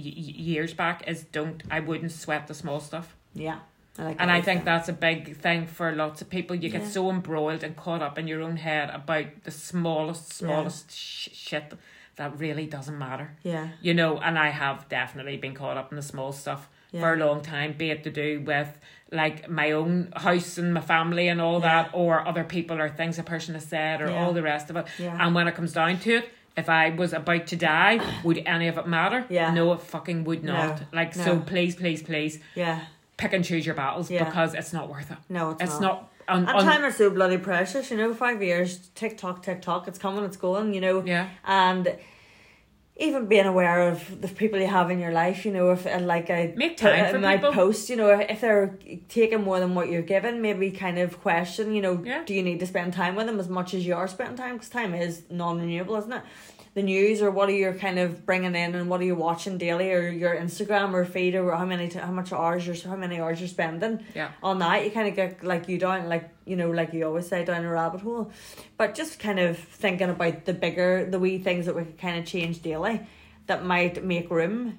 years 0.52 0.74
back 0.74 1.02
is 1.08 1.24
don't 1.24 1.62
I 1.70 1.80
wouldn't 1.80 2.12
sweat 2.12 2.46
the 2.46 2.54
small 2.54 2.78
stuff. 2.80 3.16
yeah. 3.34 3.58
I 3.98 4.04
like 4.04 4.16
And 4.20 4.30
I 4.30 4.40
think 4.40 4.64
that's 4.64 4.88
a 4.88 4.92
big 4.94 5.36
thing 5.36 5.66
for 5.66 5.92
lots 5.92 6.22
of 6.22 6.30
people. 6.30 6.56
You 6.56 6.70
get 6.70 6.82
Yeah. 6.82 6.88
so 6.88 7.10
embroiled 7.10 7.62
and 7.62 7.76
caught 7.76 8.00
up 8.00 8.18
in 8.18 8.26
your 8.26 8.40
own 8.42 8.56
head 8.56 8.88
about 8.90 9.26
the 9.44 9.50
smallest, 9.50 10.32
smallest 10.32 10.90
sh- 10.96 11.28
shit 11.34 11.74
that 12.16 12.38
really 12.38 12.66
doesn't 12.66 12.98
matter. 12.98 13.32
yeah. 13.42 13.68
You 13.80 13.94
know, 13.94 14.18
and 14.18 14.38
I 14.38 14.50
have 14.50 14.88
definitely 14.88 15.36
been 15.36 15.54
caught 15.54 15.76
up 15.76 15.90
in 15.92 15.96
the 15.96 16.02
small 16.02 16.32
stuff 16.32 16.68
for 16.98 17.14
a 17.14 17.16
long 17.16 17.40
time, 17.40 17.72
be 17.72 17.90
it 17.90 18.04
to 18.04 18.10
do 18.10 18.40
with 18.42 18.68
like 19.10 19.48
my 19.48 19.72
own 19.72 20.12
house 20.14 20.58
and 20.58 20.74
my 20.74 20.80
family 20.82 21.28
and 21.28 21.40
all 21.40 21.60
Yeah. 21.60 21.84
that, 21.84 21.90
or 21.94 22.26
other 22.28 22.44
people 22.44 22.78
or 22.80 22.88
things 22.90 23.18
a 23.18 23.22
person 23.22 23.54
has 23.54 23.64
said 23.64 24.02
or 24.02 24.10
Yeah. 24.10 24.22
all 24.24 24.32
the 24.34 24.42
rest 24.42 24.68
of 24.68 24.76
it. 24.76 24.86
Yeah. 24.98 25.16
And 25.18 25.34
when 25.34 25.48
it 25.48 25.54
comes 25.54 25.72
down 25.72 25.98
to 26.00 26.16
it, 26.16 26.30
if 26.54 26.68
I 26.68 26.90
was 26.90 27.14
about 27.14 27.46
to 27.46 27.56
die, 27.56 27.98
would 28.24 28.42
any 28.44 28.68
of 28.68 28.76
it 28.76 28.86
matter? 28.86 29.24
Yeah. 29.30 29.52
No, 29.54 29.72
it 29.72 29.80
fucking 29.80 30.24
would 30.24 30.44
No. 30.44 30.52
not. 30.52 30.82
Like, 30.92 31.14
so 31.14 31.38
please, 31.40 31.74
please, 31.76 32.02
please 32.02 32.40
Yeah. 32.54 32.80
pick 33.16 33.32
and 33.32 33.42
choose 33.44 33.64
your 33.64 33.74
battles 33.74 34.10
Yeah. 34.10 34.24
because 34.24 34.52
it's 34.54 34.72
not 34.74 34.90
worth 34.90 35.10
it. 35.10 35.18
No, 35.30 35.50
it's, 35.52 35.62
It's 35.62 35.80
not. 35.80 35.80
not. 35.80 36.11
Un- 36.28 36.46
And 36.48 36.58
un- 36.58 36.64
time 36.64 36.84
is 36.84 36.96
so 36.96 37.10
bloody 37.10 37.38
precious, 37.38 37.90
you 37.90 37.96
know. 37.96 38.12
Five 38.14 38.42
years, 38.42 38.78
tick 38.94 39.16
tock, 39.18 39.42
tick 39.42 39.62
tock. 39.62 39.88
It's 39.88 39.98
coming, 39.98 40.24
it's 40.24 40.36
going, 40.36 40.74
you 40.74 40.80
know. 40.80 41.02
Yeah. 41.04 41.28
And 41.44 41.96
even 42.96 43.26
being 43.26 43.46
aware 43.46 43.88
of 43.88 44.20
the 44.20 44.28
people 44.28 44.58
you 44.60 44.66
have 44.66 44.90
in 44.90 44.98
your 45.00 45.12
life, 45.12 45.44
you 45.46 45.52
know, 45.52 45.72
if 45.72 45.86
and 45.86 46.06
like 46.06 46.28
I 46.30 46.52
Make 46.56 46.76
time 46.76 47.10
for 47.12 47.18
my 47.18 47.36
people. 47.36 47.52
post, 47.52 47.88
you 47.88 47.96
know, 47.96 48.10
if 48.10 48.42
they're 48.42 48.78
taking 49.08 49.42
more 49.42 49.58
than 49.60 49.74
what 49.74 49.88
you're 49.88 50.02
given, 50.02 50.42
maybe 50.42 50.70
kind 50.70 50.98
of 50.98 51.20
question, 51.20 51.74
you 51.74 51.80
know, 51.80 52.00
Yeah. 52.04 52.22
do 52.24 52.34
you 52.34 52.42
need 52.42 52.60
to 52.60 52.66
spend 52.66 52.92
time 52.92 53.14
with 53.16 53.26
them 53.26 53.40
as 53.40 53.48
much 53.48 53.72
as 53.74 53.86
you 53.86 53.94
are 53.94 54.06
spending 54.06 54.36
time? 54.36 54.54
Because 54.56 54.68
time 54.68 54.94
is 54.94 55.22
non-renewable, 55.30 55.96
isn't 55.96 56.12
it? 56.12 56.22
The 56.74 56.82
news 56.82 57.20
or 57.20 57.30
what 57.30 57.50
are 57.50 57.52
you 57.52 57.70
kind 57.74 57.98
of 57.98 58.24
bringing 58.24 58.54
in 58.54 58.74
and 58.74 58.88
what 58.88 59.00
are 59.02 59.04
you 59.04 59.14
watching 59.14 59.58
daily 59.58 59.92
or 59.92 60.08
your 60.08 60.34
Instagram 60.34 60.94
or 60.94 61.04
feed 61.04 61.34
or 61.34 61.54
how 61.54 61.66
many 61.66 61.88
t- 61.88 61.98
how 61.98 62.10
much 62.12 62.32
hours 62.32 62.66
you're 62.66 62.76
how 62.90 62.96
many 62.96 63.20
hours 63.20 63.40
you're 63.40 63.48
spending 63.48 64.02
Yeah. 64.14 64.30
on 64.42 64.58
that 64.60 64.82
you 64.82 64.90
kind 64.90 65.06
of 65.06 65.14
get 65.14 65.44
like 65.44 65.68
you 65.68 65.76
down 65.78 66.08
like 66.08 66.30
you 66.46 66.56
know 66.56 66.70
like 66.70 66.94
you 66.94 67.04
always 67.04 67.28
say 67.28 67.44
down 67.44 67.62
a 67.66 67.70
rabbit 67.70 68.00
hole 68.00 68.32
but 68.78 68.94
just 68.94 69.18
kind 69.18 69.38
of 69.38 69.58
thinking 69.58 70.08
about 70.08 70.46
the 70.46 70.54
bigger 70.54 71.04
the 71.10 71.18
wee 71.18 71.36
things 71.36 71.66
that 71.66 71.76
we 71.76 71.84
could 71.84 71.98
kind 71.98 72.18
of 72.18 72.24
change 72.24 72.62
daily 72.62 73.06
that 73.48 73.66
might 73.66 74.02
make 74.02 74.30
room 74.30 74.78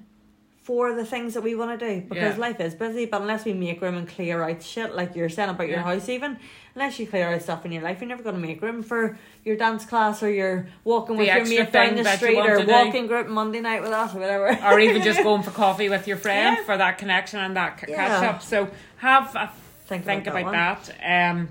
for 0.64 0.94
the 0.94 1.04
things 1.04 1.34
that 1.34 1.42
we 1.42 1.54
want 1.54 1.78
to 1.78 1.86
do 1.86 2.00
because 2.08 2.34
Yeah. 2.36 2.40
life 2.40 2.58
is 2.58 2.74
busy 2.74 3.04
but 3.04 3.20
unless 3.20 3.44
we 3.44 3.52
make 3.52 3.82
room 3.82 3.96
and 3.96 4.08
clear 4.08 4.42
out 4.42 4.62
shit 4.62 4.94
like 4.96 5.14
you're 5.14 5.28
saying 5.28 5.50
about 5.50 5.68
your 5.68 5.80
house 5.80 6.08
even 6.08 6.38
unless 6.74 6.98
you 6.98 7.06
clear 7.06 7.28
out 7.28 7.42
stuff 7.42 7.66
in 7.66 7.72
your 7.72 7.82
life 7.82 8.00
you're 8.00 8.08
never 8.08 8.22
going 8.22 8.34
to 8.34 8.40
make 8.40 8.62
room 8.62 8.82
for 8.82 9.18
your 9.44 9.56
dance 9.56 9.84
class 9.84 10.22
or 10.22 10.30
your 10.30 10.66
walking 10.82 11.16
The 11.18 11.24
with 11.24 11.28
your 11.50 11.64
mate 11.64 11.70
down 11.72 11.94
the 11.96 12.04
street 12.16 12.38
or 12.38 12.56
to 12.60 12.64
do. 12.64 12.72
walking 12.72 13.06
group 13.06 13.28
Monday 13.28 13.60
night 13.60 13.82
with 13.82 13.92
us 13.92 14.14
or 14.14 14.20
whatever 14.20 14.58
or 14.64 14.80
even 14.80 15.02
just 15.02 15.22
going 15.22 15.42
for 15.42 15.50
coffee 15.50 15.90
with 15.90 16.08
your 16.08 16.16
friend 16.16 16.56
Yeah. 16.58 16.64
for 16.64 16.78
that 16.78 16.96
connection 16.96 17.40
and 17.40 17.54
that 17.56 17.80
c- 17.80 17.86
Yeah. 17.90 17.96
catch 18.08 18.24
up. 18.24 18.42
So 18.42 18.68
have 18.96 19.36
a 19.36 19.52
Think 19.86 20.06
think, 20.06 20.26
about 20.26 20.40
about, 20.40 20.52
that 20.86 20.94
that. 20.98 21.30
Um, 21.30 21.48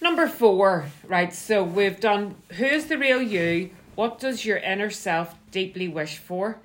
number 0.00 0.26
four, 0.26 0.86
right? 1.06 1.32
So 1.32 1.62
we've 1.62 2.00
done 2.00 2.34
who's 2.54 2.86
the 2.86 2.98
real 2.98 3.22
you? 3.22 3.70
What 3.94 4.18
does 4.18 4.44
your 4.44 4.56
inner 4.56 4.90
self 4.90 5.36
deeply 5.52 5.86
wish 5.86 6.18
for? 6.18 6.58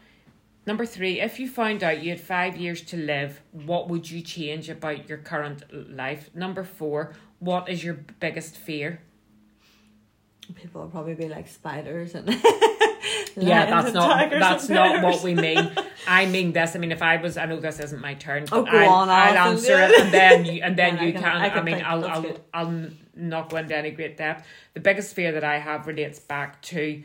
Number 0.66 0.86
three, 0.86 1.20
if 1.20 1.40
you 1.40 1.50
found 1.50 1.84
out 1.84 2.02
you 2.02 2.10
had 2.12 2.22
five 2.22 2.56
years 2.56 2.82
to 2.84 2.98
live, 2.98 3.42
what 3.52 3.90
would 3.90 4.10
you 4.10 4.22
change 4.22 4.70
about 4.70 5.10
your 5.10 5.18
current 5.18 5.64
life? 5.96 6.30
Number 6.34 6.64
four, 6.64 7.14
what 7.40 7.68
is 7.70 7.84
your 7.84 7.96
biggest 8.20 8.56
fear? 8.58 9.02
people 10.56 10.82
will 10.82 10.90
probably 10.90 11.14
be 11.16 11.28
like 11.30 11.48
spiders 11.48 12.14
and 12.16 12.28
Yeah, 13.36 13.66
that's 13.66 13.94
not 13.94 14.30
that's 14.30 14.70
not 14.70 15.02
bears. 15.02 15.04
what 15.04 15.24
we 15.24 15.34
mean. 15.34 15.72
I 16.06 16.26
mean 16.36 16.52
this. 16.52 16.76
I 16.76 16.80
mean 16.80 16.92
if 16.92 17.02
I 17.02 17.18
was, 17.18 17.38
I 17.38 17.46
know 17.46 17.60
this 17.60 17.80
isn't 17.80 18.00
my 18.02 18.14
turn. 18.14 18.46
Oh, 18.52 18.64
but 18.64 18.72
go 18.72 18.78
I'll, 18.78 18.90
on, 18.90 19.10
I'll 19.10 19.36
Alison, 19.38 19.72
answer 19.72 19.94
it, 19.94 20.00
and 20.02 20.14
then 20.14 20.46
you, 20.46 20.62
and 20.62 20.78
then 20.78 20.96
Yeah, 20.98 21.02
I 21.02 21.06
you 21.06 21.14
can- 21.14 21.22
can. 21.24 21.32
I 21.42 21.50
I, 21.50 21.62
mean, 21.64 21.76
think, 21.76 21.88
I'll 21.88 22.06
I'll 22.06 22.22
good. 22.22 22.40
I'll 22.54 22.90
not 23.16 23.50
go 23.50 23.58
into 23.58 23.76
any 23.76 23.92
great 23.92 24.18
depth. 24.18 24.46
The 24.74 24.82
biggest 24.82 25.16
fear 25.16 25.32
that 25.32 25.44
I 25.46 25.58
have 25.60 25.88
relates 25.88 26.20
back 26.20 26.62
to, 26.64 27.02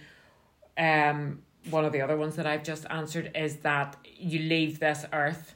um, 0.77 1.41
one 1.71 1.85
of 1.85 1.93
the 1.93 2.01
other 2.01 2.17
ones 2.17 2.37
that 2.37 2.47
I've 2.47 2.63
just 2.63 2.87
answered 2.91 3.31
is 3.35 3.57
that 3.59 3.97
you 4.17 4.39
leave 4.41 4.81
this 4.81 5.05
earth, 5.13 5.55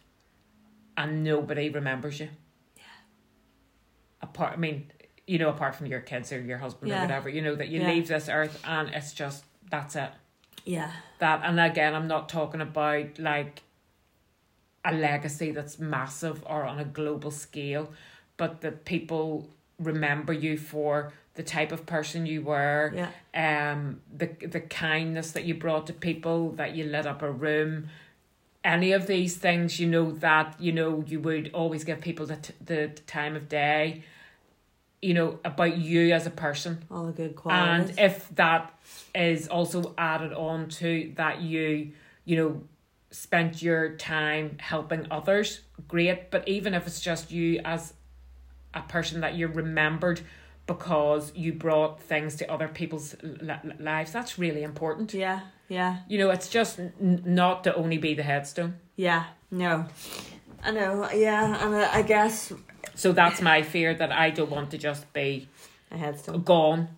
and 0.96 1.24
nobody 1.24 1.68
remembers 1.70 2.20
you. 2.20 2.28
Yeah. 2.76 2.82
Apart, 4.20 4.52
I 4.54 4.56
mean, 4.56 4.90
you 5.26 5.38
know, 5.38 5.48
apart 5.48 5.74
from 5.74 5.86
your 5.86 6.00
kids 6.00 6.32
or 6.32 6.40
your 6.40 6.58
husband 6.58 6.90
Yeah. 6.90 6.98
or 6.98 7.02
whatever, 7.02 7.28
you 7.28 7.40
know 7.42 7.54
that 7.54 7.68
you 7.68 7.80
Yeah. 7.80 7.88
leave 7.88 8.08
this 8.08 8.28
earth 8.28 8.60
and 8.66 8.88
it's 8.90 9.12
just 9.14 9.44
that's 9.70 9.96
it. 9.96 10.10
Yeah. 10.64 10.92
that 11.18 11.40
and 11.44 11.58
again 11.58 11.92
i'm 11.94 12.06
not 12.06 12.28
talking 12.28 12.60
about 12.60 13.18
like 13.18 13.62
a 14.84 14.92
legacy 14.92 15.50
that's 15.50 15.78
massive 15.80 16.44
or 16.46 16.62
on 16.64 16.78
a 16.78 16.84
global 16.84 17.30
scale 17.32 17.92
but 18.36 18.60
that 18.60 18.84
people 18.84 19.48
remember 19.80 20.32
you 20.32 20.56
for 20.56 21.12
the 21.34 21.42
type 21.42 21.72
of 21.72 21.86
person 21.86 22.26
you 22.26 22.42
were 22.42 22.92
Yeah. 22.94 23.72
um 23.72 24.00
the 24.16 24.26
the 24.46 24.60
kindness 24.60 25.32
that 25.32 25.44
you 25.44 25.54
brought 25.54 25.86
to 25.86 25.92
people 25.92 26.52
that 26.52 26.74
you 26.76 26.84
lit 26.84 27.06
up 27.06 27.22
a 27.22 27.30
room. 27.30 27.88
Any 28.64 28.92
of 28.92 29.06
these 29.06 29.36
things 29.36 29.80
you 29.80 29.88
know 29.88 30.12
that 30.12 30.60
you 30.60 30.72
know 30.72 31.02
you 31.06 31.20
would 31.20 31.50
always 31.52 31.84
give 31.84 32.00
people 32.00 32.26
the, 32.26 32.36
t- 32.36 32.54
the 32.64 32.88
time 33.06 33.34
of 33.34 33.48
day 33.48 34.04
you 35.00 35.14
know 35.14 35.40
about 35.44 35.76
you 35.78 36.12
as 36.12 36.26
a 36.26 36.30
person. 36.30 36.84
All 36.90 37.06
the 37.06 37.12
good 37.12 37.34
qualities, 37.34 37.96
and 37.96 37.98
if 37.98 38.28
that 38.36 38.72
is 39.14 39.48
also 39.48 39.94
added 39.98 40.32
on 40.32 40.68
to 40.80 41.12
that 41.16 41.40
you 41.40 41.92
you 42.24 42.36
know 42.36 42.62
spent 43.10 43.60
your 43.60 43.96
time 43.96 44.56
helping 44.60 45.06
others 45.10 45.60
great. 45.88 46.30
But 46.30 46.46
even 46.48 46.72
if 46.72 46.86
it's 46.86 47.00
just 47.00 47.32
you 47.32 47.60
as 47.64 47.94
a 48.74 48.82
person 48.82 49.20
that 49.22 49.34
you're 49.36 49.48
remembered 49.50 50.20
because 50.66 51.32
you 51.34 51.52
brought 51.52 52.00
things 52.00 52.36
to 52.36 52.50
other 52.50 52.68
people's 52.68 53.14
li- 53.22 53.38
li- 53.64 53.74
lives 53.80 54.12
that's 54.12 54.38
really 54.38 54.62
important 54.62 55.12
yeah. 55.14 55.40
Yeah. 55.68 55.98
you 56.08 56.18
know 56.18 56.30
it's 56.30 56.48
just 56.48 56.78
n- 56.78 56.92
not 57.24 57.64
to 57.64 57.74
only 57.74 57.98
be 57.98 58.14
the 58.14 58.22
headstone 58.22 58.74
Yeah. 58.96 59.24
No. 59.50 59.86
I 60.64 60.70
know. 60.70 61.10
Yeah. 61.12 61.66
And 61.66 61.74
I 61.74 61.98
I 61.98 62.02
guess 62.02 62.52
so 62.94 63.12
that's 63.12 63.40
my 63.40 63.62
fear 63.62 63.94
that 63.94 64.12
i 64.12 64.30
don't 64.30 64.50
want 64.50 64.70
to 64.70 64.78
just 64.78 65.12
be 65.12 65.48
a 65.90 65.96
headstone. 65.98 66.42
gone 66.42 66.88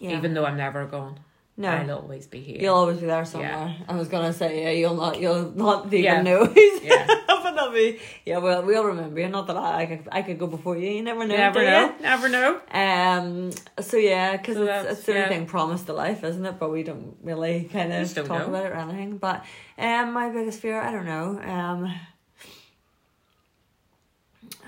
Yeah. 0.00 0.16
even 0.18 0.34
though 0.34 0.44
i'm 0.46 0.56
never 0.56 0.84
gone 0.86 1.18
no. 1.56 1.68
i'll 1.68 1.90
always 1.92 2.26
be 2.26 2.40
here 2.40 2.60
You'll 2.60 2.74
always 2.74 2.98
be 2.98 3.06
there 3.06 3.24
somewhere. 3.24 3.76
I 3.88 3.94
was 3.96 4.08
gonna 4.08 4.32
say, 4.32 4.62
yeah, 4.64 4.70
you'll 4.70 4.96
not, 4.96 5.20
you'll 5.20 5.50
not 5.52 5.86
even 5.86 6.02
Yeah. 6.02 6.22
know. 6.22 6.52
Yeah. 6.82 7.06
but 7.44 7.52
not 7.54 7.72
me. 7.72 7.98
Yeah, 8.24 8.38
well, 8.38 8.62
we'll 8.64 8.84
remember 8.84 9.20
you. 9.20 9.28
Not 9.28 9.46
that 9.48 9.56
I, 9.56 9.82
I 9.82 9.86
could, 9.86 10.08
I 10.10 10.22
could 10.22 10.38
go 10.38 10.46
before 10.46 10.76
you. 10.76 10.90
You 10.90 11.02
never 11.02 11.26
know. 11.26 11.36
never 11.36 11.62
know 11.62 11.86
you? 11.96 12.02
never 12.02 12.28
know 12.28 12.60
Um. 12.72 13.52
So 13.80 13.96
yeah, 13.98 14.36
because 14.36 14.56
So 14.56 14.64
it's, 14.64 14.90
it's 14.92 15.02
the 15.06 15.12
yeah. 15.12 15.28
thing 15.28 15.46
promised 15.46 15.86
to 15.86 15.92
life, 15.92 16.24
isn't 16.24 16.44
it? 16.44 16.58
But 16.58 16.70
we 16.72 16.82
don't 16.82 17.16
really 17.22 17.64
kind 17.72 17.92
of 17.92 18.12
talk 18.14 18.28
know. 18.28 18.46
about 18.46 18.66
it 18.66 18.72
or 18.72 18.76
anything. 18.76 19.18
But 19.18 19.44
um, 19.78 20.12
my 20.12 20.30
biggest 20.30 20.60
fear, 20.60 20.80
I 20.80 20.90
don't 20.90 21.06
know. 21.06 21.40
Um. 21.42 21.94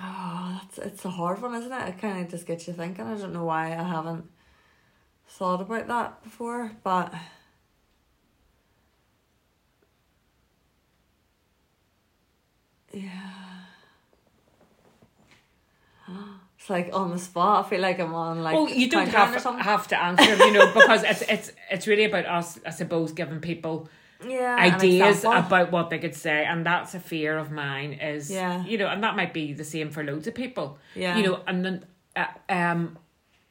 Oh, 0.03 0.61
that's 0.63 0.79
it's 0.79 1.05
a 1.05 1.11
hard 1.11 1.41
one, 1.41 1.55
isn't 1.55 1.73
it? 1.73 1.89
It 1.89 1.99
kind 1.99 2.23
of 2.23 2.31
just 2.31 2.47
gets 2.47 2.67
you 2.69 2.75
thinking. 2.75 3.05
I 3.07 3.17
don't 3.17 3.33
know 3.33 3.45
why 3.45 3.69
I 3.73 3.83
haven't 3.83 4.27
thought 5.29 5.61
about 5.61 5.89
that 5.89 6.23
before, 6.23 6.73
but. 6.83 7.13
Yeah. 12.93 13.11
It's 16.67 16.71
like 16.71 16.91
on 16.93 17.11
the 17.11 17.19
spot. 17.19 17.65
I 17.65 17.69
feel 17.69 17.81
like 17.81 18.01
I'm 18.01 18.15
on 18.15 18.43
like. 18.43 18.55
well, 18.55 18.69
you 18.69 18.89
don't 18.89 19.09
have 19.09 19.35
have 19.45 19.87
to 19.89 20.03
answer, 20.03 20.35
you 20.37 20.53
know, 20.53 20.73
because 20.73 21.05
it's 21.05 21.23
it's 21.29 21.53
it's 21.71 21.87
really 21.87 22.05
about 22.05 22.27
us, 22.27 22.59
I 22.67 22.71
suppose, 22.71 23.13
giving 23.13 23.41
people 23.41 23.89
yeah, 24.27 24.57
ideas 24.59 25.25
about 25.25 25.71
what 25.71 25.91
they 25.91 25.99
could 25.99 26.15
say, 26.15 26.45
and 26.45 26.67
that's 26.67 26.95
a 26.95 27.01
fear 27.01 27.39
of 27.39 27.53
mine. 27.53 27.93
Is 27.93 28.31
Yeah. 28.31 28.65
you 28.65 28.79
know, 28.79 28.89
and 28.89 29.03
that 29.05 29.15
might 29.15 29.33
be 29.33 29.53
the 29.53 29.65
same 29.65 29.91
for 29.91 30.03
loads 30.03 30.27
of 30.27 30.35
people. 30.35 30.79
Yeah. 30.95 31.17
you 31.17 31.23
know, 31.23 31.41
and 31.47 31.65
then 31.65 31.85
uh, 32.17 32.27
um, 32.49 32.99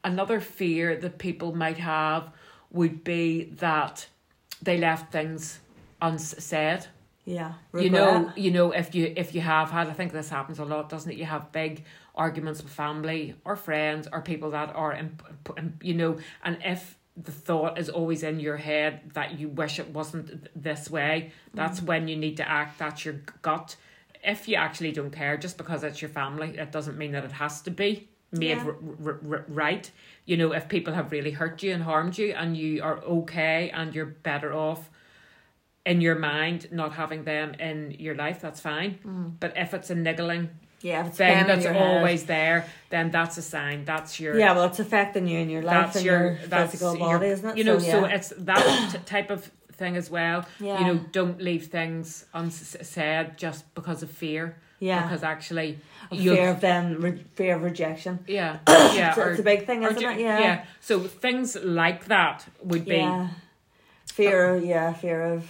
another 0.06 0.40
fear 0.40 0.96
that 0.96 1.18
people 1.18 1.54
might 1.54 1.78
have 1.78 2.30
would 2.70 3.04
be 3.04 3.44
that 3.56 4.06
they 4.62 4.78
left 4.78 5.12
things 5.12 5.58
unsaid. 6.00 6.86
Yeah, 7.24 7.54
you 7.74 7.90
know 7.90 8.30
you 8.36 8.52
know 8.52 8.70
if 8.70 8.94
you 8.94 9.12
if 9.16 9.34
you 9.34 9.40
have 9.40 9.72
had 9.72 9.88
i 9.88 9.92
think 9.92 10.12
this 10.12 10.28
happens 10.28 10.60
a 10.60 10.64
lot 10.64 10.88
doesn't 10.88 11.10
it? 11.10 11.18
You 11.18 11.24
have 11.24 11.50
big 11.50 11.82
arguments 12.14 12.62
with 12.62 12.70
family 12.70 13.34
or 13.44 13.56
friends 13.56 14.06
or 14.12 14.20
people 14.20 14.52
that 14.52 14.72
are 14.76 14.96
you 15.82 15.94
know 15.94 16.18
and 16.44 16.58
if 16.64 16.96
the 17.16 17.32
thought 17.32 17.78
is 17.78 17.88
always 17.88 18.22
in 18.22 18.38
your 18.38 18.58
head 18.58 19.10
that 19.14 19.40
you 19.40 19.48
wish 19.48 19.80
it 19.80 19.88
wasn't 19.88 20.28
th- 20.28 20.40
this 20.54 20.88
way 20.88 21.32
that's 21.52 21.78
mm-hmm. 21.78 21.86
when 21.86 22.08
you 22.08 22.16
need 22.16 22.36
to 22.36 22.48
act. 22.48 22.78
That's 22.78 23.04
your 23.04 23.16
gut. 23.42 23.74
If 24.22 24.46
you 24.46 24.54
actually 24.54 24.92
don't 24.92 25.10
care 25.10 25.36
just 25.36 25.58
because 25.58 25.82
it's 25.82 26.00
your 26.00 26.10
family 26.10 26.56
it 26.56 26.70
doesn't 26.70 26.96
mean 26.96 27.10
that 27.10 27.24
it 27.24 27.32
has 27.32 27.60
to 27.62 27.72
be 27.72 28.08
made 28.32 28.48
Yeah. 28.58 28.64
r- 28.66 28.76
r- 29.04 29.20
r- 29.30 29.44
right 29.48 29.90
you 30.24 30.36
know 30.36 30.52
if 30.52 30.68
people 30.68 30.92
have 30.94 31.12
really 31.12 31.30
hurt 31.30 31.62
you 31.62 31.72
and 31.72 31.82
harmed 31.82 32.18
you 32.18 32.32
and 32.34 32.56
you 32.56 32.82
are 32.82 32.98
okay 33.04 33.70
and 33.72 33.94
you're 33.94 34.06
better 34.30 34.52
off 34.52 34.90
in 35.84 36.00
your 36.00 36.16
mind 36.16 36.66
not 36.72 36.92
having 36.94 37.24
them 37.24 37.54
in 37.54 37.94
your 37.98 38.14
life 38.16 38.40
that's 38.40 38.60
fine 38.60 38.98
mm. 39.06 39.32
but 39.40 39.56
if 39.56 39.72
it's 39.74 39.90
a 39.90 39.94
niggling 39.94 40.48
Yeah, 40.82 41.04
thing 41.08 41.46
that's 41.46 41.64
your 41.64 41.72
head. 41.72 41.82
always 41.98 42.24
there 42.24 42.66
then 42.90 43.10
that's 43.10 43.38
a 43.38 43.42
sign 43.42 43.84
that's 43.84 44.18
your 44.20 44.36
Yeah, 44.38 44.52
well, 44.54 44.64
it's 44.66 44.80
affecting 44.80 45.26
you 45.28 45.38
in 45.38 45.48
your 45.48 45.62
life 45.62 45.74
that's 45.86 45.96
and 45.96 46.04
your, 46.04 46.22
your, 46.32 46.46
that's 46.48 46.72
physical 46.72 46.96
your- 46.98 47.18
body, 47.18 47.28
isn't 47.30 47.48
it? 47.50 47.56
you 47.58 47.64
know 47.64 47.78
so, 47.78 48.00
yeah. 48.06 48.14
it's 48.16 48.30
that 48.38 48.64
t- 48.92 48.98
type 49.06 49.30
of 49.30 49.50
thing 49.72 49.96
as 49.96 50.10
well 50.10 50.44
Yeah. 50.58 50.78
you 50.80 50.84
know 50.86 51.00
don't 51.12 51.40
leave 51.40 51.66
things 51.68 52.26
unsaid 52.34 53.36
just 53.38 53.72
because 53.74 54.02
of 54.02 54.10
fear 54.10 54.56
Yeah. 54.78 55.02
because 55.02 55.22
actually 55.22 55.78
fear 56.10 56.50
of 56.50 56.60
them, 56.60 57.00
re- 57.00 57.24
fear 57.34 57.56
of 57.56 57.62
rejection. 57.62 58.18
yeah 58.26 58.58
yeah 58.68 59.14
So 59.14 59.22
or- 59.22 59.30
it's 59.30 59.40
a 59.40 59.42
big 59.42 59.66
thing, 59.66 59.82
isn't 59.82 59.96
it? 60.02 60.20
Yeah. 60.20 60.38
yeah 60.38 60.64
so 60.80 61.00
things 61.00 61.56
like 61.56 62.06
that 62.06 62.46
would 62.62 62.84
be 62.84 62.96
Yeah. 62.96 63.28
Fear, 64.12 64.46
oh. 64.50 64.58
yeah, 64.58 64.92
fear 64.94 65.22
of 65.22 65.44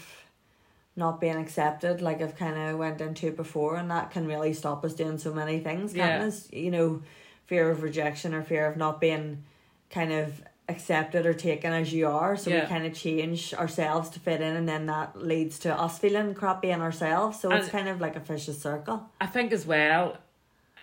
not 0.96 1.20
being 1.20 1.36
accepted, 1.36 2.00
like 2.02 2.20
I've 2.22 2.36
kind 2.36 2.56
of 2.58 2.78
went 2.78 3.00
into 3.00 3.30
before, 3.30 3.76
and 3.76 3.88
that 3.90 4.10
can 4.10 4.26
really 4.26 4.52
stop 4.54 4.84
us 4.84 4.94
doing 4.94 5.18
so 5.18 5.32
many 5.32 5.60
things. 5.60 5.92
Can't 5.92 6.20
Yeah. 6.22 6.26
us? 6.26 6.50
You 6.52 6.70
know, 6.72 7.02
fear 7.46 7.70
of 7.70 7.82
rejection 7.82 8.34
or 8.34 8.42
fear 8.42 8.66
of 8.66 8.76
not 8.76 9.00
being 9.00 9.44
kind 9.90 10.10
of 10.12 10.42
accepted 10.68 11.26
or 11.26 11.32
taken 11.34 11.72
as 11.72 11.92
you 11.92 12.08
are. 12.08 12.36
So 12.36 12.50
Yeah. 12.50 12.62
we 12.62 12.66
kind 12.66 12.86
of 12.86 12.92
change 12.94 13.54
ourselves 13.54 14.10
to 14.10 14.20
fit 14.20 14.40
in, 14.40 14.56
and 14.56 14.68
then 14.68 14.86
that 14.86 15.16
leads 15.16 15.58
to 15.60 15.72
us 15.80 15.98
feeling 15.98 16.34
crappy 16.34 16.70
in 16.70 16.80
ourselves. 16.80 17.40
So 17.40 17.52
it's 17.52 17.68
kind 17.68 17.88
of 17.88 18.00
like 18.00 18.16
a 18.16 18.20
vicious 18.20 18.60
circle. 18.60 19.08
I 19.20 19.26
think 19.26 19.52
as 19.52 19.66
well 19.66 20.16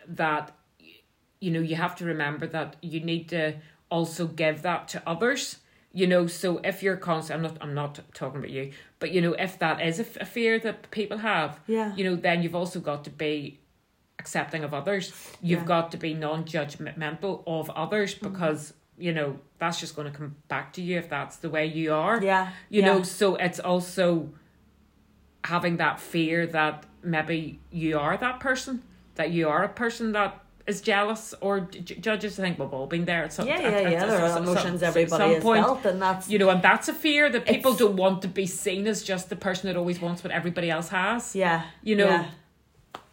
that 0.08 0.52
you 1.40 1.52
know 1.52 1.60
you 1.60 1.76
have 1.76 1.96
to 1.98 2.06
remember 2.06 2.48
that 2.48 2.76
you 2.82 3.00
need 3.02 3.28
to 3.30 3.56
also 3.90 4.28
give 4.28 4.62
that 4.62 4.88
to 4.90 5.04
others. 5.08 5.58
You 5.96 6.08
know, 6.08 6.26
so 6.26 6.58
if 6.64 6.82
you're 6.82 6.98
constant, 6.98 7.38
I'm 7.38 7.44
not, 7.44 7.58
I'm 7.62 7.74
not 7.76 8.00
talking 8.16 8.40
about 8.40 8.50
you, 8.50 8.72
but 8.98 9.12
you 9.12 9.22
know, 9.22 9.34
if 9.34 9.60
that 9.60 9.80
is 9.80 10.00
a, 10.00 10.02
f- 10.02 10.18
a 10.22 10.26
fear 10.26 10.58
that 10.60 10.90
people 10.90 11.20
have, 11.20 11.60
Yeah. 11.68 11.94
you 11.96 12.04
know, 12.04 12.16
then 12.16 12.42
you've 12.42 12.56
also 12.56 12.80
got 12.80 13.04
to 13.04 13.12
be 13.12 13.60
accepting 14.18 14.64
of 14.64 14.74
others. 14.74 15.14
You've 15.40 15.60
Yeah. 15.60 15.66
got 15.68 15.92
to 15.92 15.98
be 15.98 16.16
non-judgmental 16.16 17.44
of 17.46 17.70
others 17.72 18.16
Mm-hmm. 18.16 18.34
You 18.98 19.12
know 19.14 19.38
that's 19.60 19.80
just 19.80 19.96
going 19.96 20.12
to 20.12 20.18
come 20.18 20.36
back 20.48 20.74
to 20.74 20.82
you 20.82 20.98
if 20.98 21.10
that's 21.10 21.38
the 21.38 21.50
way 21.50 21.66
you 21.66 21.94
are 21.94 22.22
Yeah. 22.24 22.50
you 22.70 22.82
yeah. 22.82 22.88
know 22.88 23.04
so 23.04 23.36
it's 23.36 23.60
also 23.60 24.30
having 25.44 25.78
that 25.78 26.00
fear 26.00 26.48
that 26.48 26.86
maybe 27.04 27.60
you 27.72 28.00
are 28.00 28.16
that 28.18 28.40
person 28.40 28.82
that 29.16 29.32
you 29.32 29.50
are 29.50 29.64
a 29.64 29.70
person 29.70 30.12
that 30.14 30.40
is 30.66 30.80
jealous 30.80 31.34
or 31.42 31.60
j- 31.62 31.96
judges 31.96 32.38
think 32.38 32.58
we've 32.58 32.74
all 32.74 32.88
been 32.88 33.04
there 33.04 33.24
at 33.26 33.34
some 33.34 33.46
Yeah, 33.48 33.60
yeah, 33.60 33.68
at- 33.68 33.92
yeah. 33.92 34.04
at 34.04 34.08
There 34.10 34.22
are 34.22 34.30
some- 34.30 34.44
emotions 34.44 34.80
some- 34.80 34.88
everybody 34.90 35.24
some 35.24 35.34
has 35.34 35.44
point, 35.44 35.66
felt, 35.66 35.86
and 35.86 36.02
that's 36.02 36.30
you 36.30 36.40
know 36.40 36.50
and 36.50 36.62
that's 36.62 36.88
a 36.88 36.94
fear 36.94 37.30
that 37.30 37.46
people 37.46 37.74
don't 37.74 37.98
want 37.98 38.22
to 38.22 38.28
be 38.30 38.46
seen 38.46 38.88
as 38.88 39.04
just 39.04 39.30
the 39.30 39.36
person 39.36 39.68
that 39.68 39.76
always 39.78 40.00
wants 40.00 40.24
what 40.24 40.32
everybody 40.32 40.70
else 40.70 40.90
has 40.90 41.36
yeah. 41.36 41.64
you 41.82 41.96
know 41.98 42.08
Yeah. 42.08 42.26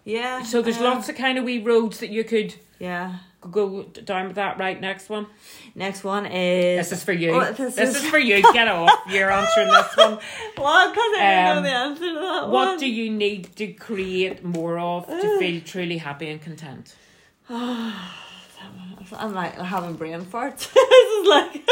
Yeah. 0.05 0.43
so 0.45 0.63
there's 0.63 0.79
yeah. 0.79 0.91
lots 0.91 1.09
of 1.09 1.17
kind 1.17 1.39
of 1.39 1.45
wee 1.45 1.59
roads 1.61 1.99
that 1.99 2.11
you 2.11 2.23
could 2.23 2.55
Yeah. 2.79 3.15
Go 3.51 3.85
down 3.85 4.27
with 4.27 4.37
that 4.37 4.59
right 4.59 4.81
next 4.81 5.09
one 5.09 5.27
Next 5.75 6.05
one 6.05 6.27
is. 6.27 6.89
this 6.91 6.99
is 6.99 7.05
for 7.05 7.13
you 7.13 7.31
Oh, 7.33 7.53
this, 7.53 7.75
this 7.75 7.97
is... 7.97 8.05
is- 8.05 8.11
for 8.11 8.19
you 8.19 8.43
get 8.53 8.69
off 8.69 8.91
you're 9.09 9.31
answering 9.31 9.69
this 9.69 9.97
one 9.97 10.19
What? 10.57 10.91
Because 10.93 11.13
I 11.19 11.45
don't 11.47 11.57
Um, 11.59 11.63
know 11.65 11.71
the 11.71 11.75
answer 11.77 12.05
to 12.09 12.15
that 12.21 12.49
What 12.49 12.67
one. 12.69 12.79
do 12.79 12.87
you 12.87 13.11
need 13.11 13.57
to 13.57 13.69
create 13.73 14.45
more 14.45 14.79
of 14.79 15.07
to 15.07 15.39
feel 15.39 15.61
truly 15.63 15.97
happy 15.99 16.29
and 16.29 16.41
content? 16.43 16.95
I'm 17.49 19.33
like 19.35 19.55
having 19.59 19.95
brain 19.95 20.21
farts. 20.23 20.71
this 20.75 21.21
is 21.21 21.27
like. 21.27 21.69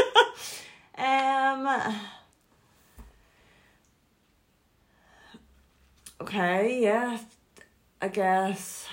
um. 0.98 1.94
Okay. 6.20 6.80
Yeah. 6.82 7.18
I 8.00 8.08
guess. 8.08 8.86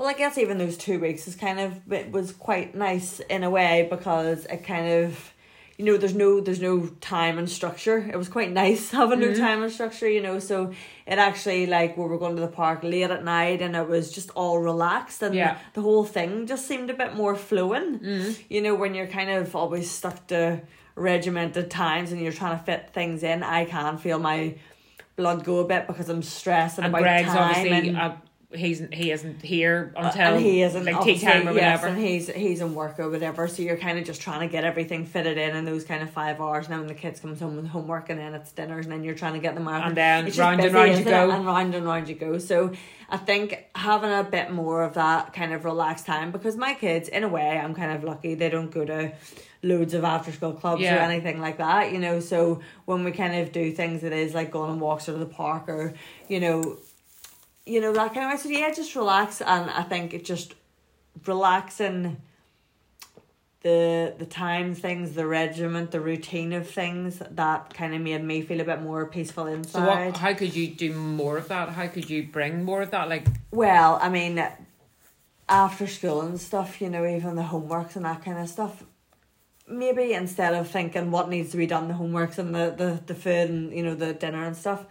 Well, 0.00 0.08
I 0.08 0.14
guess 0.14 0.38
even 0.38 0.56
those 0.56 0.78
two 0.78 0.98
weeks 0.98 1.28
is 1.28 1.36
kind 1.36 1.60
of 1.60 1.92
it 1.92 2.10
was 2.10 2.32
quite 2.32 2.74
nice 2.74 3.20
in 3.20 3.44
a 3.44 3.50
way 3.50 3.86
because 3.90 4.46
it 4.46 4.64
kind 4.64 4.88
of, 5.04 5.34
you 5.76 5.84
know, 5.84 5.98
there's 5.98 6.14
no 6.14 6.40
there's 6.40 6.62
no 6.62 6.86
time 7.02 7.36
and 7.38 7.46
structure. 7.50 7.98
It 8.10 8.16
was 8.16 8.30
quite 8.30 8.50
nice 8.50 8.90
having 9.00 9.20
no 9.20 9.34
time 9.34 9.62
and 9.62 9.70
structure, 9.70 10.08
you 10.08 10.22
know. 10.22 10.38
So 10.38 10.72
it 11.06 11.18
actually 11.18 11.66
like 11.66 11.98
we 11.98 12.04
were 12.06 12.16
going 12.16 12.34
to 12.36 12.40
the 12.40 12.48
park 12.48 12.82
late 12.82 13.10
at 13.10 13.22
night 13.24 13.60
and 13.60 13.76
it 13.76 13.86
was 13.86 14.10
just 14.10 14.30
all 14.30 14.58
relaxed 14.58 15.20
and 15.20 15.34
Yeah. 15.34 15.58
the 15.74 15.82
whole 15.82 16.04
thing 16.06 16.46
just 16.46 16.66
seemed 16.66 16.88
a 16.88 16.94
bit 16.94 17.14
more 17.14 17.36
flowing. 17.36 18.00
You 18.48 18.62
know, 18.62 18.74
when 18.74 18.94
you're 18.94 19.06
kind 19.06 19.28
of 19.28 19.54
always 19.54 19.90
stuck 19.90 20.26
to 20.28 20.62
regimented 20.96 21.70
times 21.70 22.10
and 22.10 22.22
you're 22.22 22.32
trying 22.32 22.58
to 22.58 22.64
fit 22.64 22.94
things 22.94 23.22
in, 23.22 23.42
I 23.42 23.66
can 23.66 23.98
feel 23.98 24.18
my 24.18 24.54
blood 25.16 25.44
go 25.44 25.58
a 25.58 25.66
bit 25.66 25.86
because 25.86 26.08
I'm 26.08 26.22
stressing 26.22 26.84
And 26.84 26.94
about 26.94 27.02
Greg's 27.02 27.28
time 27.28 27.50
obviously 27.50 27.88
and, 27.90 27.98
uh, 27.98 28.14
he's 28.52 28.82
he 28.92 29.12
isn't 29.12 29.42
here 29.42 29.92
uh, 29.96 30.06
until 30.06 30.34
and 30.34 30.44
he 30.44 30.62
isn't 30.62 30.84
like 30.84 31.02
tea 31.02 31.18
time 31.18 31.48
or 31.48 31.52
yes, 31.52 31.80
whatever. 31.80 31.86
and 31.86 31.98
he's 32.04 32.28
he's 32.28 32.60
in 32.60 32.74
work 32.74 32.98
or 32.98 33.08
whatever. 33.08 33.46
So 33.46 33.62
you're 33.62 33.76
kind 33.76 33.98
of 33.98 34.04
just 34.04 34.20
trying 34.20 34.40
to 34.40 34.48
get 34.50 34.64
everything 34.64 35.06
fitted 35.06 35.38
in 35.38 35.54
in 35.56 35.64
those 35.64 35.84
kind 35.84 36.02
of 36.02 36.10
five 36.10 36.40
hours. 36.40 36.66
And 36.66 36.72
then 36.72 36.78
when 36.80 36.88
the 36.88 36.94
kids 36.94 37.20
comes 37.20 37.40
home 37.40 37.56
with 37.56 37.68
homework, 37.68 38.10
and 38.10 38.18
then 38.18 38.34
it's 38.34 38.50
dinners, 38.52 38.86
and 38.86 38.92
then 38.92 39.04
you're 39.04 39.14
trying 39.14 39.34
to 39.34 39.38
get 39.38 39.54
them 39.54 39.68
out. 39.68 39.86
And 39.86 39.96
then 39.96 40.26
It's 40.26 40.38
round 40.38 40.54
and 40.60 40.62
busy, 40.62 40.74
round 40.74 40.88
you 40.88 40.92
isn't 40.94 41.06
it? 41.06 41.10
go. 41.10 41.30
and 41.30 41.46
round 41.46 41.74
and 41.74 41.86
round 41.86 42.08
you 42.08 42.14
go. 42.16 42.38
So 42.38 42.72
I 43.08 43.16
think 43.16 43.66
having 43.74 44.12
a 44.12 44.24
bit 44.24 44.50
more 44.50 44.82
of 44.82 44.94
that 44.94 45.32
kind 45.32 45.52
of 45.52 45.64
relaxed 45.64 46.06
time 46.06 46.30
because 46.32 46.56
my 46.56 46.74
kids, 46.74 47.08
in 47.08 47.22
a 47.24 47.28
way, 47.28 47.58
I'm 47.58 47.74
kind 47.74 47.92
of 47.92 48.04
lucky. 48.04 48.34
They 48.34 48.48
don't 48.48 48.70
go 48.70 48.84
to 48.84 49.12
loads 49.62 49.92
of 49.94 50.04
after 50.04 50.32
school 50.32 50.54
clubs 50.54 50.82
or 50.82 50.86
anything 50.86 51.38
like 51.40 51.58
that, 51.58 51.92
you 51.92 51.98
know. 51.98 52.18
So 52.18 52.62
when 52.86 53.04
we 53.04 53.12
kind 53.12 53.34
of 53.36 53.52
do 53.52 53.70
things, 53.72 54.02
it 54.02 54.12
is 54.12 54.34
like 54.34 54.50
going 54.50 54.70
on 54.70 54.80
walks 54.80 55.08
or 55.08 55.12
to 55.12 55.18
the 55.18 55.26
park 55.26 55.68
or 55.68 55.94
you 56.28 56.40
know 56.40 56.78
you 57.66 57.80
know 57.80 57.92
that 57.92 58.14
kind 58.14 58.26
of 58.26 58.32
way. 58.32 58.36
So 58.36 58.48
yeah, 58.48 58.72
just 58.72 58.94
relax, 58.94 59.40
and 59.40 59.70
I 59.70 59.82
think 59.82 60.14
it 60.14 60.24
just 60.24 60.54
relaxing 61.26 62.16
the 63.62 64.14
the 64.18 64.26
time 64.26 64.74
things, 64.74 65.12
the 65.12 65.26
regiment, 65.26 65.90
the 65.90 66.00
routine 66.00 66.52
of 66.52 66.68
things 66.68 67.20
that 67.30 67.74
kind 67.74 67.94
of 67.94 68.00
made 68.00 68.24
me 68.24 68.40
feel 68.42 68.60
a 68.60 68.64
bit 68.64 68.80
more 68.80 69.06
peaceful 69.06 69.44
So 69.44 69.52
inside. 69.52 70.06
what? 70.06 70.16
How 70.16 70.32
could 70.34 70.54
you 70.56 70.68
do 70.68 70.94
more 70.94 71.36
of 71.36 71.48
that? 71.48 71.70
How 71.70 71.86
could 71.86 72.08
you 72.08 72.22
bring 72.26 72.64
more 72.64 72.82
of 72.82 72.90
that? 72.92 73.08
Like 73.08 73.26
Well, 73.50 73.98
I 74.00 74.08
mean, 74.08 74.42
after 75.48 75.86
school 75.86 76.22
and 76.22 76.40
stuff, 76.40 76.80
you 76.80 76.88
know, 76.88 77.04
even 77.04 77.36
the 77.36 77.42
homeworks 77.42 77.96
and 77.96 78.04
that 78.06 78.24
kind 78.24 78.38
of 78.38 78.48
stuff. 78.48 78.84
Maybe 79.68 80.14
instead 80.14 80.54
of 80.54 80.68
thinking 80.68 81.10
what 81.12 81.28
needs 81.28 81.50
to 81.52 81.56
be 81.56 81.66
done, 81.66 81.86
the 81.86 81.94
homeworks 81.94 82.38
and 82.38 82.52
the, 82.54 82.74
the, 82.76 83.00
the 83.06 83.14
food 83.14 83.50
and, 83.50 83.72
you 83.72 83.84
know, 83.84 83.94
the 83.94 84.12
dinner 84.12 84.44
and 84.44 84.56
stuff, 84.56 84.84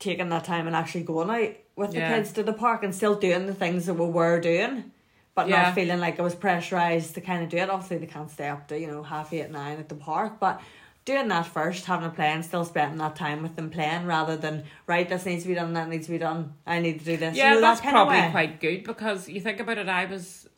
taking 0.00 0.30
that 0.30 0.44
time 0.44 0.66
and 0.66 0.74
actually 0.74 1.02
going 1.04 1.30
out 1.30 1.54
with 1.76 1.90
the 1.92 1.98
Yeah. 1.98 2.14
kids 2.16 2.32
to 2.32 2.42
the 2.42 2.52
park 2.52 2.82
and 2.84 2.94
still 2.94 3.14
doing 3.14 3.46
the 3.46 3.54
things 3.54 3.86
that 3.86 3.94
we 3.94 4.06
were 4.06 4.40
doing, 4.40 4.92
but 5.34 5.48
Yeah. 5.48 5.62
not 5.64 5.74
feeling 5.74 5.98
like 6.00 6.18
I 6.20 6.22
was 6.22 6.34
pressurised 6.34 7.14
to 7.14 7.20
kind 7.20 7.42
of 7.42 7.48
do 7.48 7.56
it. 7.56 7.68
Obviously, 7.70 7.98
they 7.98 8.06
can't 8.06 8.30
stay 8.30 8.48
up 8.48 8.68
to, 8.68 8.78
you 8.78 8.86
know, 8.86 9.02
half 9.02 9.32
eight, 9.32 9.50
nine 9.50 9.78
at 9.78 9.88
the 9.88 9.94
park, 9.96 10.34
but 10.38 10.60
doing 11.04 11.28
that 11.28 11.46
first, 11.46 11.84
having 11.86 12.06
a 12.06 12.10
plan, 12.10 12.42
still 12.42 12.64
spending 12.64 12.98
that 12.98 13.14
time 13.16 13.42
with 13.42 13.56
them 13.56 13.68
playing 13.70 14.06
rather 14.06 14.36
than, 14.36 14.62
right, 14.86 15.08
this 15.08 15.26
needs 15.26 15.42
to 15.42 15.48
be 15.48 15.54
done, 15.54 15.72
that 15.74 15.88
needs 15.88 16.06
to 16.06 16.12
be 16.12 16.18
done, 16.18 16.54
I 16.66 16.78
need 16.80 16.98
to 17.00 17.04
do 17.04 17.16
this. 17.16 17.36
yeah, 17.36 17.50
you 17.50 17.54
know, 17.56 17.60
that's 17.60 17.80
that 17.80 17.90
probably 17.90 18.30
quite 18.30 18.60
good 18.60 18.84
because 18.84 19.28
you 19.28 19.40
think 19.40 19.60
about 19.60 19.78
it. 19.78 19.88
I 19.88 20.04
was 20.06 20.48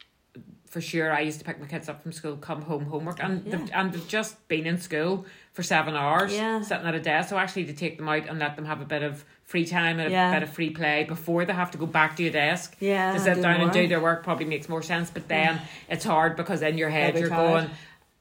for 0.69 0.81
sure. 0.83 1.11
I 1.13 1.21
used 1.21 1.39
to 1.39 1.45
pick 1.45 1.59
my 1.59 1.67
kids 1.67 1.89
up 1.89 2.03
from 2.03 2.13
school, 2.13 2.37
come 2.37 2.61
home, 2.63 2.85
homework, 2.85 3.23
and 3.23 3.45
they've, 3.47 3.71
and 3.73 3.93
they've 3.93 4.07
just 4.09 4.47
been 4.49 4.67
in 4.67 4.79
school 4.79 5.25
for 5.55 5.63
seven 5.63 5.95
hours, 5.97 6.35
Yeah. 6.35 6.61
sitting 6.61 6.87
at 6.87 6.95
a 6.95 7.01
desk. 7.01 7.31
So 7.31 7.39
actually, 7.39 7.65
to 7.65 7.73
take 7.73 7.97
them 7.97 8.09
out 8.09 8.27
and 8.29 8.39
let 8.39 8.57
them 8.57 8.67
have 8.67 8.83
a 8.83 8.85
bit 8.85 9.03
of 9.03 9.25
free 9.47 9.65
time 9.65 9.99
and 10.01 10.09
a 10.09 10.11
Yeah. 10.11 10.33
bit 10.35 10.43
of 10.43 10.51
free 10.51 10.71
play 10.71 11.05
before 11.05 11.45
they 11.45 11.53
have 11.53 11.71
to 11.71 11.79
go 11.79 11.87
back 11.87 12.17
to 12.17 12.23
your 12.23 12.33
desk. 12.33 12.77
Yeah, 12.81 13.13
to 13.13 13.19
sit 13.21 13.37
do 13.37 13.43
down 13.43 13.61
and 13.61 13.73
do 13.73 13.87
their 13.89 14.01
work 14.01 14.23
probably 14.25 14.45
makes 14.45 14.69
more 14.69 14.83
sense. 14.83 15.09
But 15.11 15.29
then 15.29 15.61
it's 15.89 16.05
hard 16.05 16.37
because 16.37 16.63
in 16.63 16.77
your 16.79 16.91
head 16.91 17.17
you're 17.17 17.29
tired. 17.29 17.51
going. 17.51 17.71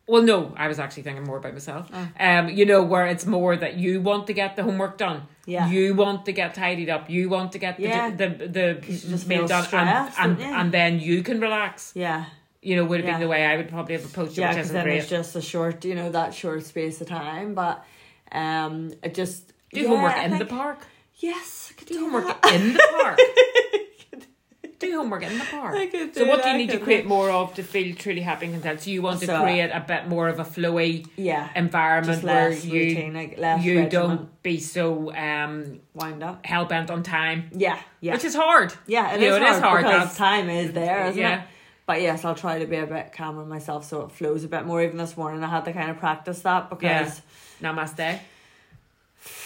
Well, 0.08 0.22
no, 0.22 0.54
I 0.56 0.68
was 0.68 0.78
actually 0.78 1.02
thinking 1.02 1.24
more 1.24 1.38
about 1.38 1.54
myself. 1.54 1.90
Oh. 1.92 2.08
Um, 2.20 2.50
you 2.50 2.64
know, 2.68 2.84
where 2.84 3.08
it's 3.08 3.26
more 3.26 3.58
that 3.58 3.74
you 3.78 4.02
want 4.02 4.28
to 4.28 4.34
get 4.34 4.56
the 4.56 4.62
homework 4.62 5.00
done. 5.00 5.24
Yeah. 5.48 5.68
You 5.68 5.96
want 5.96 6.26
to 6.26 6.32
get 6.32 6.54
tidied 6.54 6.90
up. 6.92 7.10
You 7.10 7.28
want 7.28 7.54
to 7.54 7.58
get 7.58 7.78
the 7.78 7.84
Yeah. 7.84 8.12
the 8.12 8.28
the, 8.58 8.74
just 8.88 9.28
meal 9.28 9.48
done, 9.48 9.60
and 9.62 9.68
stressed, 9.68 10.20
and, 10.20 10.40
and 10.40 10.72
then 10.72 11.00
you 11.00 11.24
can 11.24 11.40
relax. 11.42 11.92
Yeah. 11.96 12.26
You 12.62 12.76
know, 12.76 12.86
would 12.86 13.00
have 13.00 13.08
Yeah. 13.08 13.14
been 13.14 13.22
the 13.22 13.28
way 13.28 13.46
I 13.48 13.58
would 13.58 13.70
probably 13.70 13.96
have 13.96 14.06
approached 14.06 14.38
it, 14.38 14.42
Yeah, 14.42 14.54
because 14.54 14.72
then 14.72 14.88
it's 14.90 15.10
just 15.10 15.36
a 15.36 15.42
short, 15.42 15.84
you 15.84 15.96
know, 15.96 16.12
that 16.12 16.36
short 16.36 16.64
space 16.66 17.02
of 17.02 17.08
time. 17.08 17.56
But 17.56 17.84
um, 18.32 18.94
it 19.02 19.16
just 19.16 19.54
do 19.74 19.82
yeah, 19.82 19.88
homework 19.88 20.14
I 20.18 20.26
in 20.26 20.38
the 20.38 20.46
park. 20.46 20.86
Yes, 21.18 21.72
I 21.72 21.80
could 21.80 21.88
Do 21.88 21.94
do 21.96 22.00
homework 22.02 22.42
that. 22.42 22.54
in 22.54 22.74
the 22.74 22.84
park. 23.00 23.20
do 24.80 24.98
homework 24.98 25.24
in 25.24 25.38
the 25.38 25.46
park. 25.46 25.74
Could 25.92 26.14
So 26.14 26.26
do 26.26 26.30
what 26.30 26.44
do 26.44 26.50
you 26.50 26.58
need 26.58 26.70
to 26.72 26.80
create 26.80 27.06
more 27.06 27.30
of 27.30 27.54
to 27.56 27.64
feel 27.64 27.96
truly 27.96 28.22
happy 28.22 28.46
and 28.48 28.56
content? 28.56 28.82
So 28.82 28.90
you 28.92 29.02
want 29.02 29.22
to 29.22 29.28
create 29.28 29.70
a 29.72 29.80
bit 29.88 30.08
more 30.10 30.28
of 30.28 30.40
a 30.40 30.44
flowy 30.44 31.08
Yeah, 31.16 31.50
environment 31.56 32.22
where 32.24 32.52
you 32.52 32.74
routine, 32.74 33.14
like 33.14 33.38
you 33.38 33.46
regiment. 33.80 33.92
don't 33.92 34.44
be 34.44 34.60
so 34.60 35.16
um 35.16 35.80
wind 35.94 36.22
up. 36.22 36.46
hell 36.46 36.66
bent 36.66 36.92
on 36.92 37.02
time, 37.04 37.50
Yeah, 37.54 37.80
yeah, 38.02 38.14
which 38.14 38.26
is 38.26 38.36
hard. 38.36 38.74
yeah. 38.86 39.14
It 39.14 39.22
you 39.22 39.28
is 39.34 39.40
know, 39.40 39.48
it 39.48 39.52
is 39.52 39.60
hard, 39.60 39.84
because 39.84 39.94
that's- 40.00 40.18
time 40.18 40.50
is 40.50 40.74
there, 40.74 41.06
isn't 41.08 41.22
Yeah. 41.22 41.42
it? 41.44 41.48
But 41.88 42.02
yes, 42.02 42.26
I'll 42.26 42.36
try 42.36 42.60
to 42.60 42.66
be 42.66 42.78
a 42.78 42.88
bit 42.88 43.14
calmer 43.14 43.46
myself 43.46 43.86
so 43.86 44.02
it 44.02 44.12
flows 44.12 44.44
a 44.44 44.48
bit 44.48 44.66
more. 44.66 44.82
Even 44.82 44.98
this 44.98 45.16
morning, 45.16 45.44
I 45.44 45.48
had 45.48 45.66
to 45.66 45.72
kind 45.74 45.92
of 45.92 45.98
practice 45.98 46.42
that 46.42 46.70
because 46.70 47.22
Namaste. 47.62 48.20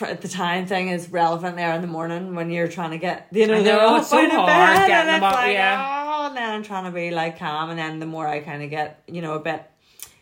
At 0.02 0.22
the 0.22 0.28
time 0.28 0.66
thing 0.66 0.90
is 0.90 1.10
relevant 1.10 1.56
there 1.56 1.74
in 1.74 1.82
the 1.82 1.88
morning 1.88 2.36
when 2.36 2.50
you're 2.50 2.68
trying 2.68 2.92
to 2.92 2.98
get 2.98 3.28
you 3.32 3.48
know, 3.48 3.56
I 3.56 3.64
they're 3.64 3.82
all 3.82 4.04
so 4.04 4.18
hard 4.18 4.48
bed 4.48 4.88
getting 4.88 5.14
and 5.14 5.24
them 5.24 5.24
up, 5.24 5.34
like, 5.36 5.54
yeah. 5.54 6.06
oh, 6.08 6.28
and 6.28 6.38
then 6.38 6.50
I'm 6.50 6.64
trying 6.64 6.86
to 6.86 6.92
be 6.92 7.12
like 7.12 7.40
calm 7.40 7.70
and 7.70 7.80
then 7.80 8.00
the 8.00 8.06
more 8.06 8.28
I 8.28 8.40
kind 8.40 8.64
of 8.64 8.70
get 8.70 9.02
you 9.08 9.22
know 9.22 9.34
a 9.34 9.40
bit 9.40 9.64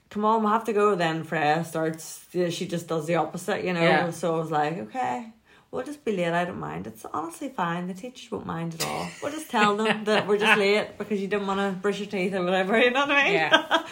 come 0.10 0.26
on 0.26 0.44
we 0.44 0.50
have 0.50 0.64
to 0.66 0.74
go 0.74 0.96
then 0.96 1.24
Freya 1.24 1.64
starts 1.66 2.24
yeah, 2.32 2.50
she 2.50 2.68
just 2.68 2.88
does 2.88 3.08
the 3.08 3.16
opposite 3.16 3.64
you 3.64 3.74
know 3.74 3.82
Yeah. 3.82 4.12
so 4.12 4.36
I 4.36 4.40
was 4.40 4.52
like 4.52 4.78
okay 4.80 5.34
we'll 5.72 5.84
just 5.86 6.04
be 6.06 6.12
late 6.16 6.34
I 6.34 6.46
don't 6.46 6.60
mind 6.60 6.88
it's 6.88 7.06
honestly 7.14 7.50
fine 7.50 7.88
the 7.88 7.94
teachers 7.94 8.32
won't 8.32 8.46
mind 8.46 8.74
at 8.76 8.86
all 8.86 9.08
we'll 9.22 9.32
just 9.32 9.50
tell 9.50 9.76
them 9.78 10.04
that 10.10 10.28
we're 10.28 10.38
just 10.38 10.58
late 10.58 10.98
because 10.98 11.20
you 11.22 11.28
didn't 11.28 11.48
want 11.48 11.60
to 11.60 11.80
brush 11.82 12.00
your 12.00 12.08
teeth 12.08 12.34
or 12.34 12.44
whatever 12.44 12.80
you 12.80 12.92
know 12.92 13.02
what 13.06 13.12
I 13.12 13.24
mean 13.26 13.34
Yeah. 13.34 13.84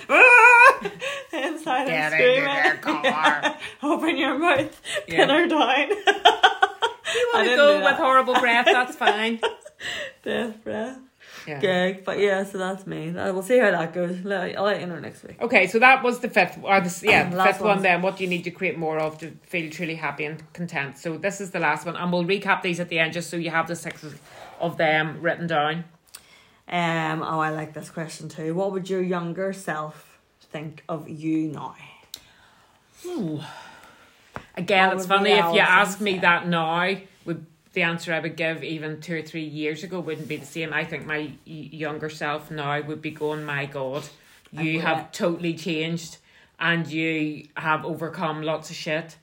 inside 1.51 1.87
Get 1.87 2.13
I'm 2.13 2.19
into 2.19 2.23
screaming 2.23 2.43
their 2.43 2.77
car. 2.81 3.57
open 3.83 4.17
your 4.17 4.37
mouth 4.39 4.81
Yeah. 5.07 5.25
pin 5.25 5.29
her 5.29 5.47
down 5.47 5.89
You 5.89 7.31
want 7.33 7.47
to 7.47 7.55
go 7.55 7.77
do 7.79 7.83
with 7.85 7.95
horrible 7.95 8.33
breath? 8.35 8.65
That's 8.65 8.95
fine. 8.95 9.39
death 10.23 10.63
breath 10.63 10.97
Yeah. 11.47 11.59
gig. 11.59 12.03
But 12.05 12.19
yeah, 12.19 12.43
so 12.43 12.57
that's 12.57 12.87
me. 12.87 13.09
Uh, 13.09 13.31
We'll 13.33 13.43
see 13.43 13.59
how 13.59 13.71
that 13.71 13.93
goes. 13.93 14.25
I'll 14.25 14.63
let 14.63 14.81
you 14.81 14.87
know 14.87 14.99
next 14.99 15.23
week. 15.23 15.41
Okay, 15.41 15.67
so 15.67 15.79
that 15.79 16.03
was 16.03 16.19
the 16.19 16.29
fifth, 16.29 16.57
or 16.63 16.79
the 16.87 16.99
yeah, 17.03 17.29
the 17.29 17.43
fifth 17.43 17.61
one. 17.61 17.81
Then, 17.81 18.01
what 18.01 18.17
do 18.17 18.23
you 18.23 18.29
need 18.29 18.43
to 18.45 18.51
create 18.51 18.77
more 18.77 18.97
of 18.99 19.17
to 19.19 19.31
feel 19.43 19.69
truly 19.69 19.95
happy 19.95 20.25
and 20.25 20.41
content? 20.53 20.97
So 20.97 21.17
this 21.17 21.39
is 21.41 21.51
the 21.51 21.59
last 21.59 21.85
one, 21.85 21.95
and 21.95 22.11
we'll 22.11 22.25
recap 22.25 22.61
these 22.61 22.79
at 22.79 22.89
the 22.89 22.99
end, 22.99 23.13
just 23.13 23.29
so 23.29 23.37
you 23.37 23.49
have 23.51 23.67
the 23.67 23.75
six 23.75 24.03
of 24.59 24.77
them 24.77 25.21
written 25.21 25.47
down. 25.47 25.85
Um. 26.67 27.21
Oh, 27.21 27.39
I 27.39 27.49
like 27.51 27.73
this 27.73 27.89
question 27.89 28.27
too. 28.29 28.55
What 28.55 28.71
would 28.71 28.89
your 28.89 29.03
younger 29.03 29.53
self 29.53 30.19
think 30.41 30.83
of 30.89 31.07
you 31.07 31.49
now? 31.49 31.75
Again, 34.57 34.87
What 34.87 34.97
it's 34.97 35.05
funny 35.05 35.31
if 35.31 35.53
you 35.53 35.59
ask 35.59 36.01
me 36.01 36.13
say? 36.13 36.19
that 36.19 36.47
now, 36.47 36.95
would 37.25 37.45
the 37.75 37.83
answer 37.83 38.11
I 38.13 38.19
would 38.19 38.35
give 38.35 38.63
even 38.63 38.99
two 39.01 39.17
or 39.17 39.21
three 39.21 39.43
years 39.43 39.83
ago 39.83 39.99
wouldn't 39.99 40.27
be 40.27 40.37
the 40.37 40.45
same. 40.45 40.73
I 40.73 40.83
think 40.83 41.05
my 41.05 41.31
younger 41.45 42.09
self 42.09 42.49
now 42.49 42.81
would 42.81 43.01
be 43.01 43.11
going, 43.11 43.43
"My 43.43 43.65
God, 43.67 44.03
you 44.51 44.81
have 44.81 45.11
totally 45.11 45.53
changed, 45.53 46.17
and 46.59 46.87
you 46.87 47.47
have 47.55 47.85
overcome 47.85 48.41
lots 48.41 48.69
of 48.71 48.75
shit, 48.75 49.17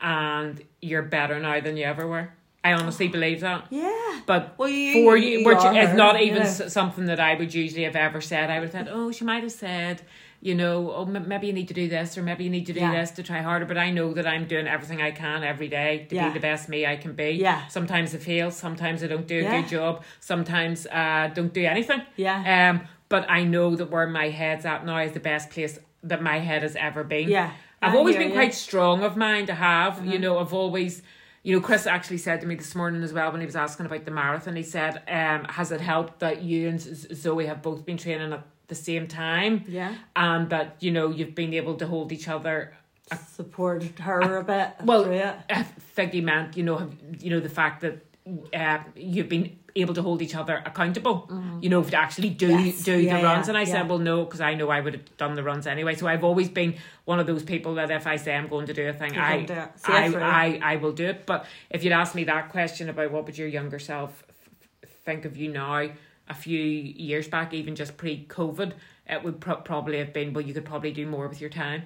and 0.00 0.60
you're 0.80 1.02
better 1.02 1.38
now 1.40 1.60
than 1.60 1.76
you 1.76 1.84
ever 1.84 2.06
were." 2.06 2.30
I 2.64 2.74
honestly 2.74 3.08
believe 3.08 3.40
that. 3.40 3.64
Yeah. 3.70 4.20
But 4.26 4.54
Well, 4.56 4.68
you- 4.68 4.92
for 4.92 5.16
you 5.16 5.38
you, 5.38 5.46
which 5.46 5.58
is 5.64 5.94
not 5.94 6.20
you 6.20 6.26
even 6.26 6.42
know. 6.44 6.48
something 6.48 7.06
that 7.06 7.18
I 7.18 7.34
would 7.34 7.52
usually 7.52 7.82
have 7.84 7.96
ever 7.96 8.20
said. 8.20 8.50
I 8.50 8.60
would 8.60 8.72
have 8.72 8.86
said, 8.86 8.88
"Oh, 8.90 9.10
she 9.10 9.24
might 9.24 9.42
have 9.42 9.50
said, 9.52 10.02
you 10.42 10.54
know, 10.56 10.92
oh, 10.92 11.02
m- 11.06 11.28
maybe 11.28 11.46
you 11.46 11.52
need 11.52 11.68
to 11.68 11.74
do 11.74 11.88
this, 11.88 12.18
or 12.18 12.22
maybe 12.22 12.42
you 12.44 12.50
need 12.50 12.66
to 12.66 12.72
do 12.72 12.80
Yeah. 12.80 12.92
this 12.92 13.12
to 13.12 13.22
try 13.22 13.40
harder." 13.42 13.64
But 13.64 13.78
I 13.78 13.90
know 13.90 14.12
that 14.12 14.26
I'm 14.26 14.44
doing 14.46 14.66
everything 14.66 15.00
I 15.00 15.12
can 15.12 15.44
every 15.44 15.68
day 15.68 16.06
to 16.10 16.14
Yeah. 16.16 16.28
be 16.28 16.34
the 16.34 16.40
best 16.40 16.68
me 16.68 16.84
I 16.84 16.96
can 16.96 17.12
be. 17.12 17.30
Yeah. 17.30 17.66
Sometimes 17.68 18.14
I 18.14 18.18
fail. 18.18 18.50
Sometimes 18.50 19.02
I 19.04 19.06
don't 19.06 19.26
do 19.28 19.38
a 19.38 19.42
Yeah. 19.42 19.60
good 19.60 19.68
job. 19.70 20.02
Sometimes 20.20 20.86
uh, 20.88 21.30
don't 21.32 21.52
do 21.54 21.64
anything. 21.64 22.02
Yeah. 22.16 22.70
Um, 22.70 22.88
but 23.08 23.24
I 23.30 23.44
know 23.44 23.76
that 23.76 23.90
where 23.90 24.06
my 24.08 24.28
head's 24.30 24.66
at 24.66 24.84
now 24.84 24.98
is 24.98 25.12
the 25.12 25.20
best 25.20 25.50
place 25.50 25.78
that 26.02 26.20
my 26.22 26.38
head 26.40 26.62
has 26.62 26.74
ever 26.76 27.04
been. 27.04 27.28
Yeah. 27.28 27.50
I've 27.80 27.94
I 27.94 27.96
always 27.96 28.16
been 28.16 28.32
quite 28.32 28.54
strong 28.54 29.02
of 29.04 29.16
mind 29.16 29.46
to 29.48 29.54
have. 29.54 30.04
You 30.06 30.18
know, 30.18 30.38
I've 30.38 30.52
always, 30.54 31.02
you 31.42 31.54
know, 31.56 31.60
Chris 31.60 31.86
actually 31.86 32.18
said 32.18 32.40
to 32.40 32.46
me 32.46 32.54
this 32.54 32.74
morning 32.74 33.02
as 33.02 33.12
well 33.12 33.30
when 33.32 33.40
he 33.40 33.46
was 33.46 33.56
asking 33.56 33.86
about 33.86 34.04
the 34.04 34.10
marathon. 34.12 34.54
He 34.56 34.62
said, 34.62 35.02
um, 35.08 35.44
"Has 35.50 35.70
it 35.72 35.80
helped 35.80 36.20
that 36.20 36.42
you 36.42 36.68
and 36.68 36.80
Zoe 36.80 37.46
have 37.46 37.60
both 37.60 37.84
been 37.84 37.96
training 37.96 38.32
at 38.32 38.42
the 38.74 38.80
same 38.90 39.06
time, 39.06 39.54
Yeah. 39.78 39.92
and 40.14 40.42
that 40.54 40.68
you 40.84 40.90
know 40.96 41.06
you've 41.16 41.34
been 41.42 41.54
able 41.60 41.74
to 41.82 41.86
hold 41.86 42.08
each 42.16 42.28
other?" 42.36 42.56
Supported 43.38 43.98
her 43.98 44.38
a 44.38 44.44
bit. 44.44 44.68
Well, 44.84 45.04
it. 45.10 45.34
I 45.50 45.62
think 45.96 46.12
he 46.12 46.20
meant, 46.20 46.56
you 46.56 46.62
know, 46.68 46.76
have, 46.78 46.94
you 47.20 47.30
know 47.30 47.40
the 47.40 47.54
fact 47.60 47.76
that 47.82 47.96
uh, 48.54 48.78
you've 48.96 49.28
been 49.28 49.58
able 49.74 49.94
to 49.94 50.02
hold 50.02 50.22
each 50.22 50.34
other 50.34 50.62
accountable. 50.64 51.16
You 51.60 51.68
know, 51.72 51.82
to 51.82 51.96
actually 51.96 52.30
do 52.30 52.48
Mm-hmm. 52.48 52.66
Yes. 52.66 52.82
do 52.84 52.96
Yeah, 52.98 53.18
the 53.18 53.24
runs. 53.24 53.46
yeah, 53.46 53.50
and 53.52 53.58
I 53.58 53.62
yeah. 53.62 53.72
said, 53.74 53.88
well, 53.88 53.98
no, 53.98 54.24
because 54.24 54.40
I 54.40 54.54
know 54.54 54.68
I 54.70 54.80
would 54.80 54.94
have 54.98 55.16
done 55.16 55.34
the 55.34 55.42
runs 55.42 55.66
anyway. 55.66 55.94
So 55.94 56.06
I've 56.06 56.24
always 56.24 56.48
been 56.48 56.74
one 57.04 57.18
of 57.20 57.26
those 57.26 57.42
people 57.42 57.74
that 57.76 57.90
if 57.90 58.06
I 58.06 58.16
say 58.16 58.34
I'm 58.34 58.48
going 58.48 58.66
to 58.66 58.74
do 58.74 58.88
a 58.88 58.92
thing, 58.92 59.14
You're 59.14 59.22
I, 59.22 59.42
do 59.44 59.54
I. 59.84 60.04
I, 60.18 60.46
I 60.72 60.76
will 60.76 60.92
do 60.92 61.06
it. 61.12 61.26
But 61.26 61.46
if 61.70 61.84
you'd 61.84 61.92
asked 62.02 62.14
me 62.14 62.24
that 62.24 62.44
question 62.50 62.88
about 62.88 63.10
what 63.12 63.24
would 63.26 63.36
your 63.38 63.48
younger 63.48 63.78
self 63.78 64.10
f- 64.28 64.90
think 65.06 65.24
of 65.24 65.36
you 65.36 65.48
now, 65.52 65.88
a 66.32 66.34
few 66.34 66.58
years 66.58 67.28
back, 67.28 67.52
even 67.54 67.76
just 67.76 67.96
pre 67.96 68.24
COVID, 68.28 68.72
it 69.08 69.22
would 69.22 69.40
pro- 69.40 69.56
probably 69.56 69.98
have 69.98 70.12
been, 70.12 70.32
well, 70.32 70.44
you 70.44 70.54
could 70.54 70.64
probably 70.64 70.90
do 70.92 71.06
more 71.06 71.28
with 71.28 71.40
your 71.40 71.50
time. 71.50 71.82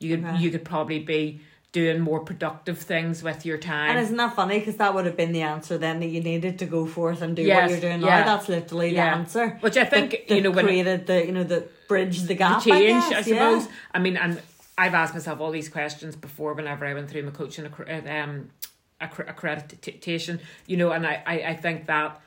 You 0.00 0.16
could 0.16 0.24
Okay. 0.26 0.38
you 0.38 0.50
could 0.50 0.64
probably 0.64 0.98
be 0.98 1.40
doing 1.70 2.00
more 2.00 2.20
productive 2.20 2.78
things 2.78 3.22
with 3.22 3.44
your 3.44 3.58
time. 3.58 3.90
And 3.90 3.98
isn't 4.00 4.16
that 4.16 4.34
funny? 4.34 4.58
Because 4.58 4.76
that 4.76 4.94
would 4.94 5.04
have 5.06 5.16
been 5.16 5.32
the 5.32 5.42
answer 5.42 5.76
then 5.76 6.00
that 6.00 6.06
you 6.06 6.20
needed 6.22 6.58
to 6.60 6.66
go 6.66 6.86
forth 6.86 7.20
and 7.22 7.36
do 7.36 7.42
Yes, 7.42 7.56
what 7.62 7.70
you're 7.70 7.90
doing 7.90 8.00
yeah. 8.02 8.20
now. 8.20 8.24
That's 8.36 8.48
literally 8.48 8.94
Yeah. 8.94 9.10
the 9.10 9.16
answer. 9.18 9.48
Which 9.60 9.76
I 9.76 9.84
think, 9.84 10.10
that, 10.28 10.34
you 10.34 10.40
know, 10.42 10.50
it- 10.58 10.64
created 10.64 11.06
the 11.06 11.26
you 11.26 11.32
know 11.32 11.44
the 11.44 11.68
bridge 11.86 12.22
the 12.22 12.34
gap. 12.34 12.62
change, 12.62 13.04
I, 13.04 13.06
I, 13.06 13.10
guess, 13.10 13.26
yeah. 13.28 13.34
suppose. 13.58 13.68
I 13.94 13.98
mean, 13.98 14.16
and 14.16 14.40
I've 14.78 14.94
asked 14.94 15.14
myself 15.14 15.40
all 15.40 15.50
these 15.50 15.68
questions 15.68 16.16
before 16.16 16.54
whenever 16.54 16.86
I 16.86 16.94
went 16.94 17.10
through 17.10 17.22
my 17.24 17.30
coaching 17.32 17.66
um, 17.66 18.48
accreditation, 19.00 20.40
you 20.66 20.76
know, 20.76 20.90
and 20.90 21.06
I, 21.06 21.22
I, 21.26 21.34
I 21.50 21.54
think 21.56 21.86
that 21.86 22.20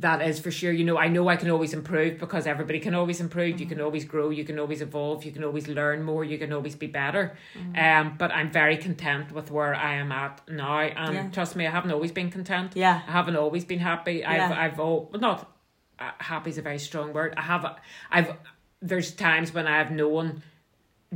that 0.00 0.22
is 0.22 0.38
for 0.38 0.50
sure. 0.50 0.72
You 0.72 0.84
know, 0.84 0.96
I 0.96 1.08
know 1.08 1.28
I 1.28 1.36
can 1.36 1.50
always 1.50 1.72
improve 1.74 2.18
because 2.18 2.46
everybody 2.46 2.78
can 2.78 2.94
always 2.94 3.20
improve. 3.20 3.60
You 3.60 3.66
can 3.66 3.80
always 3.80 4.04
grow. 4.04 4.30
You 4.30 4.44
can 4.44 4.58
always 4.58 4.80
evolve. 4.80 5.24
You 5.24 5.32
can 5.32 5.42
always 5.44 5.66
learn 5.68 6.02
more. 6.04 6.24
You 6.24 6.38
can 6.38 6.52
always 6.52 6.76
be 6.76 6.86
better. 6.86 7.36
Um, 7.76 8.14
but 8.16 8.30
I'm 8.32 8.50
very 8.50 8.76
content 8.76 9.32
with 9.32 9.50
where 9.50 9.74
I 9.74 9.94
am 9.94 10.12
at 10.12 10.40
now. 10.48 10.78
And 10.80 11.14
Yeah. 11.14 11.28
trust 11.30 11.56
me, 11.56 11.66
I 11.66 11.70
haven't 11.70 11.90
always 11.90 12.12
been 12.12 12.30
content. 12.30 12.72
Yeah. 12.74 13.00
I 13.08 13.12
haven't 13.12 13.36
always 13.36 13.64
been 13.64 13.80
happy. 13.80 14.16
Yeah. 14.20 14.32
I've 14.32 14.52
I've 14.72 14.80
all 14.80 15.08
well, 15.10 15.20
not 15.20 15.50
uh, 15.98 16.12
happy 16.18 16.50
is 16.50 16.58
a 16.58 16.62
very 16.62 16.78
strong 16.78 17.12
word. 17.12 17.34
I 17.36 17.42
have 17.42 17.64
I've 18.10 18.34
there's 18.80 19.10
times 19.12 19.52
when 19.52 19.66
I 19.66 19.78
have 19.78 19.90
known 19.90 20.42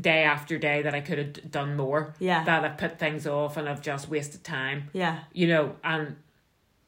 day 0.01 0.25
after 0.25 0.59
day 0.59 0.83
that 0.83 0.95
I 0.95 1.01
could 1.01 1.19
have 1.19 1.51
done 1.51 1.77
more. 1.77 2.15
Yeah. 2.19 2.43
That 2.45 2.65
I've 2.65 2.79
put 2.79 2.99
things 2.99 3.27
off 3.27 3.57
and 3.57 3.69
I've 3.69 3.83
just 3.83 4.09
wasted 4.09 4.43
time. 4.43 4.91
Yeah. 4.93 5.21
You 5.33 5.47
know, 5.49 5.77
and 5.85 6.17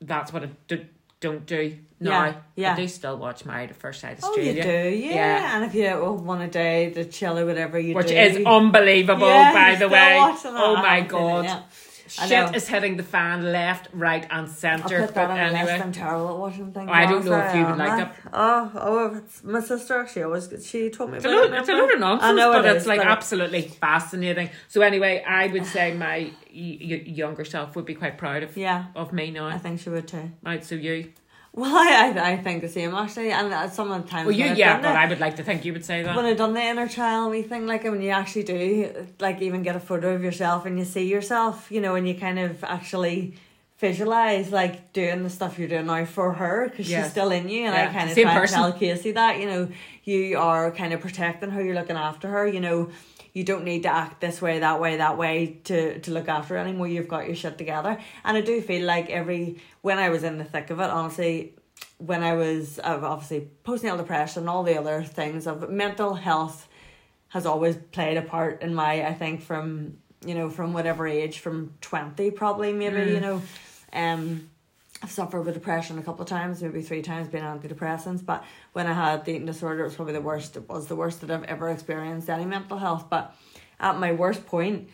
that's 0.01 0.33
what 0.33 0.43
I 0.43 0.49
do, 0.67 0.85
don't 1.25 1.47
do 1.47 1.79
now. 2.01 2.25
Yeah, 2.25 2.35
yeah. 2.55 2.73
I 2.75 2.77
do 2.77 2.87
still 2.89 3.17
watch 3.17 3.47
Married 3.47 3.71
at 3.71 3.77
First 3.77 4.01
Sight 4.03 4.19
Oh, 4.23 4.29
Australia. 4.29 4.53
you 4.53 4.63
do, 4.63 4.97
yeah. 5.09 5.57
And 5.57 5.65
if 5.65 5.75
you 5.75 5.89
oh, 5.89 6.13
want 6.13 6.43
a 6.43 6.49
day 6.49 6.91
to 6.91 7.05
chill 7.07 7.39
or 7.39 7.47
whatever 7.47 7.79
you 7.79 7.95
Which 7.95 8.09
do, 8.09 8.15
is 8.15 8.45
unbelievable, 8.47 9.27
Yeah, 9.27 9.53
by 9.55 9.75
the 9.77 9.89
way. 9.89 10.19
Oh 10.21 10.77
my 10.77 10.99
it 10.99 11.09
god. 11.09 11.65
Shit 12.07 12.55
is 12.55 12.69
hitting 12.69 12.97
the 12.97 13.03
fan 13.03 13.51
left, 13.53 13.89
right, 13.93 14.23
and 14.25 14.47
I'll 14.47 14.47
centre. 14.47 15.01
put 15.07 15.15
that 15.15 15.29
But 15.29 15.31
on 15.31 15.39
anyway. 15.39 15.81
I'm 15.81 15.91
terrible 15.93 16.29
at 16.31 16.37
watching 16.39 16.73
things. 16.73 16.91
I 16.93 17.07
don't 17.07 17.25
know 17.25 17.33
if 17.39 17.55
you 17.55 17.65
would 17.65 17.77
like 17.79 17.89
like. 17.99 18.09
it. 18.09 18.15
Oh, 18.33 18.73
oh, 18.75 19.15
it's 19.17 19.43
my 19.43 19.61
sister. 19.61 20.07
She 20.13 20.23
always 20.23 20.49
she 20.67 20.91
told 20.91 21.11
me 21.11 21.17
It's 21.17 21.25
a, 21.25 21.29
about 21.31 21.51
load, 21.51 21.55
it. 21.55 21.59
it's 21.61 21.69
a 21.69 21.73
load 21.73 21.93
of 21.95 22.01
nonsense, 22.01 22.31
I 22.31 22.35
know 22.35 22.53
but 22.53 22.65
it 22.67 22.69
it's 22.77 22.83
is, 22.83 22.87
like 22.87 22.99
but- 23.01 23.07
absolutely 23.09 23.63
fascinating. 23.63 24.51
So 24.69 24.83
anyway, 24.83 25.25
I 25.27 25.47
would 25.49 25.67
say 25.67 25.95
my 25.95 26.19
y- 26.19 26.79
y- 26.81 27.03
younger 27.07 27.45
self 27.45 27.75
would 27.77 27.87
be 27.87 27.95
quite 27.95 28.19
proud 28.19 28.43
of 28.43 28.57
Yeah, 28.57 28.87
of 28.95 29.13
me 29.13 29.31
now. 29.31 29.47
I 29.47 29.59
think 29.59 29.81
she 29.81 29.89
would 29.91 30.07
too. 30.07 30.31
Right, 30.43 30.65
so 30.65 30.75
you. 30.75 31.11
Well, 31.57 31.73
I 31.77 32.13
I, 32.19 32.33
I 32.33 32.37
think 32.43 32.63
the 32.63 32.69
same 32.69 32.93
actually, 32.95 33.31
and 33.31 33.53
uh, 33.55 33.69
some 33.71 33.91
of 33.93 34.03
the 34.03 34.09
times. 34.11 34.27
Well, 34.27 34.35
you 34.35 34.47
I've 34.47 34.59
yeah, 34.59 34.81
but 34.81 34.91
it- 34.91 34.97
I 34.97 35.07
would 35.09 35.21
like 35.21 35.37
to 35.37 35.45
think 35.45 35.65
you 35.65 35.73
would 35.73 35.85
say 35.85 36.03
that. 36.03 36.17
when 36.17 36.25
I've 36.27 36.37
done 36.37 36.53
the 36.53 36.61
inner 36.61 36.89
child 36.89 37.31
me 37.33 37.43
thing, 37.43 37.67
like 37.67 37.85
when 37.85 38.03
you 38.03 38.11
actually 38.11 38.43
do, 38.43 39.07
like 39.21 39.41
even 39.41 39.63
get 39.63 39.77
a 39.77 39.81
photo 39.81 40.15
of 40.17 40.23
yourself 40.25 40.67
and 40.67 40.79
you 40.81 40.85
see 40.85 41.07
yourself, 41.07 41.71
you 41.71 41.81
know, 41.81 41.95
and 41.95 42.09
you 42.09 42.15
kind 42.17 42.39
of 42.41 42.65
actually 42.65 43.35
visualize 43.79 44.51
like 44.51 44.93
doing 44.93 45.23
the 45.23 45.31
stuff 45.31 45.59
you're 45.59 45.69
doing 45.69 45.87
now 45.87 46.05
for 46.05 46.33
her 46.33 46.69
because 46.69 46.89
Yes. 46.91 47.05
she's 47.05 47.13
still 47.13 47.31
in 47.31 47.49
you. 47.49 47.67
And 47.67 47.75
Yeah. 47.75 47.89
I 47.89 47.93
kind 47.93 48.09
of 48.09 48.15
Same 48.15 48.25
try 48.27 48.35
person. 48.41 48.63
and 48.63 48.73
tell 48.73 48.79
Casey 48.81 49.13
that, 49.13 49.39
you 49.41 49.47
know, 49.47 49.69
you 50.05 50.39
are 50.39 50.71
kind 50.71 50.93
of 50.93 51.01
protecting 51.01 51.51
her, 51.51 51.63
you're 51.63 51.75
looking 51.75 51.97
after 51.97 52.29
her, 52.29 52.47
you 52.47 52.61
know. 52.61 52.91
You 53.35 53.45
don't 53.45 53.65
need 53.65 53.83
to 53.83 53.91
act 53.91 54.21
this 54.21 54.41
way, 54.41 54.61
that 54.61 54.81
way, 54.81 54.97
that 54.97 55.19
way 55.19 55.61
to, 55.65 55.99
to 56.01 56.11
look 56.11 56.29
after 56.29 56.57
anymore. 56.57 56.89
You've 56.89 57.09
got 57.09 57.27
your 57.27 57.37
shit 57.37 57.59
together. 57.59 57.99
And 58.25 58.37
I 58.37 58.41
do 58.41 58.63
feel 58.63 58.87
like 58.87 59.11
every, 59.11 59.61
when 59.83 59.99
I 59.99 60.09
was 60.09 60.25
in 60.25 60.39
the 60.39 60.45
thick 60.45 60.71
of 60.71 60.81
it, 60.81 60.89
honestly, 60.89 61.55
when 61.99 62.23
I 62.23 62.35
was 62.35 62.81
obviously 62.83 63.49
postnatal 63.65 63.99
depression, 63.99 64.49
all 64.49 64.63
the 64.63 64.79
other 64.79 65.03
things 65.03 65.47
of 65.47 65.69
mental 65.69 66.15
health 66.15 66.69
has 67.29 67.47
always 67.47 67.77
played 67.91 68.17
a 68.17 68.23
part 68.23 68.63
in 68.63 68.73
my 68.75 69.05
I 69.05 69.13
think 69.13 69.43
from 69.43 69.99
you 70.25 70.35
know 70.37 70.49
from 70.49 70.73
whatever 70.73 71.07
age 71.07 71.41
from 71.41 71.75
twenty 71.81 72.31
probably 72.31 72.73
maybe 72.73 73.11
you 73.13 73.21
know, 73.21 73.43
um. 73.93 74.49
I've 75.05 75.11
suffered 75.11 75.43
with 75.43 75.53
depression 75.53 75.99
a 75.99 76.03
couple 76.03 76.23
of 76.23 76.29
times, 76.29 76.63
maybe 76.63 76.81
three 76.81 77.03
times, 77.03 77.29
being 77.29 77.45
antidepressants. 77.45 78.25
But 78.25 78.43
when 78.73 78.87
I 78.87 78.95
had 78.95 79.27
the 79.27 79.33
eating 79.33 79.45
disorder, 79.45 79.83
it 79.83 79.85
was 79.85 79.97
probably 79.97 80.15
the 80.15 80.23
worst. 80.23 80.57
It 80.57 80.67
was 80.67 80.87
the 80.87 80.97
worst 80.97 81.21
that 81.21 81.31
I've 81.31 81.45
ever 81.45 81.69
experienced 81.69 82.31
any 82.31 82.47
mental 82.47 82.79
health. 82.79 83.11
But 83.11 83.37
at 83.79 83.99
my 83.99 84.13
worst 84.13 84.47
point, 84.47 84.89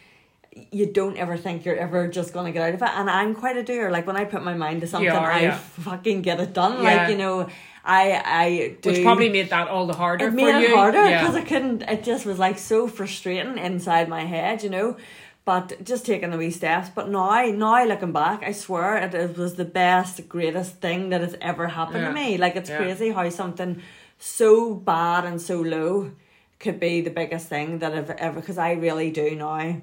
you 0.73 0.87
don't 0.87 1.17
ever 1.17 1.37
think 1.37 1.65
you're 1.65 1.77
ever 1.77 2.09
just 2.09 2.33
gonna 2.33 2.51
get 2.51 2.61
out 2.61 2.75
of 2.75 2.83
it. 2.83 2.89
And 2.89 3.09
I'm 3.09 3.37
quite 3.37 3.57
a 3.57 3.63
doer. 3.63 3.89
Like 3.89 4.05
when 4.05 4.17
I 4.17 4.25
put 4.25 4.43
my 4.43 4.55
mind 4.55 4.81
to 4.81 4.89
something, 4.89 5.09
are, 5.09 5.31
I 5.31 5.43
yeah. 5.43 5.57
fucking 5.57 6.23
get 6.23 6.41
it 6.41 6.53
done. 6.55 6.83
Yeah. 6.83 6.97
Like 6.97 7.11
you 7.11 7.17
know, 7.17 7.49
I 7.85 8.21
I 8.25 8.77
do. 8.83 8.91
Which 8.91 9.03
probably 9.05 9.29
made 9.29 9.51
that 9.51 9.69
all 9.69 9.87
the 9.87 9.95
harder 9.95 10.27
it 10.27 10.35
made 10.35 10.57
it 10.57 10.71
you. 10.71 10.75
harder 10.75 11.09
Yeah. 11.09 11.21
because 11.21 11.37
I 11.37 11.43
couldn't. 11.45 11.83
It 11.83 12.03
just 12.03 12.27
was 12.27 12.41
like 12.41 12.59
so 12.59 12.89
frustrating 12.89 13.59
inside 13.59 14.09
my 14.09 14.25
head, 14.25 14.65
you 14.65 14.71
know. 14.71 14.97
But 15.51 15.83
just 15.83 16.07
taking 16.07 16.31
the 16.31 16.39
wee 16.39 16.53
steps. 16.53 16.91
But 16.95 17.09
now, 17.09 17.45
now 17.47 17.85
looking 17.85 18.13
back, 18.13 18.45
I 18.45 18.53
swear 18.53 18.99
it, 18.99 19.13
it 19.15 19.37
was 19.37 19.57
the 19.57 19.65
best, 19.65 20.29
greatest 20.29 20.77
thing 20.81 21.09
that 21.09 21.23
has 21.23 21.35
ever 21.41 21.67
happened 21.67 22.03
Yeah. 22.03 22.09
to 22.11 22.15
me. 22.15 22.39
Like 22.39 22.55
it's 22.55 22.71
Yeah. 22.71 22.77
crazy 22.77 23.11
how 23.11 23.29
something 23.31 23.83
so 24.17 24.75
bad 24.75 25.25
and 25.25 25.43
so 25.43 25.57
low 25.61 26.13
could 26.61 26.79
be 26.79 27.01
the 27.01 27.11
biggest 27.11 27.49
thing 27.49 27.81
that 27.81 27.93
I've 27.93 28.11
ever. 28.11 28.39
Because 28.39 28.59
I 28.59 28.75
really 28.75 29.11
do 29.11 29.35
now 29.35 29.81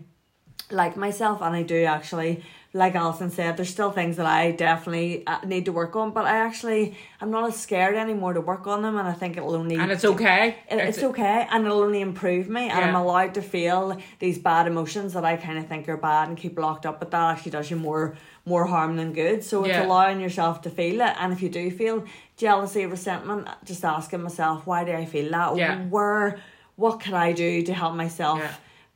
like 0.72 0.96
myself 0.96 1.42
and 1.42 1.54
I 1.54 1.64
do 1.64 1.84
actually 1.84 2.46
like 2.74 2.96
Alison 2.96 3.30
said 3.32 3.56
there's 3.58 3.70
still 3.70 3.92
things 3.92 4.18
that 4.18 4.26
I 4.26 4.52
definitely 4.52 5.26
uh, 5.26 5.40
need 5.46 5.66
to 5.66 5.72
work 5.72 5.96
on 5.96 6.12
but 6.12 6.26
I 6.26 6.38
actually 6.38 6.96
I'm 7.22 7.32
not 7.32 7.48
as 7.48 7.56
scared 7.58 7.96
anymore 7.96 8.34
to 8.34 8.42
work 8.42 8.68
on 8.68 8.82
them 8.82 8.98
and 8.98 9.08
I 9.08 9.14
think 9.14 9.38
it'll 9.38 9.56
only 9.56 9.76
and 9.78 9.90
it's 9.92 10.04
okay. 10.06 10.58
it, 10.70 10.76
it's 10.78 11.02
okay 11.04 11.48
and 11.50 11.66
it'll 11.66 11.80
only 11.82 12.02
improve 12.02 12.50
me 12.50 12.70
and 12.70 12.80
I'm 12.86 12.96
allowed 12.96 13.34
to 13.36 13.42
feel 13.42 13.98
these 14.20 14.38
bad 14.38 14.68
emotions 14.68 15.14
that 15.14 15.24
I 15.26 15.38
kind 15.38 15.58
of 15.58 15.68
think 15.68 15.88
are 15.90 15.98
bad 15.98 16.28
and 16.28 16.38
keep 16.38 16.60
locked 16.60 16.86
up 16.86 17.00
but 17.00 17.10
that 17.12 17.38
actually 17.38 17.52
does 17.52 17.72
you 17.72 17.78
more 17.78 18.16
more 18.46 18.66
harm 18.66 18.96
than 18.98 19.14
good 19.14 19.44
so 19.44 19.64
it's 19.64 19.70
Yeah. 19.70 19.86
allowing 19.86 20.20
yourself 20.20 20.62
to 20.64 20.70
feel 20.70 21.02
it 21.02 21.16
and 21.20 21.32
if 21.34 21.42
you 21.42 21.50
do 21.50 21.72
feel 21.72 22.04
jealousy 22.36 22.86
resentment 22.86 23.48
just 23.66 23.84
asking 23.84 24.22
myself 24.24 24.68
why 24.68 24.84
do 24.84 24.92
I 24.92 25.06
feel 25.06 25.32
that 25.32 25.56
Yeah. 25.56 25.80
where 25.86 26.40
what 26.76 27.00
can 27.00 27.14
I 27.16 27.32
do 27.32 27.64
to 27.64 27.74
help 27.74 27.96
myself 27.96 28.40
Yeah. 28.40 28.54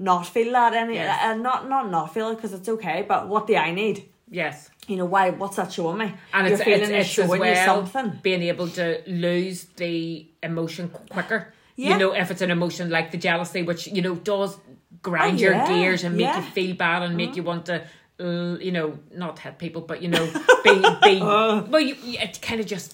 Not 0.10 0.24
feel 0.36 0.52
that 0.54 0.74
any 0.74 0.95
Yes. 0.95 1.20
and 1.28 1.38
not 1.43 1.60
not 1.74 1.86
not 1.95 2.14
feel 2.14 2.28
it 2.32 2.36
because 2.38 2.54
it's 2.58 2.70
okay 2.76 3.06
but 3.12 3.22
what 3.32 3.47
do 3.47 3.56
I 3.56 3.72
need 3.72 3.97
Yes. 4.30 4.70
you 4.88 4.95
know 4.99 5.06
why 5.14 5.24
what's 5.41 5.58
that 5.58 5.72
showing 5.72 5.97
me 6.04 6.08
And 6.34 6.47
You're 6.47 6.56
it's, 6.56 6.64
feeling 6.64 6.82
it's, 6.82 6.89
it 6.89 6.95
it's 7.02 7.10
as 7.10 7.14
showing 7.28 7.43
you 7.45 7.56
something 7.56 8.08
being 8.22 8.43
able 8.43 8.68
to 8.80 8.86
lose 9.08 9.66
the 9.82 10.26
emotion 10.41 10.86
quicker. 11.10 11.39
Yeah. 11.76 11.89
You 11.91 11.97
know, 12.02 12.12
if 12.14 12.30
it's 12.32 12.41
an 12.41 12.52
emotion 12.52 12.89
like 12.89 13.08
the 13.12 13.18
jealousy, 13.18 13.62
which, 13.64 13.88
you 13.88 14.02
know, 14.02 14.16
does 14.16 14.58
grind 15.02 15.38
Oh, 15.38 15.41
your 15.45 15.54
gears 15.68 16.04
and 16.04 16.16
make 16.16 16.26
yeah. 16.28 16.38
you 16.38 16.52
feel 16.52 16.76
bad 16.76 17.02
and 17.04 17.16
make 17.18 17.36
you 17.38 17.43
want 17.43 17.66
to, 17.68 17.76
uh, 18.20 18.58
you 18.68 18.72
know, 18.72 18.99
not 19.16 19.39
hit 19.39 19.58
people, 19.58 19.82
but, 19.82 20.02
you 20.04 20.10
know, 20.10 20.26
be, 20.64 20.74
be 21.04 21.20
well, 21.22 21.80
you, 21.80 21.95
it 22.04 22.39
kind 22.41 22.60
of 22.60 22.68
just 22.68 22.93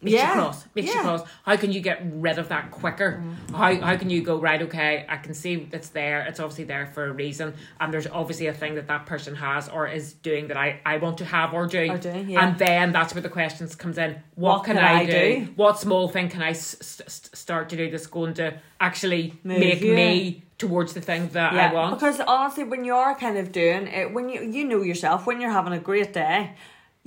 makes 0.00 0.14
Yeah, 0.14 0.28
you 0.28 0.40
cross, 0.40 0.64
makes 0.74 0.88
you 0.88 0.94
yeah. 0.94 1.02
cross. 1.02 1.22
How 1.44 1.56
can 1.56 1.72
you 1.72 1.80
get 1.80 2.00
rid 2.04 2.38
of 2.38 2.48
that 2.48 2.70
quicker? 2.70 3.22
Mm. 3.50 3.56
How, 3.56 3.74
how 3.86 3.96
can 3.96 4.10
you 4.10 4.22
go, 4.22 4.38
right, 4.40 4.62
okay, 4.62 5.04
I 5.08 5.16
can 5.16 5.34
see 5.34 5.68
it's 5.72 5.88
there, 5.88 6.20
it's 6.22 6.38
obviously 6.40 6.64
there 6.64 6.86
for 6.86 7.06
a 7.06 7.12
reason, 7.12 7.54
and 7.80 7.92
there's 7.92 8.06
obviously 8.06 8.46
a 8.46 8.52
thing 8.54 8.74
that 8.76 8.86
that 8.88 9.06
person 9.06 9.34
has 9.34 9.68
or 9.68 9.86
is 9.88 10.12
doing 10.12 10.48
that 10.48 10.56
I, 10.56 10.80
I 10.86 10.98
want 10.98 11.18
to 11.18 11.24
have 11.24 11.52
or 11.54 11.66
do. 11.66 11.90
Or 11.90 11.98
do, 11.98 12.10
yeah. 12.28 12.46
And 12.46 12.58
then 12.58 12.92
that's 12.92 13.14
where 13.14 13.22
the 13.22 13.28
questions 13.28 13.74
comes 13.74 13.98
in. 13.98 14.12
What, 14.36 14.58
What 14.58 14.64
can, 14.64 14.76
can 14.76 14.84
I, 14.84 15.00
I 15.00 15.06
do? 15.06 15.12
do? 15.46 15.52
What 15.56 15.78
small 15.78 16.08
thing 16.08 16.28
can 16.28 16.42
I 16.42 16.50
s- 16.50 16.76
s- 16.80 17.30
start 17.34 17.68
to 17.70 17.76
do 17.76 17.90
that's 17.90 18.06
going 18.06 18.34
to 18.34 18.54
actually 18.80 19.34
Move 19.42 19.58
make 19.58 19.80
you. 19.80 19.94
me 19.94 20.42
towards 20.58 20.92
the 20.94 21.00
thing 21.00 21.28
that 21.30 21.52
I 21.54 21.72
want? 21.72 21.94
Because 21.98 22.20
honestly, 22.20 22.64
when 22.64 22.84
you're 22.84 23.14
kind 23.16 23.36
of 23.38 23.50
doing 23.52 23.86
it, 23.88 24.12
when 24.12 24.28
you 24.28 24.42
you 24.42 24.64
know 24.64 24.82
yourself, 24.82 25.26
when 25.26 25.40
you're 25.40 25.50
having 25.50 25.72
a 25.72 25.78
great 25.80 26.12
day, 26.12 26.52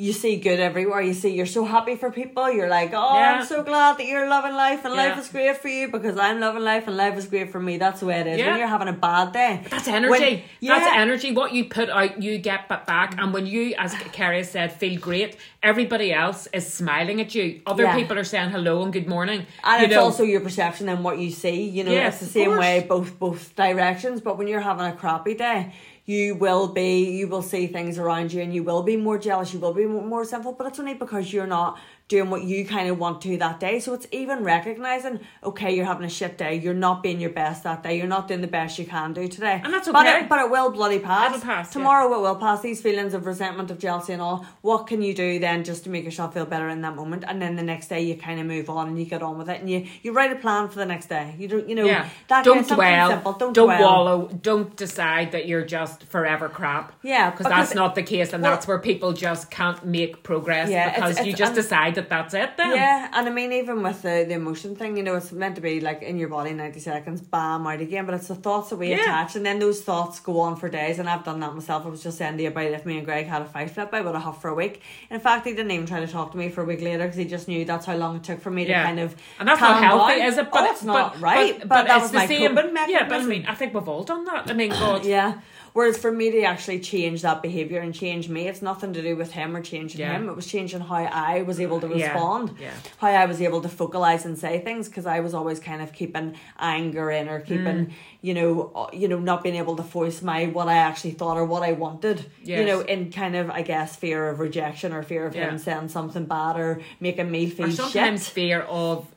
you 0.01 0.13
see 0.13 0.37
good 0.37 0.59
everywhere. 0.59 0.99
You 1.01 1.13
see 1.13 1.29
you're 1.29 1.45
so 1.45 1.63
happy 1.63 1.95
for 1.95 2.09
people. 2.11 2.51
You're 2.51 2.69
like, 2.69 2.91
oh, 2.91 3.13
Yeah. 3.19 3.33
I'm 3.35 3.45
so 3.45 3.61
glad 3.61 3.99
that 3.99 4.07
you're 4.07 4.27
loving 4.27 4.53
life 4.55 4.83
and 4.83 4.95
Yeah. 4.95 5.03
life 5.09 5.19
is 5.19 5.27
great 5.29 5.57
for 5.57 5.67
you 5.67 5.89
because 5.89 6.17
I'm 6.17 6.39
loving 6.39 6.63
life 6.63 6.87
and 6.87 6.97
life 6.97 7.15
is 7.19 7.27
great 7.27 7.51
for 7.51 7.59
me. 7.59 7.77
That's 7.77 7.99
the 7.99 8.07
way 8.07 8.19
it 8.21 8.25
is. 8.25 8.39
Yeah. 8.39 8.47
When 8.49 8.57
you're 8.57 8.67
having 8.77 8.87
a 8.87 8.93
bad 9.09 9.31
day, 9.31 9.61
That's 9.69 9.87
energy. 9.87 10.09
When- 10.09 10.69
That's 10.71 10.89
energy. 11.03 11.31
What 11.33 11.53
you 11.53 11.65
put 11.65 11.89
out, 11.89 12.19
you 12.19 12.39
get 12.39 12.67
back. 12.67 13.15
And 13.19 13.31
when 13.31 13.45
you, 13.45 13.75
as 13.77 13.93
Kerry 14.11 14.43
said, 14.43 14.71
feel 14.73 14.99
great, 14.99 15.37
everybody 15.61 16.11
else 16.11 16.47
is 16.51 16.65
smiling 16.73 17.21
at 17.21 17.35
you. 17.35 17.61
Other 17.67 17.83
Yeah. 17.83 17.95
people 17.95 18.17
are 18.17 18.23
saying 18.23 18.49
hello 18.49 18.81
and 18.81 18.91
good 18.91 19.07
morning. 19.07 19.45
And 19.63 19.83
it's 19.83 19.93
know, 19.93 20.01
also 20.05 20.23
your 20.23 20.41
perception 20.41 20.89
and 20.89 21.03
what 21.03 21.19
you 21.19 21.29
see. 21.29 21.61
You 21.61 21.83
know, 21.83 21.91
Yes, 21.91 22.21
it's 22.23 22.33
the 22.33 22.39
same 22.39 22.57
way 22.57 22.83
both 22.89 23.19
both 23.19 23.55
directions. 23.55 24.19
But 24.21 24.39
when 24.39 24.47
you're 24.47 24.61
having 24.71 24.87
a 24.87 24.93
crappy 24.93 25.35
day, 25.35 25.73
you 26.05 26.35
will 26.35 26.67
be 26.67 27.03
you 27.17 27.27
will 27.27 27.41
see 27.41 27.67
things 27.67 27.97
around 27.97 28.33
you 28.33 28.41
and 28.41 28.53
you 28.53 28.63
will 28.63 28.83
be 28.83 28.97
more 28.97 29.17
jealous 29.17 29.53
you 29.53 29.59
will 29.59 29.73
be 29.73 29.85
more, 29.85 30.21
resentful 30.21 30.53
but 30.53 30.67
it's 30.67 30.79
only 30.79 30.93
because 30.93 31.31
you're 31.31 31.47
not 31.47 31.77
doing 32.11 32.29
what 32.29 32.43
you 32.43 32.65
kind 32.65 32.89
of 32.89 32.99
want 32.99 33.21
to 33.21 33.37
that 33.37 33.59
day. 33.59 33.79
So 33.79 33.93
it's 33.93 34.05
even 34.11 34.43
recognizing, 34.43 35.21
okay, 35.43 35.73
you're 35.73 35.85
having 35.85 36.05
a 36.05 36.09
shit 36.09 36.37
day, 36.37 36.55
you're 36.55 36.73
not 36.73 37.01
being 37.01 37.21
your 37.21 37.29
best 37.29 37.63
that 37.63 37.81
day, 37.83 37.97
you're 37.97 38.05
not 38.05 38.27
doing 38.27 38.41
the 38.41 38.47
best 38.47 38.77
you 38.77 38.85
can 38.85 39.13
do 39.13 39.29
today. 39.29 39.61
And 39.63 39.73
that's 39.73 39.87
But 39.89 40.05
okay. 40.05 40.19
it, 40.25 40.29
but 40.29 40.39
it 40.39 40.51
will 40.51 40.71
bloody 40.71 40.99
pass. 40.99 41.33
It'll 41.33 41.45
pass, 41.45 41.71
Tomorrow 41.71 42.13
it 42.13 42.21
will 42.21 42.35
pass. 42.35 42.61
These 42.61 42.81
feelings 42.81 43.13
of 43.13 43.25
resentment, 43.25 43.71
of 43.71 43.79
jealousy, 43.79 44.11
and 44.13 44.21
all. 44.21 44.45
What 44.61 44.87
can 44.87 45.01
you 45.01 45.13
do 45.13 45.39
then 45.39 45.63
just 45.63 45.85
to 45.85 45.89
make 45.89 46.03
yourself 46.03 46.33
feel 46.33 46.45
better 46.45 46.67
in 46.67 46.81
that 46.81 46.95
moment? 46.97 47.23
And 47.25 47.41
then 47.41 47.55
the 47.55 47.63
next 47.63 47.87
day 47.87 48.01
you 48.01 48.15
kind 48.15 48.39
of 48.41 48.45
move 48.45 48.69
on 48.69 48.89
and 48.89 48.99
you 48.99 49.05
get 49.05 49.23
on 49.23 49.37
with 49.37 49.49
it, 49.49 49.61
and 49.61 49.69
you 49.69 49.87
you 50.03 50.11
write 50.11 50.33
a 50.33 50.35
plan 50.35 50.67
for 50.67 50.75
the 50.75 50.85
next 50.85 51.07
day. 51.07 51.33
You 51.39 51.47
don't, 51.47 51.69
you 51.69 51.75
know, 51.75 51.85
Yeah. 51.85 52.09
that 52.27 52.43
don't 52.43 52.67
dwell. 52.67 53.09
simple. 53.09 53.31
Don't, 53.33 53.53
Don't, 53.53 53.67
dwell. 53.67 53.81
wallow. 53.81 54.27
Don't 54.41 54.75
decide 54.75 55.31
that 55.31 55.47
you're 55.47 55.65
just 55.65 56.03
forever 56.03 56.49
crap. 56.49 56.91
Yeah, 57.03 57.29
because 57.31 57.47
that's 57.47 57.73
not 57.73 57.95
the 57.95 58.03
case, 58.03 58.33
and 58.33 58.43
well- 58.43 58.51
that's 58.51 58.67
where 58.67 58.79
people 58.79 59.13
just 59.13 59.49
can't 59.49 59.85
make 59.85 60.23
progress 60.23 60.69
Yeah, 60.69 60.89
it's- 60.89 61.09
because 61.13 61.25
you 61.27 61.33
just 61.33 61.55
decide 61.55 61.95
that 62.09 62.09
that's 62.09 62.33
it. 62.33 62.57
Then 62.57 62.75
Yeah, 62.75 63.09
and 63.13 63.27
I 63.27 63.31
mean, 63.31 63.51
even 63.53 63.81
with 63.83 64.01
the, 64.01 64.25
the 64.27 64.33
emotion 64.33 64.75
thing, 64.75 64.97
you 64.97 65.03
know, 65.03 65.15
it's 65.15 65.31
meant 65.31 65.55
to 65.55 65.61
be 65.61 65.79
like 65.81 66.01
in 66.01 66.17
your 66.17 66.29
body, 66.29 66.51
90 66.53 66.79
seconds, 66.79 67.21
bam, 67.21 67.65
out 67.67 67.79
again. 67.81 68.05
But 68.05 68.15
it's 68.15 68.27
the 68.27 68.35
thoughts 68.35 68.69
that 68.69 68.77
we 68.77 68.89
Yeah. 68.89 69.01
attach, 69.01 69.35
and 69.35 69.45
then 69.45 69.59
those 69.59 69.81
thoughts 69.81 70.19
go 70.19 70.39
on 70.41 70.55
for 70.55 70.69
days. 70.69 70.99
And 70.99 71.09
I've 71.09 71.23
done 71.23 71.39
that 71.41 71.53
myself. 71.53 71.85
I 71.85 71.89
was 71.89 72.03
just 72.03 72.17
saying 72.17 72.37
to 72.37 72.43
you 72.43 72.49
about 72.49 72.65
if 72.65 72.85
me 72.85 72.97
and 72.97 73.05
Greg 73.05 73.27
had 73.27 73.41
a 73.41 73.45
fight 73.45 73.71
flip, 73.71 73.89
I 73.93 74.01
would 74.01 74.13
have 74.15 74.23
huffed 74.23 74.41
for 74.41 74.49
a 74.49 74.55
week. 74.55 74.81
In 75.09 75.19
fact, 75.19 75.45
he 75.45 75.53
didn't 75.53 75.71
even 75.71 75.85
try 75.85 75.99
to 75.99 76.07
talk 76.07 76.31
to 76.31 76.37
me 76.37 76.49
for 76.49 76.61
a 76.61 76.65
week 76.65 76.81
later 76.81 77.03
because 77.05 77.17
he 77.17 77.25
just 77.25 77.47
knew 77.47 77.65
that's 77.65 77.85
how 77.85 77.95
long 77.95 78.17
it 78.17 78.23
took 78.23 78.41
for 78.41 78.51
me 78.51 78.65
Yeah. 78.67 78.81
to 78.81 78.85
kind 78.87 78.99
of. 78.99 79.15
And 79.39 79.47
that's 79.47 79.61
not 79.61 79.83
healthy, 79.83 80.17
down. 80.19 80.27
is 80.27 80.37
it? 80.37 80.47
oh, 80.51 80.71
it's 80.71 80.83
not 80.83 81.19
right. 81.21 81.59
But, 81.67 81.87
that 81.87 81.95
it's 81.97 82.01
was 82.03 82.11
the 82.11 82.17
my 82.17 82.27
same. 82.27 82.57
Yeah, 82.89 83.07
but 83.07 83.21
I 83.21 83.23
mean, 83.25 83.45
I 83.47 83.55
think 83.55 83.73
we've 83.73 83.87
all 83.87 84.03
done 84.03 84.25
that. 84.25 84.49
I 84.49 84.53
mean, 84.53 84.71
God. 84.71 85.05
Yeah. 85.05 85.39
Whereas 85.73 85.97
for 85.97 86.11
me 86.11 86.29
to 86.31 86.41
actually 86.43 86.79
change 86.79 87.21
that 87.21 87.41
behaviour 87.41 87.79
and 87.79 87.93
change 87.93 88.27
me, 88.27 88.47
it's 88.47 88.61
nothing 88.61 88.91
to 88.93 89.01
do 89.01 89.15
with 89.15 89.31
him 89.31 89.55
or 89.55 89.61
changing 89.61 90.01
Yeah. 90.01 90.13
him. 90.17 90.27
It 90.27 90.35
was 90.35 90.45
changing 90.47 90.81
how 90.81 90.95
I 90.95 91.43
was 91.43 91.59
able 91.61 91.79
to 91.79 91.87
respond, 91.87 92.55
Yeah. 92.59 92.71
how 92.97 93.07
I 93.07 93.25
was 93.25 93.41
able 93.41 93.61
to 93.61 93.69
focalize 93.69 94.25
and 94.25 94.37
say 94.37 94.59
things 94.59 94.89
because 94.89 95.05
I 95.05 95.21
was 95.21 95.33
always 95.33 95.59
kind 95.59 95.81
of 95.81 95.93
keeping 95.93 96.35
anger 96.59 97.09
in 97.09 97.29
or 97.29 97.39
keeping, 97.39 97.85
Mm. 97.87 97.91
you 98.21 98.33
know, 98.33 98.71
uh, 98.75 98.87
you 98.91 99.07
know, 99.07 99.19
not 99.19 99.43
being 99.43 99.55
able 99.55 99.75
to 99.77 99.83
voice 99.83 100.21
my 100.21 100.47
what 100.47 100.67
I 100.67 100.75
actually 100.77 101.11
thought 101.11 101.37
or 101.37 101.45
what 101.45 101.63
I 101.63 101.71
wanted. 101.71 102.25
You 102.43 102.65
know, 102.65 102.81
in 102.81 103.11
kind 103.11 103.35
of 103.37 103.49
I 103.49 103.61
guess 103.61 103.95
fear 103.95 104.29
of 104.29 104.39
rejection 104.39 104.91
or 104.91 105.03
fear 105.03 105.25
of 105.25 105.35
Yeah. 105.35 105.49
him 105.49 105.57
saying 105.57 105.87
something 105.89 106.25
bad 106.25 106.57
or 106.59 106.81
making 106.99 107.31
me 107.31 107.49
feel 107.49 107.67
Or 107.67 107.71
sometimes 107.71 108.25
shit. 108.25 108.33
fear 108.33 108.61
of 108.61 109.07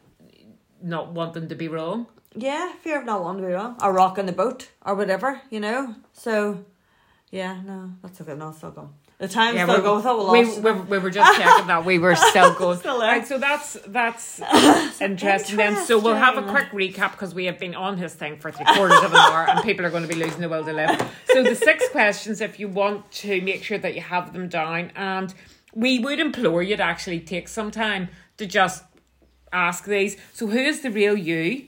not 0.82 1.12
wanting 1.12 1.48
to 1.48 1.55
be 1.55 1.66
wrong. 1.68 2.07
Yeah, 2.37 2.72
fear 2.82 2.99
of 2.99 3.07
not 3.07 3.22
wanting 3.22 3.43
to 3.43 3.49
be 3.49 3.55
wrong 3.55 3.76
or 3.82 3.93
rocking 3.93 4.26
the 4.26 4.32
boat 4.32 4.68
or 4.85 4.95
whatever. 4.95 5.41
You 5.51 5.61
know, 5.61 5.95
so. 6.12 6.64
Yeah, 7.30 7.61
no, 7.62 7.91
that's 8.01 8.20
okay. 8.20 8.35
No, 8.37 8.51
it's 8.51 8.59
still 8.59 8.70
gone. 8.70 8.95
The 9.18 9.26
time's 9.26 9.61
still 9.61 9.76
we- 9.76 9.82
going. 9.82 10.03
Thought 10.03 10.32
we 10.32 10.45
we, 10.45 10.61
we, 10.61 10.80
we 10.82 10.99
were 10.99 11.11
just 11.11 11.37
checking 11.37 11.66
that 11.66 11.85
we 11.85 11.99
were 11.99 12.14
still 12.14 12.53
going. 12.59 12.78
Still. 12.78 13.01
Right, 13.01 13.26
so 13.26 13.39
that's 13.39 13.76
that's 13.89 14.41
interesting. 15.01 15.57
Then, 15.57 15.85
so 15.85 15.99
we'll 15.99 16.14
have 16.14 16.37
a 16.37 16.43
quick 16.43 16.70
recap 16.70 17.12
because 17.12 17.35
we 17.35 17.47
have 17.47 17.59
been 17.59 17.74
on 17.74 17.97
his 17.99 18.14
thing 18.14 18.37
for 18.39 18.53
three 18.53 18.66
quarters 18.66 18.99
of 19.03 19.12
an 19.12 19.16
hour, 19.16 19.49
and 19.49 19.62
people 19.62 19.85
are 19.85 19.91
going 19.91 20.03
to 20.03 20.09
be 20.09 20.14
losing 20.14 20.41
the 20.41 20.49
will 20.49 20.64
to 20.64 20.72
live. 20.72 21.01
So 21.32 21.43
the 21.43 21.57
six 21.57 21.89
questions, 21.93 22.41
if 22.41 22.61
you 22.61 22.68
want 22.68 23.11
to 23.12 23.41
make 23.41 23.64
sure 23.64 23.78
that 23.78 23.95
you 23.97 24.01
have 24.01 24.32
them 24.32 24.49
down, 24.49 24.93
and 24.95 25.35
we 25.74 25.99
would 25.99 26.20
implore 26.20 26.62
you 26.62 26.76
to 26.76 26.82
actually 26.82 27.18
take 27.20 27.49
some 27.49 27.70
time 27.72 28.11
to 28.37 28.47
just 28.47 28.85
ask 29.53 29.87
these. 29.87 30.16
So, 30.32 30.47
who 30.49 30.59
is 30.59 30.82
the 30.82 30.91
real 30.91 31.16
you? 31.16 31.66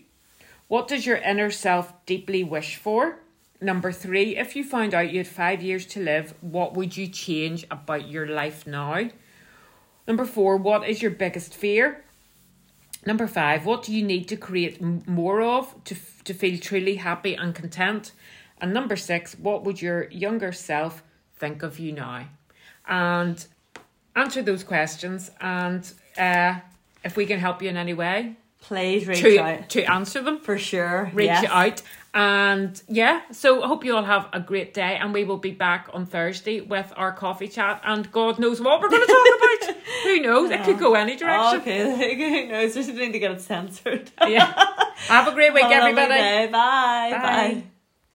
What 0.68 0.88
does 0.88 1.06
your 1.06 1.16
inner 1.18 1.50
self 1.50 1.92
deeply 2.06 2.42
wish 2.42 2.76
for? 2.76 3.20
Number 3.60 3.92
three, 3.92 4.36
if 4.36 4.54
you 4.54 4.64
found 4.64 4.94
out 4.94 5.10
you 5.10 5.18
had 5.18 5.28
five 5.28 5.62
years 5.62 5.86
to 5.86 6.02
live, 6.02 6.34
what 6.40 6.74
would 6.74 6.96
you 6.96 7.06
change 7.08 7.64
about 7.70 8.08
your 8.08 8.26
life 8.26 8.66
now? 8.66 9.08
Number 10.06 10.24
four, 10.24 10.56
what 10.56 10.88
is 10.88 11.00
your 11.00 11.10
biggest 11.10 11.54
fear? 11.54 12.04
Number 13.06 13.26
five, 13.26 13.64
what 13.64 13.84
do 13.84 13.94
you 13.94 14.04
need 14.04 14.28
to 14.28 14.36
create 14.36 14.80
more 14.80 15.40
of 15.40 15.84
to, 15.84 15.96
to 16.24 16.34
feel 16.34 16.58
truly 16.58 16.96
happy 16.96 17.34
and 17.34 17.54
content? 17.54 18.12
And 18.60 18.74
number 18.74 18.96
six, 18.96 19.38
what 19.38 19.62
would 19.64 19.80
your 19.80 20.10
younger 20.10 20.52
self 20.52 21.02
think 21.36 21.62
of 21.62 21.78
you 21.78 21.92
now? 21.92 22.26
And 22.88 23.44
answer 24.16 24.42
those 24.42 24.64
questions. 24.64 25.30
And 25.40 25.90
uh, 26.18 26.60
if 27.04 27.16
we 27.16 27.26
can 27.26 27.38
help 27.38 27.62
you 27.62 27.68
in 27.68 27.76
any 27.76 27.94
way, 27.94 28.36
Please 28.66 29.06
reach 29.06 29.20
to, 29.20 29.38
out 29.38 29.68
to 29.70 29.84
answer 29.84 30.22
them 30.22 30.40
for 30.40 30.58
sure. 30.58 31.08
reach 31.14 31.26
yes. 31.26 31.44
out. 31.48 31.82
And 32.14 32.82
yeah, 32.88 33.20
so 33.30 33.62
I 33.62 33.68
hope 33.68 33.84
you 33.84 33.94
all 33.94 34.02
have 34.02 34.28
a 34.32 34.40
great 34.40 34.74
day. 34.74 34.96
And 35.00 35.12
we 35.12 35.22
will 35.22 35.36
be 35.36 35.52
back 35.52 35.88
on 35.92 36.04
Thursday 36.06 36.60
with 36.62 36.92
our 36.96 37.12
coffee 37.12 37.46
chat. 37.46 37.80
And 37.84 38.10
God 38.10 38.38
knows 38.40 38.60
what 38.60 38.80
we're 38.80 38.88
going 38.88 39.06
to 39.06 39.06
talk 39.06 39.26
about. 39.68 39.76
Who 40.02 40.20
knows? 40.20 40.50
It 40.50 40.64
could 40.64 40.78
go 40.78 40.94
any 40.94 41.14
Oh, 41.14 41.18
direction. 41.18 41.60
okay, 41.60 42.14
who 42.46 42.48
knows? 42.48 42.74
Just 42.74 42.88
need 42.90 43.12
to 43.12 43.18
get 43.18 43.30
it 43.32 43.40
censored. 43.40 44.10
Yeah. 44.20 44.52
Have 45.08 45.28
a 45.28 45.32
great 45.32 45.52
week, 45.54 45.64
Have 45.64 45.84
everybody. 45.84 46.50
Bye. 46.50 47.10
Bye. 47.12 47.18
Bye. 47.18 47.62